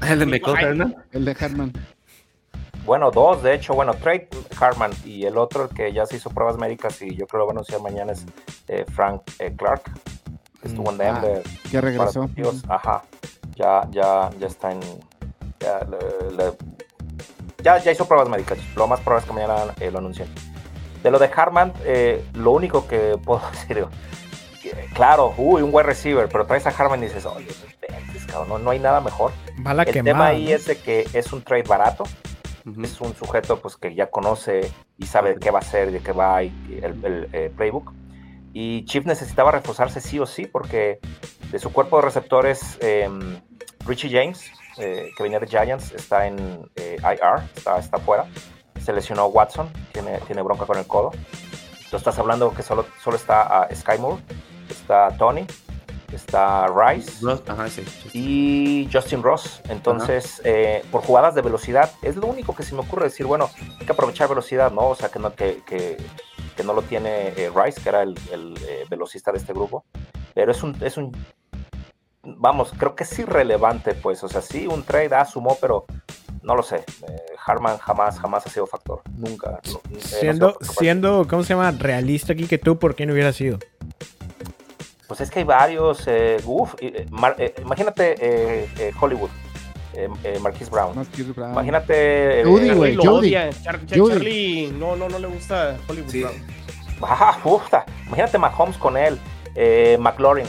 El 0.08 0.18
de 0.18 0.26
Michael 0.26 0.56
Ay. 0.58 0.64
Hernan. 0.64 0.96
El 1.12 1.24
de 1.24 1.36
Hartman. 1.38 1.72
Bueno, 2.84 3.10
dos, 3.10 3.42
de 3.42 3.54
hecho, 3.54 3.72
bueno, 3.74 3.94
Trey 3.94 4.28
Hartman 4.60 4.90
y 5.06 5.24
el 5.24 5.38
otro, 5.38 5.70
que 5.70 5.92
ya 5.92 6.04
se 6.04 6.16
hizo 6.16 6.28
pruebas 6.30 6.58
médicas 6.58 7.00
y 7.00 7.14
yo 7.16 7.26
creo 7.26 7.28
que 7.28 7.36
lo 7.38 7.46
va 7.46 7.50
a 7.50 7.54
anunciar 7.54 7.80
mañana 7.80 8.12
es 8.12 8.26
eh, 8.68 8.84
Frank 8.92 9.22
eh, 9.38 9.54
Clark, 9.56 9.84
que 10.60 10.68
estuvo 10.68 10.90
en 10.92 11.00
Ah, 11.00 11.04
Denver. 11.22 11.42
Para 11.72 11.80
regresó. 11.80 12.20
partidos. 12.26 12.62
Ajá, 12.68 13.02
ya, 13.56 13.88
ya, 13.90 14.28
ya 14.38 14.46
está 14.46 14.72
en... 14.72 14.80
Ya, 15.60 15.78
le- 15.88 16.36
le- 16.36 16.52
ya, 17.62 17.78
ya 17.78 17.90
hizo 17.92 18.06
pruebas 18.06 18.28
médicas, 18.28 18.58
lo 18.76 18.86
más 18.86 19.00
probable 19.00 19.22
es 19.24 19.28
que 19.30 19.32
mañana 19.34 19.72
eh, 19.80 19.90
lo 19.90 19.98
anuncien. 20.00 20.28
De 21.02 21.10
lo 21.10 21.18
de 21.18 21.30
Hartman, 21.34 21.72
eh, 21.86 22.22
lo 22.34 22.50
único 22.50 22.86
que 22.86 23.16
puedo 23.24 23.40
decir, 23.50 23.86
claro, 24.94 25.34
uy, 25.36 25.62
un 25.62 25.70
wide 25.72 25.84
receiver, 25.84 26.28
pero 26.28 26.46
traes 26.46 26.66
a 26.66 26.70
Hartman 26.70 27.00
y 27.00 27.06
dices, 27.06 27.26
oye, 27.26 27.46
no 28.32 28.44
no, 28.44 28.58
no 28.58 28.70
hay 28.70 28.78
nada 28.78 29.00
mejor. 29.00 29.32
Mala 29.56 29.82
El 29.84 29.92
quemada. 29.92 30.12
tema 30.14 30.26
ahí 30.28 30.44
¿no? 30.46 30.50
es 30.50 30.66
de 30.66 30.76
que 30.76 31.06
es 31.12 31.32
un 31.32 31.42
trade 31.42 31.62
barato, 31.64 32.04
es 32.82 33.00
un 33.00 33.14
sujeto 33.14 33.60
pues 33.60 33.76
que 33.76 33.94
ya 33.94 34.10
conoce 34.10 34.72
y 34.98 35.06
sabe 35.06 35.36
qué 35.38 35.50
va 35.50 35.58
a 35.58 35.62
hacer, 35.62 35.92
de 35.92 36.00
qué 36.00 36.12
va 36.12 36.42
y 36.42 36.52
el, 36.82 37.04
el, 37.04 37.28
eh, 37.32 37.52
playbook. 37.56 37.92
Y 38.52 38.84
Chief 38.84 39.04
necesitaba 39.04 39.50
reforzarse 39.50 40.00
sí 40.00 40.18
o 40.20 40.26
sí 40.26 40.46
porque 40.46 41.00
de 41.50 41.58
su 41.58 41.72
cuerpo 41.72 41.96
de 41.96 42.02
receptores, 42.02 42.78
eh, 42.80 43.08
Richie 43.86 44.10
James, 44.10 44.50
eh, 44.78 45.10
que 45.16 45.22
venía 45.22 45.40
de 45.40 45.46
Giants, 45.46 45.92
está 45.92 46.26
en 46.26 46.68
eh, 46.76 46.96
IR, 47.00 47.42
está, 47.54 47.78
está 47.78 47.98
fuera. 47.98 48.26
Se 48.80 48.92
lesionó 48.92 49.26
Watson, 49.26 49.70
tiene, 49.92 50.18
tiene 50.26 50.42
bronca 50.42 50.66
con 50.66 50.78
el 50.78 50.86
codo. 50.86 51.10
Tú 51.90 51.96
estás 51.96 52.18
hablando 52.18 52.52
que 52.52 52.62
solo, 52.62 52.86
solo 53.02 53.16
está 53.16 53.62
a 53.62 53.74
Sky 53.74 53.98
Moore, 53.98 54.22
está 54.72 55.16
Tony, 55.18 55.46
está 56.12 56.66
Rice 56.68 57.10
Ross- 57.22 57.42
Ajá, 57.48 57.68
sí. 57.68 57.84
sí. 57.84 58.08
y 58.12 58.88
Justin 58.92 59.22
Ross. 59.22 59.60
Entonces, 59.68 60.40
eh, 60.44 60.84
por 60.90 61.02
jugadas 61.02 61.34
de 61.34 61.42
velocidad, 61.42 61.90
es 62.02 62.16
lo 62.16 62.26
único 62.26 62.54
que 62.54 62.62
se 62.62 62.74
me 62.74 62.80
ocurre 62.80 63.04
decir, 63.04 63.26
bueno, 63.26 63.50
hay 63.80 63.86
que 63.86 63.92
aprovechar 63.92 64.28
velocidad, 64.28 64.70
¿no? 64.70 64.88
O 64.88 64.94
sea, 64.94 65.08
que 65.08 65.18
no, 65.18 65.34
que, 65.34 65.62
que, 65.66 65.96
que 66.56 66.62
no 66.62 66.72
lo 66.72 66.82
tiene 66.82 67.28
eh, 67.36 67.50
Rice, 67.54 67.80
que 67.80 67.88
era 67.88 68.02
el, 68.02 68.14
el, 68.32 68.54
eh, 68.68 68.84
velocista 68.88 69.32
de 69.32 69.38
este 69.38 69.52
grupo. 69.52 69.84
Pero 70.34 70.52
es 70.52 70.62
un, 70.62 70.76
es 70.80 70.96
un, 70.96 71.12
vamos, 72.22 72.72
creo 72.76 72.94
que 72.94 73.04
es 73.04 73.18
irrelevante, 73.18 73.94
pues. 73.94 74.22
O 74.24 74.28
sea, 74.28 74.40
sí, 74.40 74.66
un 74.66 74.82
trade 74.84 75.14
ah, 75.14 75.24
sumó, 75.24 75.56
pero 75.60 75.84
no 76.42 76.54
lo 76.54 76.62
sé. 76.62 76.76
Eh, 77.08 77.16
Harman 77.46 77.78
jamás, 77.78 78.18
jamás 78.18 78.46
ha 78.46 78.50
sido 78.50 78.66
factor. 78.66 79.02
Nunca. 79.16 79.60
no- 79.66 79.80
no 79.90 80.00
Siendo, 80.00 80.58
qué. 80.58 80.64
siendo, 80.64 81.26
¿cómo 81.28 81.42
se 81.42 81.54
llama? 81.54 81.70
Realista 81.72 82.32
aquí 82.32 82.46
que 82.46 82.58
tú, 82.58 82.78
¿por 82.78 82.94
quién 82.94 83.10
hubiera 83.10 83.32
sido? 83.32 83.58
Pues 85.06 85.20
es 85.20 85.30
que 85.30 85.40
hay 85.40 85.44
varios. 85.44 86.04
Eh, 86.06 86.38
uf, 86.44 86.74
eh, 86.80 87.06
Mar- 87.10 87.36
eh, 87.38 87.54
imagínate 87.60 88.14
eh, 88.18 88.68
eh, 88.78 88.92
Hollywood, 89.00 89.30
eh, 89.92 90.08
eh, 90.24 90.38
Marquise 90.40 90.70
Brown. 90.70 90.96
Más 90.96 91.08
que 91.08 91.22
Brown. 91.24 91.52
Imagínate. 91.52 92.40
eh, 92.40 92.44
Judy, 92.44 92.70
güey. 92.70 92.96
Judy. 92.96 93.30
Char- 93.32 93.52
Char- 93.62 93.80
Judy. 93.98 94.12
Charlie 94.14 94.72
no, 94.78 94.96
no, 94.96 95.08
no 95.08 95.18
le 95.18 95.26
gusta 95.28 95.76
Hollywood 95.88 96.10
Sí. 96.10 96.22
Brown. 96.22 96.34
Ah, 97.02 97.38
puta. 97.42 97.84
Imagínate 98.06 98.38
Mahomes 98.38 98.78
con 98.78 98.96
él, 98.96 99.18
eh, 99.56 99.96
McLaurin, 100.00 100.46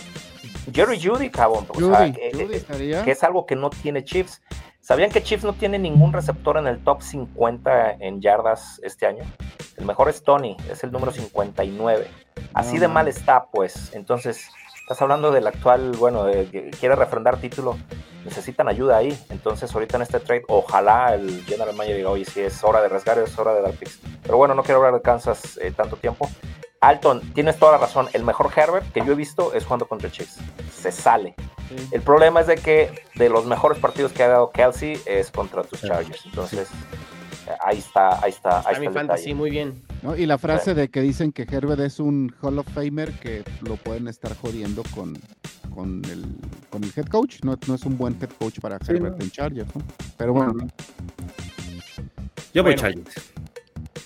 Jerry 0.72 0.99
Judy, 1.03 1.30
cabrón. 1.30 1.66
O 1.70 1.80
sea, 1.80 2.08
Judy, 2.08 2.14
eh, 2.22 2.47
estaría. 2.53 3.03
que 3.03 3.12
es 3.12 3.24
algo 3.24 3.45
que 3.45 3.56
no 3.56 3.70
tiene 3.70 4.03
Chiefs. 4.03 4.41
¿Sabían 4.80 5.10
que 5.10 5.22
Chiefs 5.24 5.43
no 5.43 5.53
tiene 5.53 5.80
ningún 5.80 6.14
receptor 6.14 6.58
en 6.58 6.68
el 6.68 6.84
top 6.84 7.01
50 7.01 7.93
en 7.99 8.22
yardas 8.22 8.80
este 8.84 9.08
año? 9.08 9.24
El 9.78 9.86
mejor 9.86 10.09
es 10.09 10.23
Tony, 10.23 10.55
es 10.69 10.84
el 10.84 10.91
número 10.91 11.11
59. 11.11 12.07
Así 12.53 12.78
de 12.78 12.88
mal 12.88 13.07
está, 13.07 13.45
pues. 13.45 13.93
Entonces, 13.93 14.49
estás 14.82 15.01
hablando 15.01 15.32
del 15.32 15.47
actual, 15.47 15.91
bueno, 15.97 16.23
de 16.23 16.47
que 16.49 16.71
quiere 16.71 16.95
refrendar 16.95 17.38
título. 17.38 17.78
Necesitan 18.23 18.67
ayuda 18.67 18.97
ahí. 18.97 19.17
Entonces, 19.30 19.73
ahorita 19.73 19.97
en 19.97 20.03
este 20.03 20.19
trade, 20.19 20.43
ojalá 20.47 21.13
el 21.13 21.43
general 21.43 21.76
manager 21.76 21.97
diga, 21.97 22.09
oye, 22.09 22.26
sí, 22.26 22.41
es 22.41 22.63
hora 22.63 22.80
de 22.80 22.88
arriesgar, 22.88 23.19
es 23.19 23.38
hora 23.38 23.53
de 23.53 23.61
dar 23.61 23.71
picks. 23.73 23.99
Pero 24.23 24.38
bueno, 24.38 24.55
no 24.55 24.63
quiero 24.63 24.78
hablar 24.78 24.93
de 24.93 25.01
Kansas 25.01 25.57
eh, 25.61 25.71
tanto 25.76 25.97
tiempo. 25.97 26.30
Alton, 26.82 27.34
tienes 27.34 27.57
toda 27.57 27.73
la 27.73 27.78
razón. 27.80 28.07
El 28.13 28.23
mejor 28.23 28.51
Herbert 28.55 28.91
que 28.93 29.03
yo 29.03 29.13
he 29.13 29.15
visto 29.15 29.53
es 29.53 29.65
jugando 29.65 29.88
contra 29.88 30.11
Chiefs. 30.11 30.38
Se 30.71 30.91
sale. 30.91 31.36
Sí. 31.69 31.89
El 31.91 32.01
problema 32.01 32.41
es 32.41 32.47
de 32.47 32.55
que 32.55 32.91
de 33.15 33.30
los 33.30 33.45
mejores 33.45 33.80
partidos 33.80 34.11
que 34.11 34.23
ha 34.23 34.28
dado 34.28 34.51
Kelsey 34.51 35.01
es 35.05 35.32
contra 35.32 35.63
tus 35.63 35.82
Chargers. 35.82 36.26
Entonces, 36.26 36.69
ahí 37.63 37.77
está, 37.79 38.23
ahí 38.23 38.31
está, 38.31 38.59
ahí 38.59 38.65
Está 38.67 38.79
mi 38.79 38.85
el 38.87 38.93
fantasy, 38.93 39.21
detalle. 39.23 39.35
muy 39.35 39.49
bien. 39.49 39.83
¿no? 40.01 40.15
Y 40.15 40.25
la 40.25 40.37
frase 40.37 40.73
de 40.73 40.89
que 40.89 41.01
dicen 41.01 41.31
que 41.31 41.43
Herbert 41.43 41.79
es 41.81 41.99
un 41.99 42.33
Hall 42.41 42.59
of 42.59 42.67
Famer 42.73 43.11
que 43.19 43.43
lo 43.61 43.75
pueden 43.77 44.07
estar 44.07 44.35
jodiendo 44.37 44.83
con, 44.93 45.17
con, 45.73 46.01
el, 46.05 46.25
con 46.69 46.83
el 46.83 46.91
head 46.95 47.05
coach. 47.07 47.37
No, 47.43 47.57
no 47.67 47.75
es 47.75 47.83
un 47.83 47.97
buen 47.97 48.17
head 48.21 48.29
coach 48.39 48.59
para 48.59 48.77
Sí, 48.79 48.91
Herbert 48.93 49.17
no. 49.17 49.23
en 49.23 49.31
Chargers, 49.31 49.75
¿no? 49.75 49.81
Pero 50.17 50.33
bueno, 50.33 50.53
Yo 52.53 52.63
voy 52.63 52.73
Bueno. 52.75 52.81
Chargers. 52.81 53.15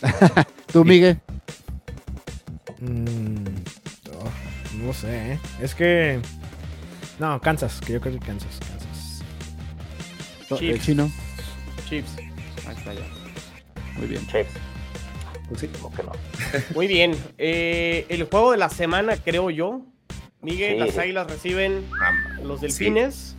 tú, 0.71 0.85
Miguel. 0.85 1.19
Mm, 2.79 3.43
no 4.85 4.93
sé, 4.93 5.33
¿eh? 5.33 5.39
Es 5.61 5.75
que... 5.75 6.19
No, 7.19 7.39
Kansas, 7.41 7.81
que 7.85 7.93
yo 7.93 7.99
creo 8.01 8.17
que 8.17 8.25
Kansas. 8.25 8.59
Kansas. 8.59 9.21
El 10.51 10.57
Chiefs. 10.57 10.85
chino. 10.85 11.11
Chiefs. 11.89 12.15
Ahí 12.67 12.75
está 12.77 12.93
ya. 12.93 13.01
Muy 13.99 14.07
bien. 14.07 14.25
Chiefs. 14.27 14.51
Pues 15.47 15.61
sí. 15.61 15.67
Como 15.67 15.95
que 15.95 16.03
no. 16.03 16.11
Muy 16.75 16.87
bien. 16.87 17.15
Eh, 17.37 18.05
el 18.09 18.23
juego 18.25 18.51
de 18.51 18.57
la 18.57 18.69
semana, 18.69 19.17
creo 19.17 19.49
yo. 19.49 19.81
Miguel, 20.41 20.79
Sí. 20.79 20.87
las 20.87 20.97
águilas 20.97 21.27
reciben 21.29 21.85
los 22.43 22.61
delfines. 22.61 23.35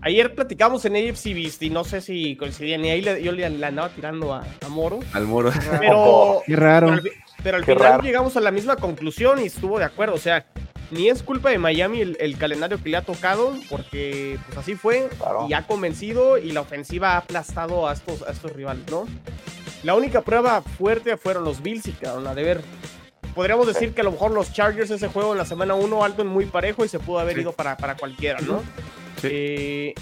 Ayer 0.00 0.34
platicamos 0.34 0.84
en 0.84 0.96
AFC 0.96 1.32
Beast 1.32 1.62
y 1.62 1.70
no 1.70 1.84
sé 1.84 2.00
si 2.00 2.36
coincidían. 2.36 2.84
Y 2.84 2.90
ahí 2.90 3.00
le- 3.00 3.22
yo 3.22 3.32
le, 3.32 3.48
le 3.48 3.66
andaba 3.66 3.88
tirando 3.90 4.34
a, 4.34 4.44
a 4.60 4.68
Moro. 4.68 5.00
Al 5.12 5.24
moro. 5.26 5.50
Pero, 5.80 6.42
Qué 6.46 6.56
raro. 6.56 6.88
pero 6.88 6.96
al, 6.98 7.02
pero 7.42 7.56
al 7.58 7.64
final 7.64 7.78
raro. 7.82 8.02
llegamos 8.02 8.36
a 8.36 8.40
la 8.40 8.50
misma 8.50 8.76
conclusión 8.76 9.38
y 9.40 9.44
estuvo 9.46 9.78
de 9.78 9.84
acuerdo. 9.86 10.14
O 10.14 10.18
sea, 10.18 10.44
ni 10.90 11.08
es 11.08 11.22
culpa 11.22 11.48
de 11.50 11.58
Miami 11.58 12.00
el, 12.02 12.16
el 12.20 12.36
calendario 12.36 12.82
que 12.82 12.90
le 12.90 12.96
ha 12.98 13.02
tocado, 13.02 13.54
porque 13.70 14.38
pues 14.46 14.58
así 14.58 14.74
fue 14.74 15.08
Claro. 15.18 15.46
y 15.48 15.54
ha 15.54 15.66
convencido 15.66 16.36
y 16.36 16.52
la 16.52 16.60
ofensiva 16.60 17.12
ha 17.12 17.16
aplastado 17.18 17.88
a 17.88 17.94
estos, 17.94 18.22
a 18.22 18.32
estos 18.32 18.52
rivales, 18.52 18.84
¿no? 18.90 19.06
La 19.84 19.94
única 19.94 20.22
prueba 20.22 20.62
fuerte 20.62 21.16
fueron 21.16 21.44
los 21.44 21.62
Bills 21.62 21.86
y 21.86 21.92
quedaron 21.92 22.26
a 22.26 22.34
deber. 22.34 22.62
Podríamos 23.34 23.66
decir 23.66 23.92
que 23.94 24.00
a 24.00 24.04
lo 24.04 24.12
mejor 24.12 24.30
los 24.30 24.52
Chargers 24.52 24.90
ese 24.90 25.08
juego 25.08 25.32
en 25.32 25.38
la 25.38 25.44
semana 25.44 25.74
1 25.74 26.04
alto 26.04 26.22
en 26.22 26.28
muy 26.28 26.46
parejo 26.46 26.84
y 26.84 26.88
se 26.88 26.98
pudo 26.98 27.18
haber 27.18 27.34
Sí. 27.36 27.40
ido 27.42 27.52
para, 27.52 27.76
para 27.76 27.96
cualquiera, 27.96 28.40
¿no? 28.40 28.60
Sí. 29.20 29.28
Eh, 29.30 29.94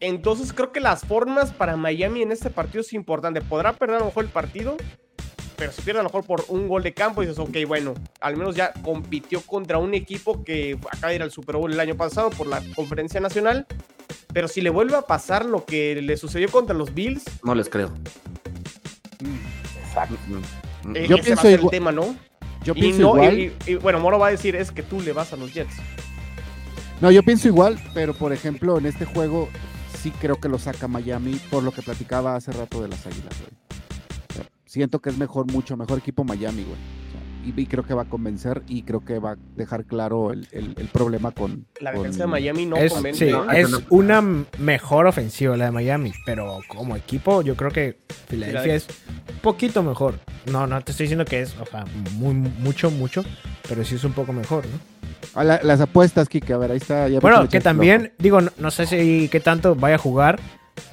entonces 0.00 0.52
creo 0.52 0.72
que 0.72 0.80
las 0.80 1.02
formas 1.06 1.52
para 1.52 1.76
Miami 1.76 2.22
en 2.22 2.32
este 2.32 2.50
partido 2.50 2.80
es 2.82 2.92
importante. 2.92 3.40
Podrá 3.40 3.72
perder 3.72 3.96
a 3.96 4.00
lo 4.00 4.06
mejor 4.06 4.24
el 4.24 4.30
partido, 4.30 4.76
pero 5.56 5.70
si 5.72 5.80
pierde 5.82 6.00
a 6.00 6.02
lo 6.02 6.08
mejor 6.08 6.26
por 6.26 6.44
un 6.48 6.66
gol 6.68 6.82
de 6.82 6.92
campo, 6.92 7.20
dices, 7.22 7.38
ok, 7.38 7.56
bueno, 7.66 7.94
al 8.20 8.36
menos 8.36 8.56
ya 8.56 8.72
compitió 8.82 9.40
contra 9.42 9.78
un 9.78 9.94
equipo 9.94 10.42
que 10.44 10.76
acaba 10.90 11.08
de 11.10 11.14
ir 11.14 11.22
al 11.22 11.30
Super 11.30 11.56
Bowl 11.56 11.72
el 11.72 11.78
año 11.80 11.96
pasado 11.96 12.30
por 12.30 12.46
la 12.48 12.60
conferencia 12.74 13.20
nacional. 13.20 13.66
Pero 14.34 14.48
si 14.48 14.60
le 14.60 14.70
vuelve 14.70 14.96
a 14.96 15.02
pasar 15.02 15.44
lo 15.44 15.64
que 15.64 16.02
le 16.02 16.16
sucedió 16.16 16.50
contra 16.50 16.74
los 16.74 16.92
Bills, 16.92 17.22
No 17.44 17.54
les 17.54 17.68
creo. 17.68 17.92
Exacto. 19.92 20.16
Mm, 20.28 20.90
mm. 20.90 20.96
eh, 20.96 21.06
Yo 21.08 21.16
ese 21.16 21.24
pienso 21.24 21.34
va 21.34 21.40
a 21.40 21.52
ser 21.52 21.60
el 21.60 21.70
tema, 21.70 21.92
¿no? 21.92 22.16
Yo 22.64 22.72
Y, 22.76 22.80
pienso 22.80 23.02
no, 23.02 23.08
igual. 23.16 23.38
y- 23.38 23.52
y- 23.66 23.70
y, 23.72 23.74
bueno, 23.76 24.00
Moro 24.00 24.18
va 24.18 24.28
a 24.28 24.30
decir, 24.30 24.56
es 24.56 24.70
que 24.70 24.82
tú 24.82 25.00
le 25.00 25.12
vas 25.12 25.32
a 25.32 25.36
los 25.36 25.52
Jets. 25.52 25.74
No, 27.00 27.10
yo 27.10 27.22
pienso 27.22 27.48
igual, 27.48 27.78
pero 27.94 28.14
por 28.14 28.32
ejemplo, 28.32 28.78
en 28.78 28.86
este 28.86 29.04
juego 29.04 29.48
sí 30.00 30.12
creo 30.20 30.36
que 30.40 30.48
lo 30.48 30.58
saca 30.58 30.86
Miami 30.88 31.34
por 31.50 31.62
lo 31.64 31.72
que 31.72 31.82
platicaba 31.82 32.36
hace 32.36 32.52
rato 32.52 32.80
de 32.80 32.88
las 32.88 33.04
águilas, 33.06 33.34
güey. 33.40 34.46
Siento 34.66 35.00
que 35.00 35.10
es 35.10 35.18
mejor, 35.18 35.50
mucho 35.52 35.76
mejor 35.76 35.98
equipo 35.98 36.24
Miami, 36.24 36.62
güey. 36.62 36.78
Y, 37.44 37.60
y 37.60 37.66
creo 37.66 37.82
que 37.84 37.92
va 37.94 38.02
a 38.02 38.04
convencer 38.04 38.62
y 38.68 38.82
creo 38.82 39.00
que 39.04 39.18
va 39.18 39.32
a 39.32 39.36
dejar 39.56 39.84
claro 39.84 40.32
el, 40.32 40.46
el- 40.52 40.74
el 40.78 40.86
problema 40.88 41.32
con. 41.32 41.66
La 41.80 41.92
con- 41.92 42.02
defensa 42.02 42.24
de 42.24 42.26
Miami 42.28 42.66
no 42.66 42.76
es, 42.76 42.92
convence. 42.92 43.26
sí, 43.26 43.32
¿no? 43.32 43.50
es 43.50 43.68
una 43.90 44.22
mejor 44.58 45.06
ofensiva 45.06 45.56
la 45.56 45.64
de 45.66 45.70
Miami, 45.72 46.12
pero 46.24 46.60
como 46.68 46.94
equipo 46.96 47.42
yo 47.42 47.56
creo 47.56 47.70
que 47.70 47.98
Filadelfia 48.28 48.74
es 48.76 48.86
un 49.32 49.38
poquito 49.40 49.82
mejor. 49.82 50.18
No, 50.50 50.66
no 50.66 50.80
te 50.82 50.92
estoy 50.92 51.04
diciendo 51.04 51.24
que 51.24 51.40
es, 51.42 51.56
o 51.60 51.66
sea, 51.66 51.84
muy, 52.14 52.34
mucho, 52.34 52.90
mucho, 52.90 53.24
pero 53.68 53.84
sí 53.84 53.96
es 53.96 54.04
un 54.04 54.12
poco 54.12 54.32
mejor, 54.32 54.64
¿no? 54.66 54.78
Ah, 55.34 55.44
la- 55.44 55.60
las 55.62 55.80
apuestas, 55.80 56.28
Kike, 56.28 56.52
a 56.52 56.58
ver, 56.58 56.70
ahí 56.72 56.76
está. 56.78 57.08
ya 57.08 57.20
Bueno, 57.20 57.48
que 57.48 57.60
también, 57.60 58.12
digo, 58.18 58.40
no, 58.40 58.50
no 58.58 58.70
sé 58.70 58.86
si 58.86 59.28
qué 59.30 59.40
tanto 59.40 59.74
vaya 59.74 59.94
a 59.96 59.98
jugar, 59.98 60.38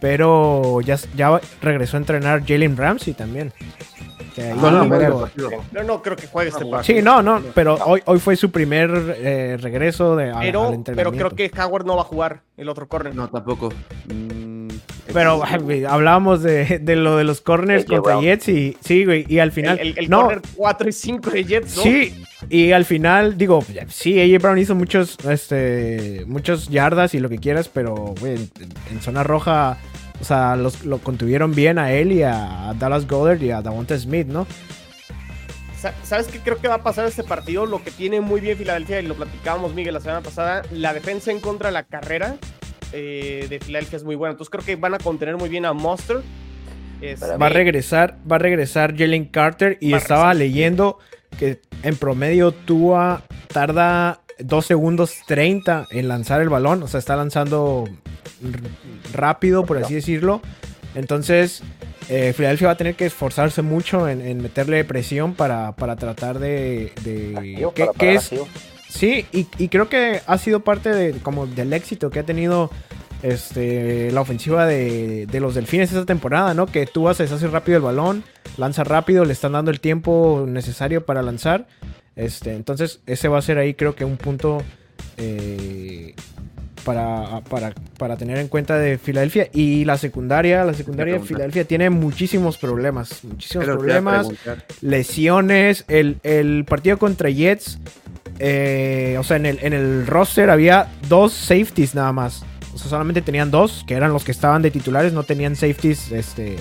pero 0.02 0.82
ya, 0.82 0.98
ya 1.16 1.40
regresó 1.62 1.98
a 1.98 2.00
entrenar 2.00 2.44
Jalen 2.46 2.78
Ramsey 2.78 3.14
también. 3.14 3.54
Que 4.40 4.46
ahí 4.46 4.60
Ah, 4.62 4.82
digo- 4.84 4.86
mira. 4.86 5.10
No, 5.74 5.84
no 5.84 6.02
creo 6.02 6.16
que 6.16 6.28
juegue 6.28 6.50
este 6.50 6.64
No, 6.64 6.72
partido. 6.72 6.98
sí, 6.98 7.04
no, 7.04 7.22
no, 7.22 7.42
pero 7.54 7.76
hoy, 7.86 8.02
hoy 8.06 8.20
fue 8.20 8.36
su 8.36 8.52
primer 8.52 8.90
eh, 9.18 9.58
regreso 9.60 10.16
de, 10.16 10.30
a- 10.32 10.38
al 10.40 10.46
Pero, 10.46 10.82
pero 10.96 11.12
creo 11.12 11.30
que 11.32 11.52
Howard 11.60 11.86
no 11.86 11.96
va 11.96 12.02
a 12.04 12.06
jugar 12.06 12.42
el 12.56 12.70
otro 12.70 12.88
corner. 12.88 13.14
No, 13.16 13.28
tampoco. 13.30 13.70
Mm, 14.08 14.70
Pero 15.14 15.42
güey, 15.64 15.84
hablábamos 15.86 16.42
de, 16.44 16.80
de 16.80 16.96
lo 16.96 17.18
de 17.18 17.24
los 17.24 17.42
corners 17.42 17.84
contra. 17.86 18.20
Jets 18.22 18.48
y 18.50 18.78
sí, 18.80 19.06
güey, 19.06 19.26
y 19.28 19.40
al 19.40 19.52
final 19.52 19.80
el 19.80 19.88
el, 19.90 20.00
el 20.00 20.10
no, 20.10 20.22
corner 20.22 20.42
4 20.56 20.90
y 20.90 20.92
5 20.94 21.30
de 21.32 21.44
Jets, 21.44 21.76
¿no? 21.78 21.84
sí, 21.84 22.24
y 22.50 22.72
al 22.72 22.86
final 22.86 23.38
digo, 23.38 23.64
sí, 23.90 24.20
AJ 24.22 24.42
Brown 24.42 24.58
hizo 24.60 24.76
muchos 24.76 25.18
este 25.28 26.24
muchos 26.28 26.70
yardas 26.70 27.14
y 27.16 27.20
lo 27.20 27.28
que 27.28 27.40
quieras, 27.40 27.68
pero 27.70 27.96
güey, 28.20 28.36
en, 28.36 28.50
en 28.92 29.02
zona 29.02 29.24
roja 29.24 29.78
o 30.20 30.24
sea, 30.24 30.56
los, 30.56 30.86
lo 30.86 31.00
contuvieron 31.00 31.54
bien 31.54 31.78
a 31.80 31.92
él 31.92 32.12
y 32.12 32.24
a, 32.24 32.74
Dallas 32.78 33.08
Goddard 33.08 33.42
y 33.42 33.52
a 33.52 33.62
Davonta 33.62 33.98
Smith, 33.98 34.28
¿no? 34.28 34.46
Sa- 35.80 35.94
¿Sabes 36.04 36.28
qué 36.28 36.40
creo 36.40 36.58
que 36.58 36.68
va 36.68 36.76
a 36.76 36.84
pasar 36.84 37.06
este 37.06 37.24
partido? 37.24 37.66
Lo 37.66 37.84
que 37.84 37.92
tiene 37.92 38.20
muy 38.22 38.42
bien 38.42 38.58
Filadelfia, 38.58 39.00
y 39.00 39.08
lo 39.08 39.16
platicábamos, 39.16 39.74
Miguel, 39.74 39.94
la 39.94 40.02
semana 40.02 40.22
pasada, 40.22 40.64
la 40.72 40.94
defensa 40.94 41.32
en 41.32 41.40
contra 41.40 41.70
de 41.70 41.74
la 41.74 41.84
carrera 41.84 42.36
eh, 42.92 43.48
de 43.50 43.60
Filadelfia 43.60 43.98
es 43.98 44.04
muy 44.04 44.16
buena. 44.16 44.32
Entonces 44.32 44.50
creo 44.50 44.66
que 44.66 44.76
van 44.76 44.94
a 44.94 44.98
contener 44.98 45.38
muy 45.38 45.48
bien 45.50 45.66
a 45.66 45.74
Monster. 45.74 46.18
Va 47.42 47.46
a 47.46 47.50
regresar, 47.50 48.18
va 48.30 48.36
a 48.36 48.40
regresar 48.40 48.98
Jalen 48.98 49.26
Carter 49.26 49.78
y 49.80 49.94
estaba 49.94 50.34
leyendo 50.34 51.00
que 51.38 51.62
en 51.84 51.96
promedio 51.96 52.52
Tua 52.52 53.24
tarda 53.54 54.20
2 54.40 54.66
segundos 54.66 55.16
30 55.28 55.88
en 55.92 56.10
lanzar 56.10 56.42
el 56.42 56.50
balón, 56.50 56.84
o 56.84 56.88
sea, 56.88 56.98
está 57.00 57.16
lanzando 57.16 57.86
rápido, 59.14 59.66
por 59.66 59.78
así 59.78 59.94
decirlo. 59.96 60.42
Entonces, 60.96 61.62
eh, 62.10 62.34
Filadelfia 62.36 62.68
va 62.68 62.74
a 62.74 62.78
tener 62.78 62.96
que 62.96 63.06
esforzarse 63.06 63.62
mucho 63.62 64.10
en, 64.10 64.22
en 64.22 64.42
meterle 64.42 64.84
presión 64.84 65.36
para, 65.36 65.74
para 65.76 65.96
tratar 65.96 66.40
de... 66.40 66.92
de- 67.04 67.34
Activo, 67.38 67.72
para 67.72 67.94
parar 67.94 68.14
es, 68.16 68.24
activo. 68.26 68.48
Sí, 68.90 69.26
y, 69.32 69.48
y 69.60 69.68
creo 69.70 69.88
que 69.88 70.22
ha 70.26 70.38
sido 70.40 70.62
parte 70.62 70.90
de, 70.90 71.14
como 71.20 71.46
del 71.46 71.74
éxito 71.74 72.10
que 72.10 72.20
ha 72.20 72.24
tenido 72.26 72.72
este, 73.22 74.12
la 74.12 74.22
ofensiva 74.22 74.66
de, 74.66 75.28
de 75.28 75.40
los 75.40 75.54
delfines 75.54 75.92
esta 75.92 76.06
temporada, 76.06 76.56
¿no? 76.56 76.66
Que 76.66 76.88
tú 76.88 77.08
se 77.14 77.24
deshace 77.24 77.48
rápido 77.48 77.78
el 77.78 77.84
balón, 77.84 78.24
lanza 78.58 78.84
rápido, 78.84 79.26
le 79.26 79.34
están 79.34 79.52
dando 79.52 79.70
el 79.70 79.80
tiempo 79.80 80.46
necesario 80.48 81.06
para 81.06 81.22
lanzar. 81.22 81.68
Este, 82.16 82.56
entonces, 82.56 83.00
ese 83.06 83.28
va 83.28 83.38
a 83.38 83.42
ser 83.44 83.60
ahí, 83.60 83.76
creo 83.76 83.94
que 83.94 84.06
un 84.06 84.18
punto 84.18 84.64
eh, 85.18 86.16
para, 86.90 87.42
para, 87.42 87.74
para 88.00 88.18
tener 88.18 88.40
en 88.40 88.48
cuenta 88.48 88.80
de 88.80 88.98
Filadelfia. 88.98 89.48
Y 89.54 89.86
la 89.86 89.96
secundaria, 90.00 90.66
la 90.66 90.74
secundaria 90.74 91.14
de. 91.16 91.20
Filadelfia 91.20 91.64
tiene 91.64 91.92
muchísimos 91.92 92.58
problemas. 92.58 93.24
Muchísimos 93.24 93.66
Pero 93.66 93.78
problemas 93.78 94.28
lesiones. 94.82 95.86
El, 95.88 96.18
el 96.24 96.66
partido 96.66 96.98
contra 96.98 97.30
Jets, 97.30 97.78
eh, 98.40 99.18
o 99.20 99.24
sea, 99.24 99.38
en 99.38 99.46
el, 99.46 99.60
en 99.62 99.74
el 99.74 100.08
roster 100.08 100.50
había 100.50 100.88
dos 101.08 101.32
safeties 101.32 101.94
nada 101.94 102.12
más. 102.12 102.44
O 102.74 102.80
sea, 102.80 102.90
solamente 102.90 103.22
tenían 103.22 103.52
dos, 103.52 103.84
que 103.86 103.94
eran 103.94 104.12
los 104.12 104.24
que 104.24 104.32
estaban 104.32 104.64
de 104.64 104.72
titulares, 104.72 105.14
no 105.14 105.22
tenían 105.22 105.56
safeties 105.56 106.12
este, 106.12 106.56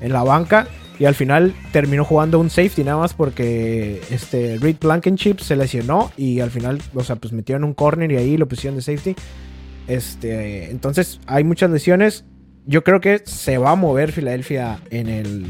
en 0.00 0.12
la 0.12 0.24
banca. 0.24 0.66
Y 0.98 1.04
al 1.04 1.14
final 1.14 1.54
terminó 1.70 2.04
jugando 2.04 2.40
un 2.40 2.50
safety 2.50 2.82
nada 2.82 2.96
más 2.96 3.14
porque 3.14 4.02
este 4.10 4.58
Reed 4.60 4.78
Blankenship 4.80 5.38
se 5.38 5.54
lesionó 5.54 6.10
y 6.16 6.40
al 6.40 6.50
final, 6.50 6.82
o 6.92 7.04
sea, 7.04 7.14
pues 7.14 7.32
metieron 7.32 7.62
un 7.62 7.74
corner 7.74 8.10
y 8.10 8.16
ahí 8.16 8.36
lo 8.36 8.48
pusieron 8.48 8.74
de 8.74 8.82
safety. 8.82 9.14
Este, 9.88 10.70
entonces 10.70 11.18
hay 11.26 11.42
muchas 11.44 11.70
lesiones. 11.70 12.24
Yo 12.66 12.84
creo 12.84 13.00
que 13.00 13.22
se 13.24 13.58
va 13.58 13.70
a 13.72 13.74
mover 13.76 14.12
Filadelfia 14.12 14.78
en 14.90 15.08
el, 15.08 15.46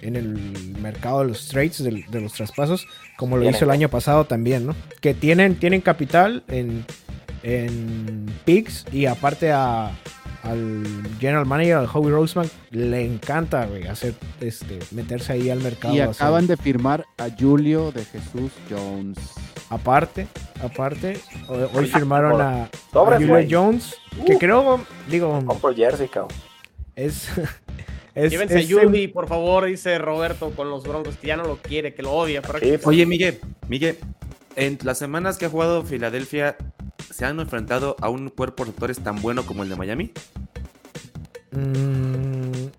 en 0.00 0.16
el 0.16 0.74
mercado 0.80 1.20
de 1.20 1.26
los 1.28 1.46
trades, 1.48 1.82
de, 1.84 2.04
de 2.10 2.20
los 2.20 2.32
traspasos, 2.32 2.86
como 3.18 3.36
lo 3.36 3.48
hizo 3.48 3.64
el 3.66 3.70
año 3.70 3.88
pasado 3.90 4.24
también, 4.24 4.66
¿no? 4.66 4.74
Que 5.02 5.12
tienen, 5.12 5.56
tienen 5.56 5.82
capital 5.82 6.42
en, 6.48 6.86
en 7.42 8.24
picks 8.46 8.86
y 8.90 9.04
aparte 9.04 9.52
a, 9.52 9.90
al 10.42 10.82
general 11.20 11.44
manager, 11.44 11.74
al 11.74 11.88
Howie 11.92 12.10
Roseman, 12.10 12.48
le 12.70 13.04
encanta 13.04 13.66
güey, 13.66 13.86
hacer, 13.86 14.14
este, 14.40 14.78
meterse 14.92 15.34
ahí 15.34 15.50
al 15.50 15.60
mercado. 15.60 15.94
Y 15.94 16.00
hacer- 16.00 16.14
acaban 16.22 16.46
de 16.46 16.56
firmar 16.56 17.04
a 17.18 17.28
Julio 17.38 17.92
de 17.92 18.06
Jesús 18.06 18.50
Jones. 18.70 19.18
Aparte, 19.70 20.26
aparte, 20.62 21.20
hoy, 21.48 21.60
hoy 21.72 21.86
firmaron 21.86 22.40
a, 22.40 22.64
a 22.64 22.68
Julio. 22.92 23.46
Jones, 23.48 23.94
que 24.26 24.36
creo, 24.36 24.80
digo, 25.08 25.40
Compro 25.46 25.72
jersey, 25.74 26.08
cabrón. 26.08 26.36
es... 26.96 27.30
es, 28.16 28.32
Llévense 28.32 28.58
es- 28.58 28.66
a 28.66 28.68
Yubi, 28.68 29.06
por 29.06 29.28
favor, 29.28 29.66
dice 29.66 29.96
Roberto 29.98 30.50
con 30.50 30.68
los 30.70 30.82
Broncos, 30.82 31.16
que 31.16 31.28
ya 31.28 31.36
no 31.36 31.44
lo 31.44 31.56
quiere, 31.58 31.94
que 31.94 32.02
lo 32.02 32.10
odia. 32.12 32.42
Sí, 32.42 32.48
pues, 32.72 32.86
Oye, 32.86 33.06
Miguel, 33.06 33.38
Miguel, 33.68 33.96
en 34.56 34.76
las 34.82 34.98
semanas 34.98 35.38
que 35.38 35.46
ha 35.46 35.48
jugado 35.48 35.84
Filadelfia, 35.84 36.56
¿se 37.08 37.24
han 37.24 37.38
enfrentado 37.38 37.94
a 38.00 38.08
un 38.08 38.28
cuerpo 38.28 38.64
de 38.64 38.70
receptores 38.70 38.98
tan 38.98 39.22
bueno 39.22 39.46
como 39.46 39.62
el 39.62 39.68
de 39.68 39.76
Miami? 39.76 40.12
Mm, 41.52 42.70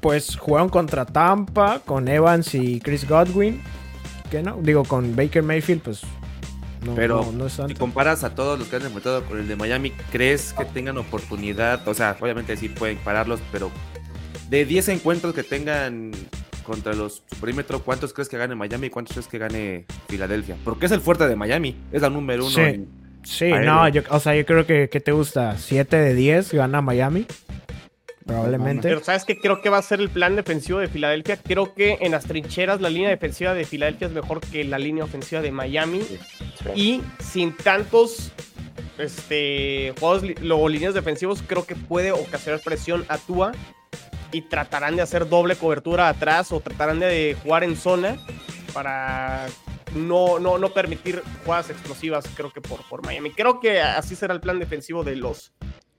pues 0.00 0.36
jugaron 0.36 0.68
contra 0.68 1.04
Tampa, 1.06 1.80
con 1.84 2.06
Evans 2.06 2.54
y 2.54 2.80
Chris 2.80 3.08
Godwin. 3.08 3.60
Que 4.30 4.42
no, 4.42 4.58
digo, 4.60 4.82
con 4.84 5.14
Baker 5.14 5.42
Mayfield, 5.42 5.82
pues 5.82 6.02
no, 6.86 6.94
Pero 6.94 7.22
no, 7.24 7.32
no 7.32 7.46
es 7.46 7.60
si 7.66 7.74
comparas 7.74 8.24
a 8.24 8.34
todos 8.34 8.58
los 8.58 8.68
que 8.68 8.76
han 8.76 8.82
enfrentado 8.82 9.22
con 9.24 9.38
el 9.38 9.46
de 9.48 9.56
Miami, 9.56 9.90
¿crees 10.10 10.52
que 10.52 10.64
tengan 10.64 10.96
oportunidad? 10.98 11.86
O 11.86 11.94
sea, 11.94 12.16
obviamente 12.20 12.56
sí 12.56 12.68
pueden 12.68 12.96
pararlos, 12.98 13.40
pero 13.52 13.70
de 14.48 14.64
10 14.64 14.88
encuentros 14.90 15.34
que 15.34 15.42
tengan 15.42 16.12
contra 16.64 16.94
los 16.94 17.22
su 17.30 17.36
perímetro, 17.40 17.80
¿cuántos 17.82 18.12
crees 18.12 18.28
que 18.28 18.38
gane 18.38 18.54
Miami 18.54 18.86
y 18.88 18.90
cuántos 18.90 19.14
crees 19.14 19.28
que 19.28 19.38
gane 19.38 19.86
Filadelfia? 20.08 20.56
Porque 20.64 20.86
es 20.86 20.92
el 20.92 21.00
fuerte 21.00 21.26
de 21.28 21.36
Miami, 21.36 21.76
es 21.92 22.02
la 22.02 22.10
número 22.10 22.44
uno. 22.44 22.54
Sí. 22.54 22.60
en- 22.60 23.06
Sí, 23.26 23.50
no, 23.50 23.88
yo, 23.88 24.02
o 24.10 24.20
sea, 24.20 24.36
yo 24.36 24.46
creo 24.46 24.66
que, 24.66 24.88
que 24.88 25.00
te 25.00 25.10
gusta 25.10 25.58
7 25.58 25.96
de 25.96 26.14
10 26.14 26.52
gana 26.54 26.80
Miami. 26.80 27.26
Probablemente. 28.26 28.88
Pero 28.88 29.04
¿sabes 29.04 29.24
qué 29.24 29.38
creo 29.38 29.62
que 29.62 29.70
va 29.70 29.78
a 29.78 29.82
ser 29.82 30.00
el 30.00 30.08
plan 30.08 30.34
defensivo 30.34 30.80
de 30.80 30.88
Filadelfia? 30.88 31.36
Creo 31.36 31.74
que 31.74 31.98
en 32.00 32.10
las 32.10 32.24
trincheras 32.24 32.80
la 32.80 32.90
línea 32.90 33.08
defensiva 33.08 33.54
de 33.54 33.64
Filadelfia 33.64 34.08
es 34.08 34.12
mejor 34.12 34.40
que 34.40 34.64
la 34.64 34.78
línea 34.78 35.04
ofensiva 35.04 35.40
de 35.40 35.52
Miami. 35.52 36.02
Sí. 36.02 36.20
Y 36.74 37.02
sin 37.22 37.56
tantos 37.56 38.32
este, 38.98 39.94
juegos 40.00 40.24
o 40.50 40.68
líneas 40.68 40.94
defensivos, 40.94 41.42
creo 41.46 41.64
que 41.64 41.76
puede 41.76 42.10
ocasionar 42.10 42.60
presión 42.60 43.04
a 43.08 43.18
Tua. 43.18 43.52
Y 44.32 44.42
tratarán 44.42 44.96
de 44.96 45.02
hacer 45.02 45.28
doble 45.28 45.54
cobertura 45.54 46.08
atrás 46.08 46.50
o 46.50 46.58
tratarán 46.58 46.98
de 46.98 47.36
jugar 47.44 47.62
en 47.62 47.76
zona 47.76 48.16
para 48.74 49.46
no, 49.94 50.40
no, 50.40 50.58
no 50.58 50.70
permitir 50.70 51.22
jugadas 51.44 51.70
explosivas, 51.70 52.26
creo 52.34 52.52
que 52.52 52.60
por, 52.60 52.82
por 52.88 53.06
Miami. 53.06 53.30
Creo 53.30 53.60
que 53.60 53.80
así 53.80 54.16
será 54.16 54.34
el 54.34 54.40
plan 54.40 54.58
defensivo 54.58 55.04
de 55.04 55.14
los 55.14 55.54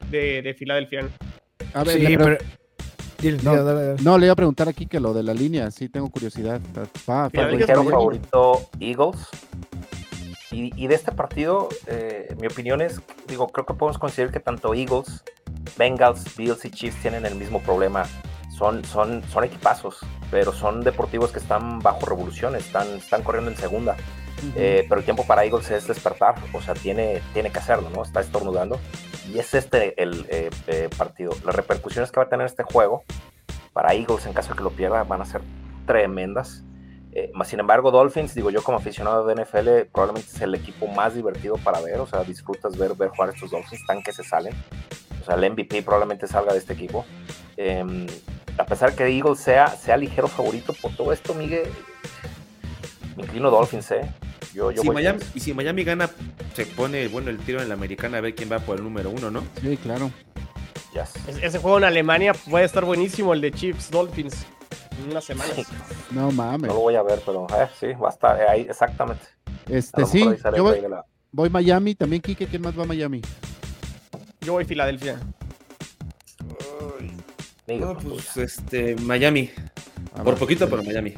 de, 0.09 0.41
de 0.41 0.53
Filadelfia. 0.53 1.09
A 1.73 1.83
ver, 1.83 1.97
Sí, 1.99 2.17
pero. 2.17 2.37
Dile, 3.19 3.39
No, 3.41 3.51
dile, 3.51 3.63
dale, 3.63 3.85
dale. 3.87 4.01
No, 4.03 4.17
le 4.17 4.25
iba 4.27 4.33
a 4.33 4.35
preguntar 4.35 4.69
aquí 4.69 4.85
que 4.85 4.99
lo 4.99 5.13
de 5.13 5.23
la 5.23 5.33
línea, 5.33 5.71
sí 5.71 5.89
tengo 5.89 6.09
curiosidad. 6.09 6.61
Pa- 6.73 6.85
pa- 7.05 7.29
Mira, 7.33 7.47
favorito 7.91 8.69
Eagles. 8.79 9.17
Y, 10.51 10.71
y 10.81 10.87
de 10.87 10.95
este 10.95 11.11
partido, 11.11 11.67
eh, 11.87 12.33
mi 12.39 12.47
opinión 12.47 12.79
es, 12.81 13.01
digo, 13.27 13.47
creo 13.49 13.65
que 13.65 13.73
podemos 13.73 13.97
considerar 13.97 14.31
que 14.31 14.39
tanto 14.39 14.73
Eagles, 14.73 15.23
Bengals, 15.77 16.35
Bills 16.37 16.63
y 16.65 16.69
Chiefs 16.71 17.01
tienen 17.01 17.25
el 17.25 17.35
mismo 17.35 17.59
problema. 17.61 18.03
Son, 18.55 18.83
son, 18.85 19.23
son 19.31 19.43
equipazos, 19.43 19.97
pero 20.31 20.53
son 20.53 20.81
deportivos 20.81 21.31
que 21.31 21.39
están 21.39 21.79
bajo 21.79 22.05
revolución, 22.05 22.55
están, 22.55 22.87
están 22.97 23.23
corriendo 23.23 23.51
en 23.51 23.57
segunda. 23.57 23.95
Eh, 24.55 24.85
pero 24.87 24.99
el 24.99 25.05
tiempo 25.05 25.25
para 25.25 25.43
Eagles 25.43 25.71
es 25.71 25.87
despertar, 25.87 26.35
o 26.53 26.61
sea, 26.61 26.73
tiene, 26.73 27.21
tiene 27.33 27.51
que 27.51 27.59
hacerlo, 27.59 27.89
¿no? 27.89 28.03
Está 28.03 28.21
estornudando. 28.21 28.79
Y 29.31 29.39
es 29.39 29.53
este 29.53 30.01
el 30.01 30.25
eh, 30.29 30.49
eh, 30.67 30.89
partido. 30.95 31.33
Las 31.43 31.55
repercusiones 31.55 32.11
que 32.11 32.19
va 32.19 32.25
a 32.25 32.29
tener 32.29 32.45
este 32.45 32.63
juego 32.63 33.03
para 33.73 33.93
Eagles 33.93 34.25
en 34.25 34.33
caso 34.33 34.49
de 34.49 34.57
que 34.57 34.63
lo 34.63 34.71
pierda 34.71 35.03
van 35.03 35.21
a 35.21 35.25
ser 35.25 35.41
tremendas. 35.85 36.63
Sin 37.45 37.59
embargo, 37.59 37.89
Dolphins, 37.89 38.35
digo 38.35 38.51
yo 38.51 38.61
como 38.61 38.77
aficionado 38.77 39.25
de 39.25 39.33
NFL, 39.43 39.89
probablemente 39.91 40.29
es 40.35 40.41
el 40.41 40.53
equipo 40.53 40.85
más 40.85 41.15
divertido 41.15 41.55
para 41.57 41.79
ver, 41.79 41.99
o 41.99 42.05
sea, 42.05 42.23
disfrutas 42.23 42.77
ver, 42.77 42.93
ver 42.93 43.09
jugar 43.09 43.33
estos 43.33 43.49
Dolphins, 43.49 43.83
tan 43.87 44.03
que 44.03 44.13
se 44.13 44.23
salen. 44.23 44.53
O 45.21 45.25
sea, 45.25 45.33
el 45.33 45.51
MVP 45.51 45.81
probablemente 45.81 46.27
salga 46.27 46.53
de 46.53 46.59
este 46.59 46.73
equipo. 46.73 47.05
Eh, 47.55 47.83
a 48.57 48.65
pesar 48.65 48.93
que 48.93 49.07
Eagles 49.07 49.39
sea, 49.39 49.67
sea 49.67 49.97
ligero 49.97 50.27
favorito 50.27 50.73
por 50.73 50.95
todo 50.95 51.11
esto, 51.11 51.33
Miguel, 51.33 51.67
me 53.15 53.23
inclino 53.23 53.49
Dolphins, 53.49 53.91
¿eh? 53.91 54.11
Yo, 54.57 54.71
yo 54.71 54.81
Si 54.81 54.87
voy 54.87 54.95
Miami, 54.95 55.19
y 55.35 55.39
si 55.39 55.53
Miami 55.53 55.83
gana, 55.83 56.09
se 56.55 56.65
pone 56.65 57.07
bueno 57.09 57.29
el 57.29 57.37
tiro 57.37 57.61
en 57.61 57.67
la 57.69 57.75
americana 57.75 58.17
a 58.17 58.21
ver 58.21 58.33
quién 58.33 58.51
va 58.51 58.57
por 58.57 58.77
el 58.77 58.83
número 58.83 59.11
uno, 59.11 59.29
¿no? 59.29 59.43
Sí, 59.61 59.77
claro. 59.77 60.09
Yes. 60.93 61.13
Es- 61.27 61.43
Ese 61.43 61.59
juego 61.59 61.77
en 61.77 61.83
Alemania 61.83 62.33
puede 62.49 62.65
estar 62.65 62.83
buenísimo, 62.83 63.35
el 63.35 63.41
de 63.41 63.51
Chiefs 63.51 63.91
Dolphins. 63.91 64.47
En 65.03 65.11
unas 65.11 65.25
semanas. 65.25 65.53
No 66.09 66.31
mames. 66.31 66.69
no 66.69 66.73
lo 66.73 66.79
voy 66.79 66.95
a 66.95 67.03
ver, 67.03 67.21
pero 67.23 67.45
eh, 67.51 67.67
sí, 67.79 67.85
va 68.01 68.07
a 68.07 68.11
estar 68.11 68.41
eh, 68.41 68.47
ahí, 68.49 68.61
exactamente. 68.61 69.23
A 69.45 69.73
Este 69.73 70.03
sí, 70.07 70.23
yo 70.55 70.63
voy, 70.63 70.81
la- 70.89 71.05
voy 71.31 71.51
Miami, 71.51 71.93
también 71.93 72.23
Kike, 72.23 72.47
¿quién 72.47 72.63
más 72.63 72.75
va 72.75 72.81
a 72.81 72.87
Miami? 72.87 73.21
Yo 74.41 74.53
voy 74.53 74.65
Filadelfia. 74.65 75.19
Miguel, 77.67 77.81
No, 77.85 77.93
pues, 77.95 78.25
pues 78.33 78.37
este, 78.37 78.95
Miami. 78.95 79.51
Ah, 80.15 80.23
Por 80.23 80.33
va. 80.33 80.39
poquito, 80.39 80.67
pero 80.67 80.81
Miami. 80.83 81.13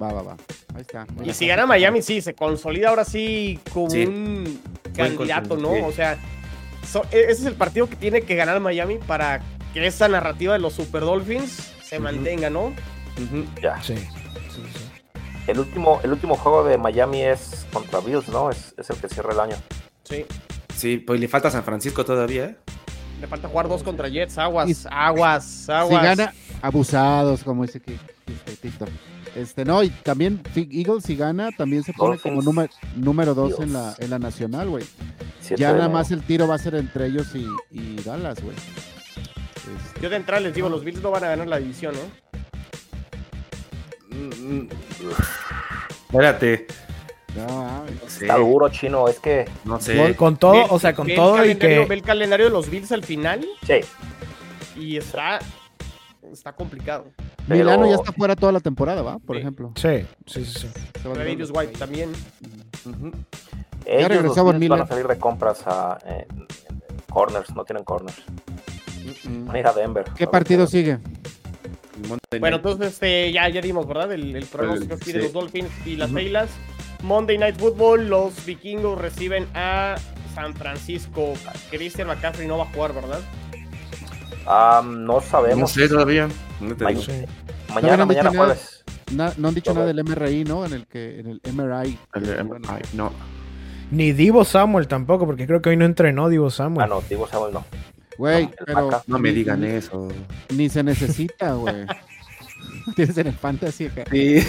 Va, 0.00 0.12
va, 0.12 0.22
va. 0.22 0.36
Ahí 0.74 0.80
está. 0.82 1.06
Y 1.24 1.32
si 1.34 1.46
gana 1.46 1.66
Miami, 1.66 2.02
sí, 2.02 2.20
se 2.20 2.34
consolida 2.34 2.88
ahora 2.88 3.04
sí 3.04 3.58
como 3.72 3.90
Sí. 3.90 4.06
un 4.06 4.60
candidato, 4.96 5.56
¿no? 5.56 5.86
O 5.86 5.92
sea, 5.92 6.16
so- 6.90 7.04
e- 7.10 7.20
ese 7.28 7.32
es 7.42 7.44
el 7.44 7.54
partido 7.54 7.88
que 7.88 7.96
tiene 7.96 8.22
que 8.22 8.34
ganar 8.34 8.58
Miami 8.60 8.98
para 8.98 9.40
que 9.74 9.86
esa 9.86 10.08
narrativa 10.08 10.52
de 10.54 10.58
los 10.58 10.72
Super 10.74 11.02
Dolphins 11.02 11.72
se 11.84 11.98
mantenga, 11.98 12.48
¿no? 12.50 12.72
Ya. 13.62 13.82
Sí. 13.82 13.96
sí, 13.96 14.62
sí. 14.72 14.84
El 15.46 15.58
último, 15.58 16.00
el 16.02 16.12
último 16.12 16.36
juego 16.36 16.64
de 16.64 16.78
Miami 16.78 17.22
es 17.22 17.66
contra 17.72 18.00
Bills, 18.00 18.28
¿no? 18.28 18.50
Es, 18.50 18.74
es 18.78 18.88
el 18.90 18.96
que 18.96 19.08
cierra 19.08 19.32
el 19.32 19.40
año. 19.40 19.56
Sí. 20.04 20.24
Sí, 20.74 20.96
pues 20.98 21.20
le 21.20 21.28
falta 21.28 21.50
San 21.50 21.64
Francisco 21.64 22.04
todavía, 22.04 22.44
¿eh? 22.44 22.56
Le 23.20 23.26
falta 23.26 23.48
jugar 23.48 23.68
dos 23.68 23.82
contra 23.82 24.08
Jets. 24.08 24.38
Aguas, 24.38 24.68
Y- 24.68 24.86
aguas, 24.90 25.44
Si 25.44 25.70
aguas. 25.72 26.02
gana, 26.02 26.32
abusados, 26.62 27.44
como 27.44 27.62
dice 27.64 27.80
que 27.80 27.94
este, 28.26 28.56
TikTok. 28.56 28.88
Este, 29.34 29.64
no, 29.64 29.82
y 29.82 29.88
también 29.88 30.42
Eagles 30.54 31.04
si 31.04 31.16
gana, 31.16 31.50
también 31.52 31.82
se 31.82 31.92
pone 31.94 32.18
como 32.18 32.42
número, 32.42 32.70
número 32.96 33.34
dos 33.34 33.58
en 33.60 33.72
la, 33.72 33.94
en 33.98 34.10
la 34.10 34.18
nacional, 34.18 34.68
güey. 34.68 34.84
Ya 35.56 35.72
nada 35.72 35.88
más 35.88 36.10
el 36.10 36.22
tiro 36.22 36.46
va 36.46 36.56
a 36.56 36.58
ser 36.58 36.74
entre 36.74 37.06
ellos 37.06 37.28
y, 37.34 37.46
y 37.70 37.96
Dallas, 38.02 38.42
güey. 38.42 38.54
Este, 38.56 40.00
Yo 40.02 40.10
de 40.10 40.16
entrada 40.16 40.40
les 40.40 40.54
digo, 40.54 40.68
los 40.68 40.84
Bills 40.84 41.00
no 41.02 41.10
van 41.10 41.24
a 41.24 41.28
ganar 41.28 41.48
la 41.48 41.58
división, 41.58 41.94
mm. 44.10 44.66
Espérate. 46.10 46.66
no. 47.34 47.84
No 47.84 48.08
sé. 48.08 48.26
Está 48.26 48.36
duro, 48.36 48.68
chino. 48.68 49.08
Es 49.08 49.18
que, 49.18 49.46
No 49.64 49.80
sé. 49.80 50.14
Con 50.16 50.36
todo, 50.36 50.52
Ve- 50.52 50.66
o 50.68 50.78
sea, 50.78 50.94
con 50.94 51.06
ve 51.06 51.14
el 51.14 51.16
todo 51.18 51.36
y 51.36 51.38
calendario- 51.54 51.82
que. 51.82 51.88
Ve 51.88 51.94
el 51.94 52.02
calendario 52.02 52.46
de 52.46 52.52
los 52.52 52.68
Bills 52.68 52.92
al 52.92 53.02
final 53.02 53.46
sí, 53.66 53.80
y 54.78 54.96
está, 54.98 55.38
está 56.30 56.52
complicado. 56.52 57.06
Pero- 57.48 57.58
Milano 57.64 57.86
ya 57.88 57.94
está 57.96 58.12
fuera 58.12 58.36
toda 58.36 58.52
la 58.52 58.60
temporada, 58.60 59.02
¿va? 59.02 59.18
Por 59.18 59.36
Sí. 59.36 59.40
ejemplo. 59.40 59.72
Sí, 59.76 60.04
sí, 60.26 60.44
sí. 60.44 60.68
sí. 60.68 61.48
White 61.52 61.78
también. 61.78 62.10
Ujú. 62.84 63.12
ellos 63.86 64.08
regresó 64.08 64.34
los 64.36 64.44
Von 64.44 64.58
Bills 64.60 64.70
van 64.70 64.80
a 64.82 64.86
salir 64.86 65.06
de 65.06 65.18
compras 65.18 65.62
a 65.66 65.98
corners, 67.10 67.54
no 67.54 67.64
tienen 67.64 67.84
corners. 67.84 68.22
Van 69.24 69.56
a 69.56 69.58
ir 69.58 69.66
a 69.66 69.72
Denver. 69.72 70.04
¿Qué 70.16 70.24
A 70.24 70.30
partido 70.30 70.66
sigue? 70.66 70.98
Bueno, 72.40 72.56
entonces 72.56 72.92
este, 72.94 73.30
ya, 73.32 73.48
ya 73.48 73.60
dimos, 73.60 73.86
¿verdad? 73.86 74.12
El, 74.12 74.34
el 74.34 74.46
pronóstico 74.46 74.94
aquí 74.94 75.12
de 75.12 75.18
sí. 75.18 75.24
los 75.24 75.32
Dolphins 75.32 75.70
y 75.86 75.96
las. 75.96 76.14
Águilas. 76.14 76.50
Monday 77.02 77.36
Night 77.36 77.56
Football, 77.58 78.08
los 78.08 78.44
vikingos 78.46 78.96
reciben 78.98 79.46
a 79.54 79.96
San 80.34 80.54
Francisco. 80.54 81.34
Christian 81.70 82.06
McCaffrey 82.08 82.46
no 82.46 82.58
va 82.58 82.64
a 82.64 82.72
jugar, 82.72 82.94
¿verdad? 82.94 83.20
Ah, 84.46 84.82
no 84.84 85.20
sabemos. 85.20 85.58
no 85.58 85.66
sé 85.66 85.88
todavía. 85.88 86.28
No. 86.60 86.74
Sí. 86.76 86.76
Mañana, 86.76 86.96
Todavía 87.68 87.96
no 87.96 88.02
han 88.02 88.08
mañana 88.08 88.08
dicho 88.08 88.22
nada. 88.22 88.36
jueves. 88.54 88.84
Na- 89.12 89.32
no 89.36 89.48
han 89.48 89.54
dicho 89.54 89.70
Todo. 89.72 89.74
nada 89.86 89.86
del 89.92 90.04
MRI, 90.04 90.44
¿no? 90.44 90.64
En 90.66 90.72
el 90.72 90.86
que 90.86 91.20
en 91.20 91.26
el 91.26 91.40
MRI. 91.52 91.98
El- 92.14 92.48
ay, 92.68 92.82
no. 92.94 93.12
Ni 93.90 94.12
Divo 94.12 94.44
Samuel 94.44 94.88
tampoco, 94.88 95.26
porque 95.26 95.46
creo 95.46 95.60
que 95.60 95.70
hoy 95.70 95.76
no 95.76 95.84
entrenó 95.84 96.28
Divo 96.28 96.50
Samuel. 96.50 96.84
Ah, 96.84 96.86
no, 96.88 97.02
digo 97.08 97.26
Samuel 97.28 97.52
no. 97.54 97.64
Güey, 98.18 98.46
No, 98.46 98.52
pero. 98.66 99.02
No 99.06 99.18
me 99.18 99.32
digan 99.32 99.60
ni- 99.60 99.68
eso. 99.68 100.08
Ni 100.50 100.68
se 100.68 100.82
necesita, 100.82 101.52
güey. 101.54 101.86
Tienes 102.96 103.16
en 103.18 103.26
el 103.28 103.34
fantasy 103.34 103.86
acá. 103.86 104.04
Sí, 104.10 104.40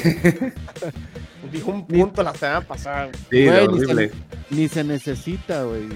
Dijo 1.52 1.72
un 1.72 1.86
punto 1.86 2.24
la 2.24 2.34
semana 2.34 2.62
pasada. 2.62 3.10
sí, 3.30 3.46
Güey, 3.46 3.68
ni 3.68 3.74
horrible. 3.74 4.12
Ni 4.50 4.68
se 4.68 4.84
necesita, 4.84 5.64
güey. 5.64 5.84
eh, 5.84 5.89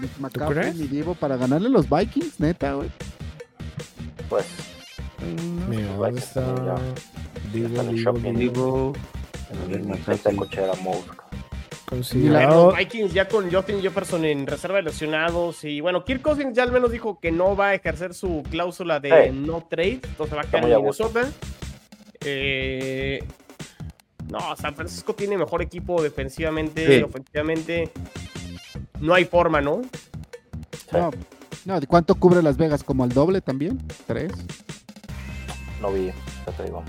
ni 0.00 0.08
McCaffrey 0.18 0.74
ni 0.74 0.86
Divo 0.88 1.14
para 1.14 1.36
ganarle 1.36 1.68
a 1.68 1.70
los 1.70 1.88
Vikings, 1.88 2.40
neta, 2.40 2.72
güey. 2.74 2.90
Pues 4.28 4.46
Mira, 5.68 5.88
Pues, 5.96 5.98
¿dónde 5.98 6.20
está? 6.20 6.54
ya. 6.64 6.74
Divo, 7.52 7.66
Está 7.68 7.82
en 7.82 7.88
el 7.88 7.96
Divo, 7.96 8.12
shopping. 8.12 8.32
Divo. 8.34 8.52
Digo, 8.52 8.92
en 9.66 9.74
el 9.74 9.84
McCaffrey. 9.88 10.16
Teta 10.18 10.36
Cochera 10.36 10.72
Considerado. 11.86 12.66
los 12.70 12.76
Vikings 12.78 13.12
ya 13.14 13.28
con 13.28 13.50
Justin 13.50 13.80
Jefferson 13.80 14.24
en 14.24 14.46
reserva 14.46 14.76
de 14.78 14.82
lesionados. 14.82 15.62
Y 15.64 15.80
bueno, 15.80 16.04
Kirk 16.04 16.20
Cousins 16.20 16.54
ya 16.56 16.64
al 16.64 16.72
menos 16.72 16.90
dijo 16.90 17.20
que 17.20 17.30
no 17.30 17.54
va 17.56 17.68
a 17.68 17.74
ejercer 17.74 18.12
su 18.14 18.42
cláusula 18.50 18.98
de 19.00 19.30
no 19.32 19.64
trade. 19.70 20.00
Entonces 20.02 20.36
va 20.36 20.40
a 20.42 20.44
quedar 20.44 20.64
en. 20.64 20.76
Minnesota. 20.76 21.28
Eh, 22.24 23.22
no, 24.28 24.56
San 24.56 24.74
Francisco 24.74 25.14
tiene 25.14 25.38
mejor 25.38 25.62
equipo 25.62 26.02
defensivamente, 26.02 26.98
Sí. 26.98 27.02
ofensivamente. 27.04 27.92
No 29.00 29.14
hay 29.14 29.24
forma, 29.26 29.60
¿no? 29.60 29.82
Sí, 30.72 30.88
No, 30.92 31.10
no, 31.66 31.80
¿de 31.80 31.86
cuánto 31.86 32.14
cubre 32.14 32.42
Las 32.42 32.56
Vegas? 32.56 32.82
¿Como 32.84 33.04
al 33.04 33.10
doble 33.10 33.40
también? 33.40 33.82
¿Tres? 34.06 34.32
no 35.82 35.92
vi, 35.92 36.06
ya 36.46 36.52
te 36.56 36.62
digo. 36.64 36.82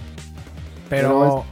Pero 0.89 1.43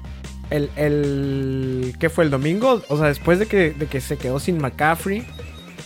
el, 0.50 0.70
el 0.78 1.96
¿qué 2.00 2.10
fue 2.10 2.24
el 2.24 2.30
domingo? 2.32 2.82
O 2.90 2.98
sea, 2.98 3.08
después 3.08 3.40
de 3.40 3.48
que, 3.48 3.72
de 3.72 3.88
que 3.88 4.00
se 4.00 4.18
quedó 4.18 4.40
sin 4.40 4.58
McCaffrey 4.60 5.28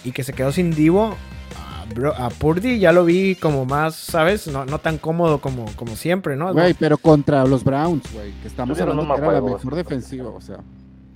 y 0.04 0.12
que 0.12 0.24
se 0.24 0.34
quedó 0.34 0.52
sin 0.52 0.72
Divo, 0.72 1.16
a, 1.58 1.86
Bro- 1.94 2.14
a 2.16 2.30
Purdy 2.30 2.78
ya 2.80 2.92
lo 2.92 3.06
vi 3.06 3.36
como 3.36 3.66
más, 3.66 3.96
¿sabes? 3.96 4.48
No, 4.48 4.66
no 4.66 4.78
tan 4.80 4.98
cómodo 5.00 5.42
como, 5.42 5.66
como 5.76 5.96
siempre, 5.96 6.36
¿no? 6.36 6.54
Güey, 6.54 6.76
pero 6.76 6.98
contra 7.00 7.44
los 7.46 7.64
Browns, 7.64 8.04
güey. 8.14 8.32
Que 8.42 8.48
estamos 8.48 8.80
hablando 8.80 9.16
que 9.16 9.22
era 9.22 9.32
la 9.32 9.42
mejor 9.42 9.76
defensiva, 9.76 10.30
o 10.30 10.42
sea. 10.42 10.58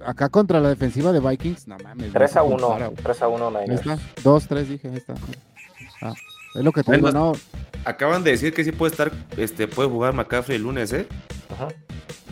Acá 0.05 0.27
contra 0.29 0.59
la 0.59 0.69
defensiva 0.69 1.11
de 1.13 1.19
Vikings, 1.21 1.67
no 1.67 1.77
mames. 1.83 2.11
3 2.11 2.13
no 2.35 2.41
a 2.41 2.43
se 2.43 2.49
1, 2.53 2.57
compara, 2.57 2.85
güey. 2.87 3.03
3 3.03 3.21
a 3.21 3.27
1 3.27 3.47
Ahí 3.47 3.53
Niners. 3.67 3.81
está. 3.87 3.99
Dos, 4.23 4.47
tres, 4.47 4.67
dije, 4.67 4.89
ahí 4.89 4.97
está. 4.97 5.13
Ah, 6.03 6.13
es 6.55 6.63
lo 6.63 6.71
que 6.71 6.83
te 6.83 6.91
Bueno, 6.91 7.07
digo, 7.09 7.19
no. 7.33 7.33
acaban 7.85 8.23
de 8.23 8.31
decir 8.31 8.53
que 8.53 8.63
sí 8.63 8.71
puede 8.71 8.91
estar, 8.91 9.11
este, 9.37 9.67
puede 9.67 9.89
jugar 9.89 10.13
McCaffrey 10.13 10.57
el 10.57 10.63
lunes, 10.63 10.91
¿eh? 10.93 11.07
Ajá. 11.53 11.67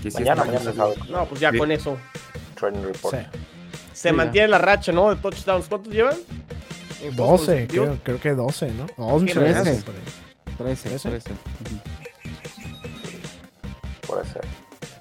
Que 0.04 0.12
sí 0.12 0.18
Mañana, 0.20 0.42
está- 0.44 0.54
mañana 0.54 0.74
sabe. 0.76 0.96
No, 1.10 1.26
pues 1.26 1.40
ya 1.42 1.52
Sí. 1.52 1.58
con 1.58 1.72
eso. 1.72 1.98
Training 2.60 2.84
report. 2.84 3.16
Sí. 3.18 3.26
Se 3.94 4.10
Sí, 4.10 4.16
mantiene 4.16 4.48
la 4.48 4.58
racha, 4.58 4.92
¿no? 4.92 5.10
De 5.14 5.16
touchdowns. 5.22 5.68
¿Cuántos 5.68 5.94
llevan? 5.94 6.16
En 7.04 7.16
juegos 7.16 7.42
12, 7.42 7.52
consecutivos. 7.68 7.88
creo, 7.88 8.00
creo 8.04 8.20
que 8.20 8.32
12, 8.42 8.72
¿no? 8.72 8.88
11, 8.98 9.34
Trece. 9.34 9.58
12, 9.60 9.82
por 9.84 9.96
ahí. 9.96 10.02
13, 10.58 10.90
¿Trece? 10.90 11.10
13. 11.10 11.32
Ujú. 11.32 11.80
Puede 14.08 14.26
ser. 14.26 14.42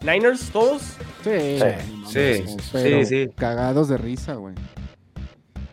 Niners, 0.02 0.50
todos. 0.50 0.82
Sí, 1.22 1.58
Sí, 2.06 2.44
sí, 2.46 2.56
sí, 2.72 3.04
sí. 3.04 3.28
Cagados 3.36 3.88
de 3.88 3.98
risa, 3.98 4.34
güey. 4.34 4.54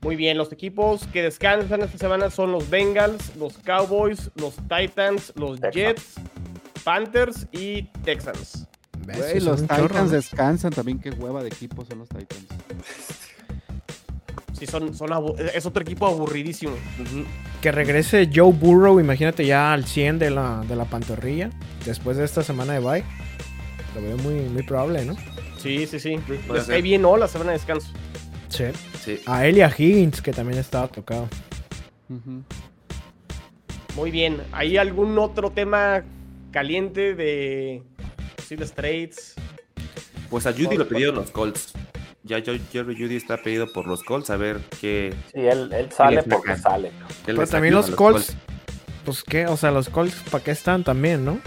Muy 0.08 0.16
bien, 0.16 0.38
los 0.38 0.53
equipos 0.53 1.05
que 1.12 1.22
descansan 1.22 1.82
esta 1.82 1.97
semana 1.97 2.30
son 2.30 2.53
los 2.53 2.70
Bengals, 2.70 3.36
los 3.36 3.58
Cowboys, 3.58 4.32
los 4.36 4.55
Titans, 4.55 5.34
los. 5.36 5.60
Jets, 5.74 6.14
Panthers 6.86 7.45
y 7.51 7.82
Texans. 8.05 8.66
Son 8.93 9.43
los 9.43 9.68
chorro, 9.68 9.88
Titans 9.89 10.12
descansan 10.12 10.72
también. 10.72 10.99
Qué 10.99 11.10
hueva 11.10 11.43
de 11.43 11.49
equipos 11.49 11.89
son 11.89 11.99
los 11.99 12.08
Titans. 12.08 12.45
Sí, 14.53 14.66
son, 14.66 14.95
son 14.95 15.10
es 15.53 15.66
otro 15.66 15.82
equipo 15.82 16.08
aburridísimo. 16.08 16.72
Que 17.62 17.74
regrese 17.74 18.30
Joe 18.34 18.53
Burrow, 18.53 19.01
imagínate 19.01 19.45
ya 19.45 19.74
al 19.74 19.84
100 19.84 20.20
de 20.20 20.30
la, 20.30 20.64
de 20.70 20.78
la 20.78 20.86
pantorrilla. 20.86 21.49
Después 21.84 22.16
de 22.16 22.24
esta 22.24 22.43
semana 22.43 22.72
de 22.72 22.80
bye. 22.80 23.03
Lo 23.93 24.01
veo 24.01 24.18
muy, 24.20 24.36
muy 24.36 24.64
probable, 24.64 25.03
¿no? 25.03 25.18
Sí, 25.58 25.86
sí, 25.86 25.99
sí. 25.99 26.18
Les 26.53 26.64
cae 26.64 26.82
bien, 26.82 27.01
¿no? 27.01 27.18
La 27.18 27.28
semana 27.28 27.51
de 27.51 27.58
descanso. 27.58 27.91
Sí. 28.50 28.66
Sí. 29.04 29.20
A 29.26 29.45
Elia 29.45 29.72
Higgins, 29.76 30.22
que 30.22 30.32
también 30.34 30.60
estaba 30.60 30.88
tocado. 30.88 31.28
Muy 33.95 34.12
bien. 34.12 34.41
¿Hay 34.52 34.78
algún 34.78 35.18
otro 35.18 35.52
tema 35.52 36.04
caliente 36.52 37.16
de 37.16 37.84
posibles 38.36 38.72
trades? 38.74 39.36
Pues 40.30 40.45
a 40.45 40.52
Judy 40.54 40.78
lo 40.78 40.88
pidieron 40.88 41.16
los 41.16 41.32
Colts. 41.32 41.74
Ya 42.24 42.39
yo- 42.39 42.54
Jerry 42.72 42.95
Judy 42.98 43.16
está 43.16 43.38
pedido 43.38 43.72
por 43.72 43.88
los 43.88 44.04
Colts 44.04 44.30
a 44.30 44.38
ver 44.38 44.60
qué. 44.82 45.14
Sí, 45.34 45.39
él, 45.39 45.72
él 45.74 45.91
sale 45.91 46.18
le 46.18 46.24
porque 46.24 46.58
sale. 46.58 46.91
Pero 47.26 47.48
también 47.48 47.74
los 47.74 47.89
a 47.91 47.95
Colts. 47.95 48.36
Pues 49.06 49.24
qué, 49.24 49.48
o 49.48 49.56
sea, 49.56 49.72
los 49.72 49.88
Colts, 49.88 50.16
¿para 50.30 50.43
qué 50.43 50.52
están 50.52 50.84
también, 50.84 51.24
no? 51.24 51.39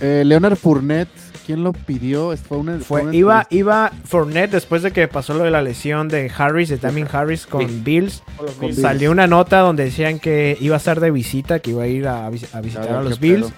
Eh, 0.00 0.24
Leonard 0.26 0.56
Fournette, 0.56 1.08
¿quién 1.48 1.64
lo 1.64 1.72
pidió? 1.72 2.36
Fue 2.36 2.58
una, 2.58 2.78
Fue, 2.78 3.00
una 3.04 3.14
iba, 3.16 3.46
iba 3.48 3.90
Fournette 4.04 4.50
después 4.50 4.82
de 4.82 4.90
que 4.92 5.08
pasó 5.08 5.32
lo 5.32 5.44
de 5.44 5.50
la 5.50 5.62
lesión 5.62 6.08
de 6.08 6.30
Harris, 6.36 6.68
de 6.68 6.76
Damien 6.76 7.08
Harris 7.10 7.46
con 7.46 7.66
Sí. 7.66 7.80
Bills. 7.82 8.22
Con. 8.60 8.74
Salió 8.74 9.10
una 9.10 9.26
nota 9.26 9.60
donde 9.60 9.84
decían 9.86 10.18
que 10.18 10.58
iba 10.60 10.74
a 10.74 10.78
estar 10.78 11.00
de 11.00 11.10
visita, 11.10 11.60
que 11.60 11.70
iba 11.70 11.84
a 11.84 11.86
ir 11.86 12.06
a, 12.06 12.28
vis- 12.28 12.54
a 12.54 12.60
visitar 12.60 12.90
a 12.90 13.02
los 13.02 13.18
Bills. 13.18 13.50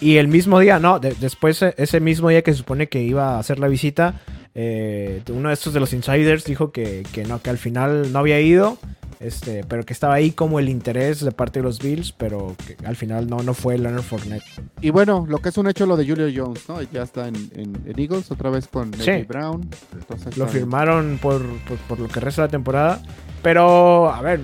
Y 0.00 0.16
el 0.16 0.26
mismo 0.26 0.58
día, 0.58 0.80
no, 0.80 0.98
de- 0.98 1.14
después, 1.20 1.62
eh, 1.62 1.74
ese 1.76 2.00
mismo 2.00 2.28
día 2.28 2.42
que 2.42 2.50
se 2.50 2.58
supone 2.58 2.88
que 2.88 3.02
iba 3.02 3.36
a 3.36 3.38
hacer 3.38 3.60
la 3.60 3.68
visita, 3.68 4.20
eh, 4.56 5.22
uno 5.32 5.48
de 5.50 5.54
estos 5.54 5.72
de 5.72 5.78
los 5.78 5.92
insiders 5.92 6.44
dijo 6.44 6.72
que, 6.72 7.04
que 7.12 7.22
no, 7.24 7.40
que 7.40 7.50
al 7.50 7.58
final 7.58 8.12
no 8.12 8.18
había 8.18 8.40
ido, 8.40 8.78
este, 9.20 9.64
pero 9.64 9.84
que 9.84 9.92
estaba 9.92 10.14
ahí 10.14 10.30
como 10.30 10.58
el 10.58 10.68
interés 10.68 11.20
de 11.24 11.32
parte 11.32 11.58
de 11.58 11.64
los 11.64 11.78
Bills, 11.80 12.12
pero 12.12 12.54
que 12.66 12.76
al 12.86 12.94
final 12.96 13.28
no, 13.28 13.38
no 13.42 13.52
fue 13.54 13.76
Leonard 13.78 14.02
Fournette. 14.02 14.44
Y 14.80 14.90
bueno, 14.90 15.24
lo 15.28 15.38
que 15.38 15.48
es 15.48 15.58
un 15.58 15.68
hecho 15.68 15.86
lo 15.86 15.96
de 15.96 16.06
Julio 16.06 16.28
Jones, 16.34 16.68
¿no? 16.68 16.80
Ya 16.82 17.02
está 17.02 17.26
en, 17.28 17.34
en- 17.54 17.76
en 17.86 17.98
Eagles 17.98 18.30
otra 18.30 18.50
vez 18.50 18.68
con 18.68 18.92
Sí. 18.94 19.22
Brown. 19.26 19.68
Entonces, 19.92 20.36
Lo 20.36 20.46
firmaron 20.46 21.18
por, 21.20 21.42
por, 21.66 21.76
por 21.88 21.98
lo 22.00 22.08
que 22.08 22.20
resta 22.20 22.42
de 22.42 22.48
la 22.48 22.52
temporada, 22.52 23.02
pero 23.42 24.10
a 24.12 24.20
ver, 24.22 24.40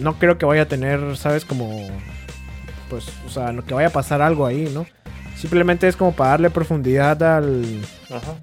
no 0.00 0.18
creo 0.18 0.38
que 0.38 0.46
vaya 0.46 0.62
a 0.62 0.68
tener, 0.68 1.16
¿sabes? 1.16 1.44
Como, 1.44 1.68
pues, 2.88 3.06
o 3.26 3.30
sea, 3.30 3.52
no- 3.52 3.64
que 3.64 3.74
vaya 3.74 3.88
a 3.88 3.92
pasar 3.92 4.22
algo 4.22 4.46
ahí, 4.46 4.70
¿no? 4.72 4.86
Simplemente 5.36 5.88
es 5.88 5.96
como 5.96 6.12
para 6.12 6.30
darle 6.30 6.50
profundidad 6.50 7.20
al, 7.22 7.64
Ajá. 8.10 8.36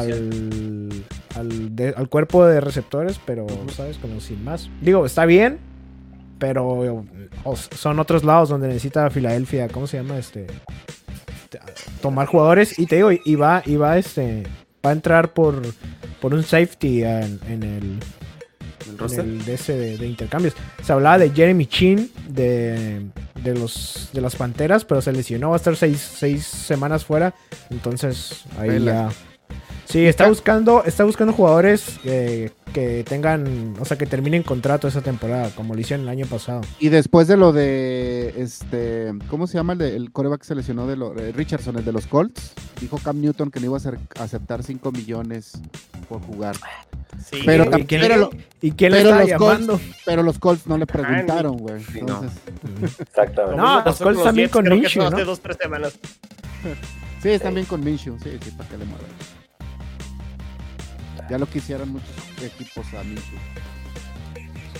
al, 0.00 0.88
al, 1.34 1.74
de- 1.76 1.94
al 1.96 2.08
cuerpo 2.08 2.44
de 2.44 2.60
receptores, 2.60 3.18
pero, 3.24 3.46
¿sabes? 3.74 3.96
Como 3.98 4.20
sin 4.20 4.42
más. 4.44 4.68
Digo, 4.80 5.06
está 5.06 5.24
bien, 5.26 5.58
pero 6.38 7.04
son 7.76 7.98
otros 7.98 8.24
lados 8.24 8.48
donde 8.48 8.68
necesita 8.68 9.08
Filadelfia, 9.10 9.68
¿cómo 9.68 9.86
se 9.86 9.96
llama? 9.98 10.18
Este, 10.18 10.46
te- 11.48 11.60
tomar 12.00 12.26
jugadores. 12.26 12.78
Y 12.78 12.86
te 12.86 12.96
digo, 12.96 13.10
y 13.12 13.34
va, 13.36 13.62
y 13.64 13.76
va, 13.76 13.98
este, 13.98 14.44
va 14.84 14.90
a 14.90 14.92
entrar 14.92 15.32
por, 15.32 15.62
por 16.20 16.34
un 16.34 16.42
safety 16.42 17.04
en, 17.04 17.40
en 17.48 17.62
el, 17.62 17.98
¿El 18.84 18.90
en 18.90 18.98
roster? 18.98 19.24
el 19.24 19.44
de 19.44 19.54
ese 19.54 19.76
de, 19.76 19.96
de 19.98 20.06
intercambios. 20.06 20.54
Se 20.82 20.92
hablaba 20.92 21.18
de 21.18 21.30
Jeremy 21.30 21.66
Chin 21.66 22.10
de, 22.28 23.06
de 23.42 23.54
los 23.54 24.10
de 24.12 24.20
las 24.20 24.34
Panteras, 24.36 24.84
pero 24.84 25.00
se 25.00 25.12
lesionó, 25.12 25.50
va 25.50 25.56
a 25.56 25.58
estar 25.58 25.76
seis, 25.76 26.00
seis 26.00 26.44
semanas 26.44 27.04
fuera. 27.04 27.32
Entonces 27.70 28.42
ahí 28.58 28.68
Vela. 28.70 28.92
ya. 29.10 29.31
Sí, 29.92 30.06
está 30.06 30.26
buscando, 30.26 30.82
está 30.84 31.04
buscando 31.04 31.34
jugadores 31.34 32.00
eh, 32.04 32.48
que 32.72 33.04
tengan, 33.06 33.74
o 33.78 33.84
sea, 33.84 33.98
que 33.98 34.06
terminen 34.06 34.42
contrato 34.42 34.88
esa 34.88 35.02
temporada, 35.02 35.50
como 35.54 35.74
lo 35.74 35.80
hicieron 35.82 36.04
el 36.06 36.08
año 36.08 36.24
pasado. 36.24 36.62
Y 36.78 36.88
después 36.88 37.28
de 37.28 37.36
lo 37.36 37.52
de, 37.52 38.32
este, 38.38 39.12
¿cómo 39.28 39.46
se 39.46 39.58
llama 39.58 39.74
el, 39.74 39.78
de- 39.80 39.94
el 39.94 40.10
coreback 40.10 40.40
que 40.40 40.46
se 40.46 40.54
lesionó 40.54 40.86
de 40.86 40.96
lo- 40.96 41.14
eh, 41.18 41.32
Richardson, 41.32 41.76
el 41.76 41.84
de 41.84 41.92
los 41.92 42.06
Colts? 42.06 42.54
Dijo 42.80 42.96
Cam 43.04 43.20
Newton 43.20 43.50
que 43.50 43.60
no 43.60 43.66
iba 43.66 43.76
a 43.76 44.22
aceptar 44.24 44.62
5 44.62 44.92
millones 44.92 45.52
por 46.08 46.22
jugar. 46.22 46.56
Sí. 47.30 47.40
Pero 47.44 47.64
¿Y 47.78 47.84
quién, 47.84 48.00
pero 48.00 48.30
y 48.62 48.72
quién 48.72 48.92
le 48.92 48.98
pero 49.02 49.10
está 49.10 49.20
los 49.20 49.28
llamando? 49.28 49.72
Colts, 49.74 49.96
pero 50.06 50.22
los 50.22 50.38
Colts 50.38 50.66
no 50.66 50.78
le 50.78 50.86
preguntaron, 50.86 51.58
güey. 51.58 51.84
Sí, 51.84 52.00
no. 52.00 52.24
Exactamente. 52.98 53.56
No, 53.58 53.84
los 53.84 53.98
Colts 53.98 54.22
también 54.22 54.46
Jets, 54.48 54.52
con 54.54 54.68
Minshew, 54.70 55.02
¿no? 55.02 55.16
Hace 55.16 55.24
dos, 55.26 55.40
tres 55.40 55.58
semanas. 55.60 55.92
sí, 57.22 57.28
están 57.28 57.52
bien 57.52 57.66
con 57.66 57.84
Minshew, 57.84 58.16
sí, 58.22 58.30
sí, 58.42 58.50
para 58.52 58.70
que 58.70 58.78
le 58.78 58.86
muevan. 58.86 59.06
Ya 61.30 61.38
lo 61.38 61.46
quisieran 61.46 61.88
muchos 61.90 62.08
equipos 62.42 62.86
a 62.94 63.02
Minshew. 63.04 63.38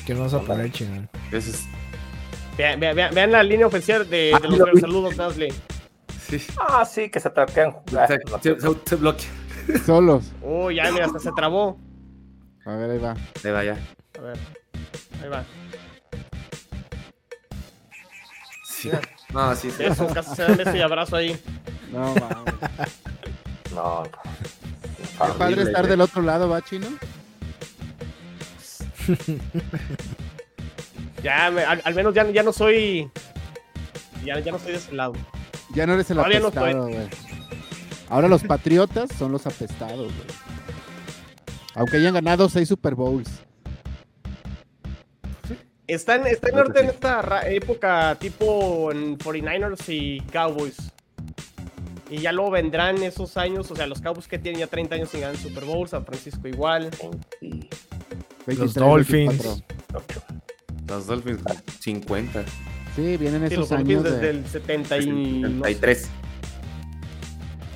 ¿Quién 0.05 0.19
vas 0.21 0.35
a 0.35 0.41
poner, 0.41 0.71
chingón? 0.73 1.09
Ese 1.31 1.51
es- 1.51 1.65
Vean, 2.59 2.79
vean- 2.81 2.95
vean- 2.97 3.15
vean 3.15 3.33
la 3.33 3.43
línea 3.43 3.67
oficial 3.67 4.09
de, 4.11 4.33
Ah, 4.35 4.39
de 4.41 4.49
los 4.49 4.59
lo 4.59 4.67
vi. 4.75 4.81
Saludos, 4.81 5.17
Nasle. 5.17 5.53
sí. 6.29 6.39
Ah, 6.59 6.85
sí, 6.85 7.09
que 7.09 7.21
se 7.21 7.31
toquean. 7.31 7.77
Se, 7.89 8.19
se- 8.43 8.61
se- 8.61 8.79
se 8.85 8.97
bloquea. 8.97 9.29
Solos. 9.87 10.33
Oh, 10.43 10.71
ya, 10.71 10.91
mira, 10.91 11.07
hasta 11.07 11.19
se 11.21 11.31
trabó. 11.33 11.79
A 12.67 12.75
ver, 12.75 12.91
ahí 12.91 12.99
va. 12.99 13.13
Ahí 13.45 13.51
va 13.51 13.65
ya. 13.65 13.77
A 14.19 14.21
ver, 14.21 14.39
ahí 15.23 15.29
va. 15.29 15.45
Sí. 18.65 18.91
No, 19.33 19.55
sí, 19.55 19.71
sí. 19.71 19.85
Eso, 19.85 20.07
casi 20.09 20.35
se 20.35 20.43
dan 20.43 20.57
beso 20.57 20.77
y 20.77 20.81
abrazo 20.81 21.17
ahí. 21.17 21.41
No, 21.93 22.15
mames. 22.15 22.55
No. 23.75 24.03
Qué 25.27 25.33
padre 25.39 25.63
estar 25.63 25.87
del 25.87 26.01
otro 26.01 26.23
lado, 26.23 26.49
¿va, 26.49 26.63
Chino? 26.63 26.87
Ya, 31.23 31.51
me- 31.53 31.63
al, 31.63 31.81
al 31.85 31.95
menos 31.95 32.15
ya, 32.15 32.29
ya 32.31 32.43
no 32.43 32.53
soy. 32.53 33.09
Ya, 34.25 34.41
ya 34.41 34.51
no 34.53 34.59
soy 34.59 34.73
de 34.73 34.79
ese 34.79 34.93
lado. 34.93 35.13
Ya 35.75 35.87
no 35.87 35.95
eres 35.95 36.11
el 36.11 36.17
Todavía 36.17 36.41
no 36.41 36.49
apestado, 36.49 36.89
güey. 36.89 37.09
Ahora 38.09 38.29
los 38.29 38.43
Patriotas 38.43 39.11
son 39.17 39.31
los 39.33 39.47
apestados, 39.47 39.99
güey. 40.13 40.13
Aunque 41.75 41.97
hayan 41.99 42.15
ganado 42.15 42.49
seis 42.49 42.69
Super 42.69 42.95
Bowls. 42.95 43.31
Creo 45.87 46.05
que 46.41 46.51
ahorita 46.59 46.81
en 46.81 46.87
sí. 46.89 46.93
esta 46.95 47.43
época 47.51 48.17
tipo 48.19 48.91
en 48.93 49.19
49ers 49.19 49.85
y 49.89 50.21
Cowboys. 50.33 50.77
Y 52.13 52.19
ya 52.19 52.31
luego 52.31 52.51
vendrán 52.51 53.03
esos 53.03 53.39
años, 53.39 53.71
o 53.71 53.75
sea, 53.75 53.87
los 53.87 54.03
Cowboys 54.03 54.29
que 54.29 54.39
tienen 54.39 54.61
ya 54.61 54.67
30 54.67 54.97
años 54.97 55.09
sin 55.09 55.23
ganar 55.23 55.35
Super 55.39 55.65
Bowl, 55.65 55.89
San 55.89 56.05
Francisco 56.05 56.47
igual. 56.47 56.91
23, 58.47 58.75
Dolphins. 58.75 59.43
24. 59.43 60.23
Los 60.89 61.07
Dolphins 61.07 61.41
50. 61.81 62.45
Sí, 62.95 63.17
vienen 63.17 63.49
Sí, 63.49 63.57
los 63.57 63.65
esos 63.65 63.73
años 63.73 64.03
Dolphins 64.03 64.21
desde 64.21 64.21
de... 64.21 64.31
el 64.31 64.47
70 64.47 64.99
y... 64.99 65.07
no 65.07 65.65
sé. 65.65 65.73
73. 65.73 66.11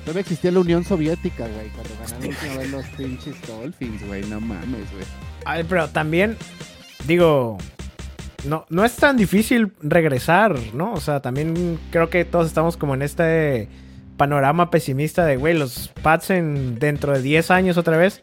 Todavía 0.01 0.21
existía 0.21 0.51
la 0.51 0.59
Unión 0.59 0.83
Soviética, 0.83 1.47
güey, 1.47 1.69
cuando 1.69 2.39
ganaron 2.39 2.71
los 2.71 2.85
pinches 2.89 3.35
Dolphins, 3.47 4.05
güey. 4.05 4.23
No 4.25 4.39
mames, 4.39 4.91
güey. 4.91 5.05
Ay, 5.45 5.65
pero 5.67 5.89
también, 5.89 6.37
digo, 7.07 7.57
no, 8.45 8.67
no 8.69 8.85
es 8.85 8.95
tan 8.97 9.17
difícil 9.17 9.71
regresar, 9.81 10.59
¿no? 10.75 10.93
O 10.93 11.01
sea, 11.01 11.23
también 11.23 11.79
creo 11.89 12.11
que 12.11 12.23
todos 12.23 12.45
estamos 12.45 12.77
como 12.77 12.93
en 12.93 13.01
este 13.01 13.67
panorama 14.17 14.69
pesimista 14.71 15.25
de, 15.25 15.37
güey, 15.37 15.57
los 15.57 15.89
Pats 16.01 16.31
en 16.31 16.79
dentro 16.79 17.13
de 17.13 17.21
10 17.21 17.51
años 17.51 17.77
otra 17.77 17.97
vez. 17.97 18.21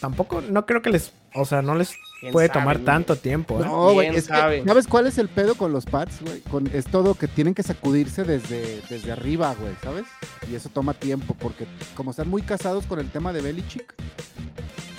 Tampoco, 0.00 0.42
no 0.42 0.66
creo 0.66 0.82
que 0.82 0.90
les, 0.90 1.12
o 1.34 1.44
sea, 1.44 1.62
no 1.62 1.74
les 1.74 1.94
¿Quién 2.20 2.32
puede 2.32 2.48
sabe, 2.48 2.60
tomar 2.60 2.76
güey? 2.76 2.84
tanto 2.86 3.16
tiempo. 3.16 3.60
¿eh? 3.60 3.64
No, 3.64 3.92
güey, 3.92 4.08
¿Quién 4.08 4.18
es 4.18 4.26
que? 4.28 4.62
¿sabes 4.66 4.86
cuál 4.86 5.06
es 5.06 5.18
el 5.18 5.28
pedo 5.28 5.54
con 5.54 5.72
los 5.72 5.84
Pats, 5.86 6.20
güey? 6.22 6.40
Con, 6.40 6.66
es 6.72 6.86
todo 6.86 7.14
que 7.14 7.28
tienen 7.28 7.54
que 7.54 7.62
sacudirse 7.62 8.24
desde, 8.24 8.80
desde 8.90 9.12
arriba, 9.12 9.54
güey, 9.58 9.72
¿sabes? 9.82 10.04
Y 10.50 10.54
eso 10.54 10.68
toma 10.70 10.92
tiempo, 10.94 11.34
porque 11.38 11.66
como 11.94 12.10
están 12.10 12.28
muy 12.28 12.42
casados 12.42 12.84
con 12.86 12.98
el 12.98 13.10
tema 13.10 13.32
de 13.32 13.40
Belichick, 13.42 13.94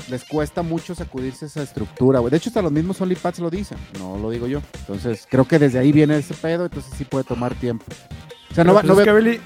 les 0.09 0.23
cuesta 0.23 0.61
mucho 0.61 0.95
sacudirse 0.95 1.47
esa 1.47 1.61
estructura, 1.63 2.19
güey. 2.19 2.31
De 2.31 2.37
hecho, 2.37 2.49
hasta 2.49 2.61
los 2.61 2.71
mismos 2.71 2.99
Only 3.01 3.15
Pats 3.15 3.39
lo 3.39 3.49
dicen, 3.49 3.77
no 3.99 4.17
lo 4.17 4.29
digo 4.29 4.47
yo. 4.47 4.61
Entonces, 4.79 5.27
creo 5.29 5.45
que 5.47 5.59
desde 5.59 5.79
ahí 5.79 5.91
viene 5.91 6.17
ese 6.17 6.33
pedo, 6.33 6.65
entonces 6.65 6.93
sí 6.97 7.03
puede 7.03 7.23
tomar 7.25 7.53
tiempo. 7.55 7.85
O 8.51 8.55
sea, 8.55 8.63
no, 8.63 8.73
va- 8.73 8.81
pues 8.81 8.87
no 8.87 8.93
es 8.93 8.97
ve- 8.99 9.03
que 9.03 9.11
Beli- 9.11 9.41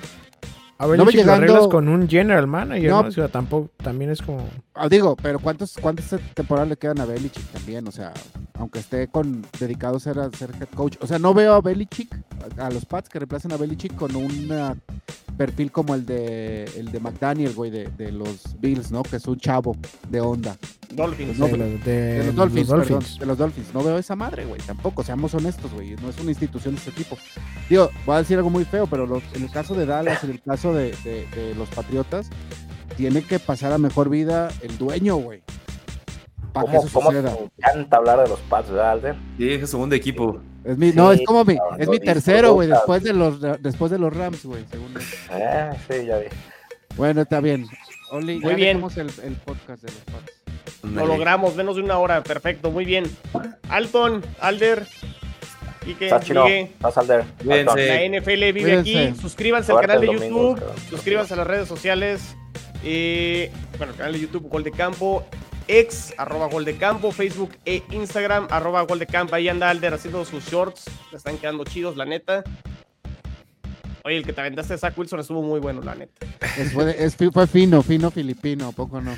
A 0.82 0.88
ver, 0.88 0.98
No 0.98 1.06
lo 1.06 1.12
llegando- 1.12 1.34
arreglas 1.34 1.68
con 1.68 1.88
un 1.88 2.10
general 2.10 2.48
manager, 2.48 2.90
No. 2.90 3.04
¿no? 3.04 3.10
O 3.10 3.12
sea, 3.12 3.28
tampoco, 3.28 3.70
también 3.84 4.10
es 4.10 4.20
como... 4.20 4.44
Ah, 4.74 4.90
digo, 4.90 5.16
pero 5.16 5.38
¿cuántos, 5.38 5.78
¿cuántas 5.80 6.10
temporadas 6.34 6.70
le 6.70 6.76
quedan 6.78 7.00
a 7.00 7.06
Belichick 7.06 7.46
también? 7.52 7.88
O 7.88 7.92
sea, 7.92 8.12
aunque 8.58 8.80
esté 8.80 9.08
con 9.08 9.46
dedicado 9.60 9.98
a 9.98 10.00
ser, 10.00 10.18
a 10.18 10.32
ser 10.32 10.50
head 10.60 10.70
coach. 10.76 10.98
O 11.00 11.06
sea, 11.06 11.20
no 11.20 11.36
veo 11.36 11.54
a 11.54 11.62
Belichick, 11.62 12.16
a, 12.58 12.66
a 12.66 12.72
los 12.72 12.86
Pats 12.86 13.10
que 13.10 13.20
reemplacen 13.20 13.52
a 13.52 13.58
Belichick 13.58 13.96
con 13.96 14.16
un 14.16 14.52
ah, 14.52 14.76
perfil 15.46 15.72
como 15.72 15.96
el 15.96 16.06
de 16.06 16.66
el 16.78 16.92
de 16.92 17.00
McDaniel, 17.00 17.54
güey, 17.54 17.72
de, 17.72 17.88
de 17.98 18.12
los 18.12 18.60
Bills, 18.60 18.92
¿no? 18.92 19.02
Que 19.02 19.16
es 19.16 19.26
un 19.28 19.38
chavo 19.40 19.76
de 20.10 20.22
onda. 20.22 20.56
Dolphins. 20.92 21.40
No, 21.40 21.48
de, 21.48 21.78
de 21.80 21.94
De 22.20 22.24
los 22.28 22.36
Dolphins, 22.36 22.68
los 22.70 22.80
perdón, 22.86 23.04
de 23.20 23.26
los 23.26 23.38
Dolphins. 23.40 23.74
No 23.74 23.84
veo 23.84 23.98
esa 23.98 24.16
madre, 24.16 24.46
güey, 24.46 24.62
tampoco, 24.62 25.04
seamos 25.04 25.34
honestos, 25.34 25.74
güey. 25.74 25.96
No 25.96 26.10
es 26.10 26.20
una 26.20 26.30
institución 26.30 26.76
de 26.76 26.80
este 26.80 26.92
tipo. 26.92 27.18
Digo, 27.70 27.90
voy 28.06 28.16
a 28.16 28.20
decir 28.20 28.38
algo 28.38 28.50
muy 28.52 28.66
feo, 28.66 28.86
pero 28.86 29.08
los- 29.08 29.24
en 29.34 29.44
el 29.44 29.50
caso 29.52 29.74
de 29.74 29.86
Dallas, 29.88 30.24
en 30.24 30.30
el 30.32 30.42
caso 30.44 30.74
de, 30.76 30.92
de- 31.04 31.26
de 31.36 31.56
los 31.56 31.70
Patriotas, 31.70 32.30
tiene 32.98 33.24
que 33.24 33.40
pasar 33.40 33.72
a 33.72 33.78
mejor 33.80 34.10
vida 34.10 34.50
el 34.62 34.78
dueño, 34.78 35.16
güey. 35.16 35.42
Para 36.54 36.66
que 36.70 36.76
¿Cómo, 36.78 36.88
eso 36.88 36.94
cómo 37.00 37.10
suceda. 37.12 37.34
te 37.36 37.44
encanta 37.58 37.98
hablar 37.98 38.22
de 38.24 38.28
los 38.30 38.40
Pats, 38.42 38.70
¿verdad, 38.70 38.92
Alder? 38.92 39.16
Sí, 39.38 39.50
es 39.50 39.62
el 39.62 39.68
segundo 39.68 39.96
equipo. 39.96 40.40
Es 40.64 40.78
mi, 40.78 40.92
no, 40.92 41.12
es 41.12 41.22
como 41.26 41.44
mi, 41.44 41.58
es 41.80 41.88
mi 41.88 42.00
tercero, 42.00 42.54
güey, 42.54 42.68
después 42.68 43.04
de 43.04 43.14
los 43.14 43.42
después 43.62 43.92
de 43.92 43.98
los 43.98 44.16
Rams, 44.16 44.46
güey, 44.46 44.64
según. 44.70 44.94
Eh, 45.32 45.72
sí, 45.90 46.06
ya 46.06 46.18
vi. 46.20 46.26
Bueno, 46.96 47.22
está 47.22 47.40
bien. 47.40 47.66
Oli, 48.12 48.40
Muy 48.40 48.52
ya 48.52 48.56
bien. 48.56 48.84
el, 48.98 49.12
el 49.24 49.36
podcast 49.38 49.82
de 49.82 49.92
los 49.92 50.02
Pats. 50.02 50.32
Lo 50.84 51.06
logramos, 51.08 51.56
menos 51.56 51.76
de 51.78 51.82
una 51.82 51.98
hora. 51.98 52.22
Perfecto, 52.24 52.70
muy 52.72 52.86
bien. 52.86 53.06
Alton, 53.70 54.24
Alder, 54.40 54.86
Quique, 55.86 56.06
¿Estás 56.06 56.98
Alder? 56.98 57.24
La 57.44 57.64
NFL 57.64 58.52
vive 58.54 58.80
aquí. 58.80 58.94
Cuídense. 58.94 59.22
Suscríbanse 59.22 59.72
al 59.72 59.82
canal 59.82 60.02
de 60.02 60.08
domingo, 60.08 60.56
YouTube. 60.56 60.64
Suscríbanse 60.90 61.34
a 61.34 61.38
las 61.38 61.48
redes 61.48 61.68
sociales. 61.68 62.36
eh, 62.84 63.52
bueno, 63.78 63.94
el 63.94 63.98
canal 63.98 64.14
de 64.14 64.20
YouTube 64.20 64.48
Gol 64.50 64.64
de 64.64 64.72
Campo. 64.72 65.24
Ex, 65.68 66.14
arroba 66.18 66.48
Gol 66.48 66.66
de 66.66 66.76
Campo. 66.78 67.12
Facebook 67.12 67.52
e 67.66 67.84
Instagram, 67.92 68.48
arroba 68.50 68.82
Gol 68.84 69.00
de 69.00 69.08
Campo. 69.08 69.36
Ahí 69.36 69.48
anda 69.50 69.70
Alder 69.70 69.94
haciendo 69.94 70.24
sus 70.26 70.46
shorts. 70.46 70.86
Le 71.12 71.18
están 71.18 71.38
quedando 71.38 71.64
chidos, 71.64 71.96
la 71.98 72.06
neta. 72.06 72.44
Oye, 74.04 74.18
el 74.18 74.26
que 74.26 74.34
te 74.34 74.42
aventaste 74.42 74.74
de 74.74 74.80
Zach 74.80 74.98
Wilson 74.98 75.20
estuvo 75.20 75.44
muy 75.44 75.60
bueno, 75.60 75.82
la 75.84 75.94
neta. 75.94 76.26
Es- 76.58 76.74
fue, 76.74 76.96
es 77.04 77.16
fi- 77.16 77.30
fue 77.30 77.46
fino, 77.46 77.84
fino 77.84 78.10
filipino, 78.10 78.70
¿a 78.70 78.72
poco 78.72 79.00
no? 79.00 79.16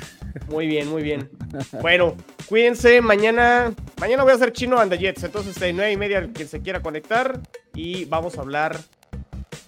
Muy 0.48 0.66
bien, 0.66 0.88
muy 0.90 1.02
bien. 1.02 1.30
Bueno, 1.80 2.14
cuídense. 2.46 3.00
Mañana, 3.00 3.72
mañana 3.98 4.24
voy 4.24 4.32
a 4.32 4.34
hacer 4.34 4.52
chino 4.52 4.78
and 4.78 4.92
the 4.92 4.98
Jets. 4.98 5.24
Entonces, 5.24 5.54
de 5.58 5.72
nueve 5.72 5.92
y 5.92 5.96
media, 5.96 6.28
quien 6.34 6.48
se 6.48 6.60
quiera 6.60 6.82
conectar. 6.82 7.40
Y 7.74 8.04
vamos 8.04 8.36
a 8.36 8.42
hablar. 8.42 8.78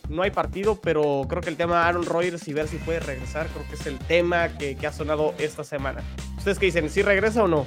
No 0.09 0.23
hay 0.23 0.31
partido, 0.31 0.81
pero 0.81 1.27
creo 1.29 1.43
que 1.43 1.51
el 1.51 1.57
tema 1.57 1.87
Aaron 1.87 2.05
Rodgers 2.07 2.47
y 2.49 2.53
ver 2.53 2.69
si 2.69 2.77
puede 2.77 3.01
regresar. 3.01 3.49
Creo 3.49 3.67
que 3.69 3.75
es 3.75 3.87
el 3.87 3.99
tema 3.99 4.49
que, 4.51 4.77
que 4.77 4.87
ha 4.87 4.93
sonado 4.93 5.35
esta 5.39 5.65
semana. 5.65 6.03
¿Ustedes 6.39 6.59
qué 6.59 6.67
dicen? 6.67 6.89
¿Sí 6.91 7.03
regresa 7.03 7.43
o 7.43 7.49
no? 7.49 7.67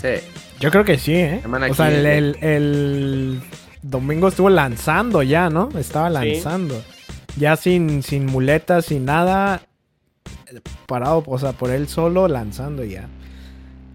Sí. 0.00 0.08
Yo 0.58 0.70
creo 0.70 0.84
que 0.84 0.98
sí, 0.98 1.14
¿eh? 1.14 1.38
Semana 1.42 1.68
O 1.70 1.74
sea, 1.74 1.88
el, 1.88 2.32
15. 2.34 2.56
el- 2.56 2.56
el 2.56 3.40
domingo 3.82 4.28
estuvo 4.28 4.50
lanzando 4.50 5.22
ya, 5.22 5.48
¿no? 5.48 5.68
Estaba 5.78 6.10
lanzando. 6.10 6.82
Ya 7.36 7.54
sin, 7.56 8.02
sin 8.02 8.26
muletas, 8.26 8.86
sin 8.86 9.04
nada. 9.04 9.62
Parado, 10.86 11.22
o 11.26 11.38
sea, 11.38 11.52
por 11.52 11.70
él 11.70 11.88
solo 11.88 12.28
lanzando 12.28 12.84
ya. 12.84 13.08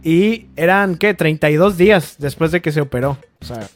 Y 0.04 0.48
eran, 0.56 0.96
¿qué? 0.96 1.14
32 1.14 1.78
días 1.78 2.16
después 2.20 2.52
de 2.52 2.62
que 2.62 2.72
se 2.72 2.82
operó. 2.82 3.18
O 3.42 3.46
sea, 3.46 3.68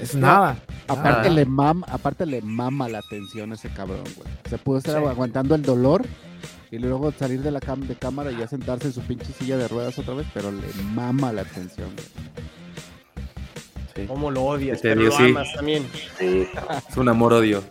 es 0.00 0.14
nada. 0.14 0.56
Aparte 0.86 1.30
le 1.30 1.44
mam, 1.44 1.82
aparte 1.88 2.26
le 2.26 2.40
mama 2.42 2.88
la 2.88 2.98
atención 2.98 3.50
a 3.52 3.54
ese 3.56 3.68
cabrón, 3.68 4.04
güey. 4.16 4.28
Se 4.48 4.56
pudo 4.58 4.78
estar 4.78 5.00
Sí. 5.02 5.08
aguantando 5.08 5.54
el 5.56 5.62
dolor 5.62 6.04
y 6.70 6.78
luego 6.78 7.10
salir 7.12 7.42
de 7.42 7.50
la 7.50 7.58
cam 7.60 7.80
de 7.86 7.96
cámara 7.96 8.30
y 8.30 8.36
ya 8.36 8.46
sentarse 8.46 8.86
en 8.86 8.92
su 8.92 9.00
pinche 9.00 9.32
silla 9.32 9.56
de 9.56 9.66
ruedas 9.68 9.98
otra 9.98 10.14
vez, 10.14 10.26
pero 10.32 10.52
le 10.52 10.62
mama 10.94 11.32
la 11.32 11.42
atención, 11.42 11.90
güey. 11.94 12.06
sí. 13.96 14.06
¿Cómo 14.06 14.30
lo 14.30 14.42
odias? 14.44 14.76
Este 14.76 14.90
Pero 14.90 15.02
lo 15.02 15.10
sí. 15.12 15.24
amas 15.24 15.52
también. 15.54 15.86
Sí, 16.18 16.46
Es 16.88 16.96
un 16.96 17.08
amor-odio. 17.08 17.62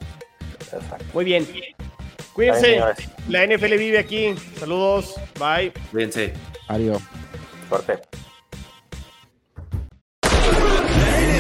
exacto. 0.60 1.06
Muy 1.14 1.24
bien. 1.26 1.48
Cuídense. 2.34 2.80
La 3.30 3.44
NFL 3.46 3.78
vive 3.78 3.98
aquí. 4.00 4.36
Saludos. 4.60 5.16
Bye. 5.40 5.72
Cuídense. 5.92 6.34
Adiós. 6.68 7.02
Suerte. 7.70 8.00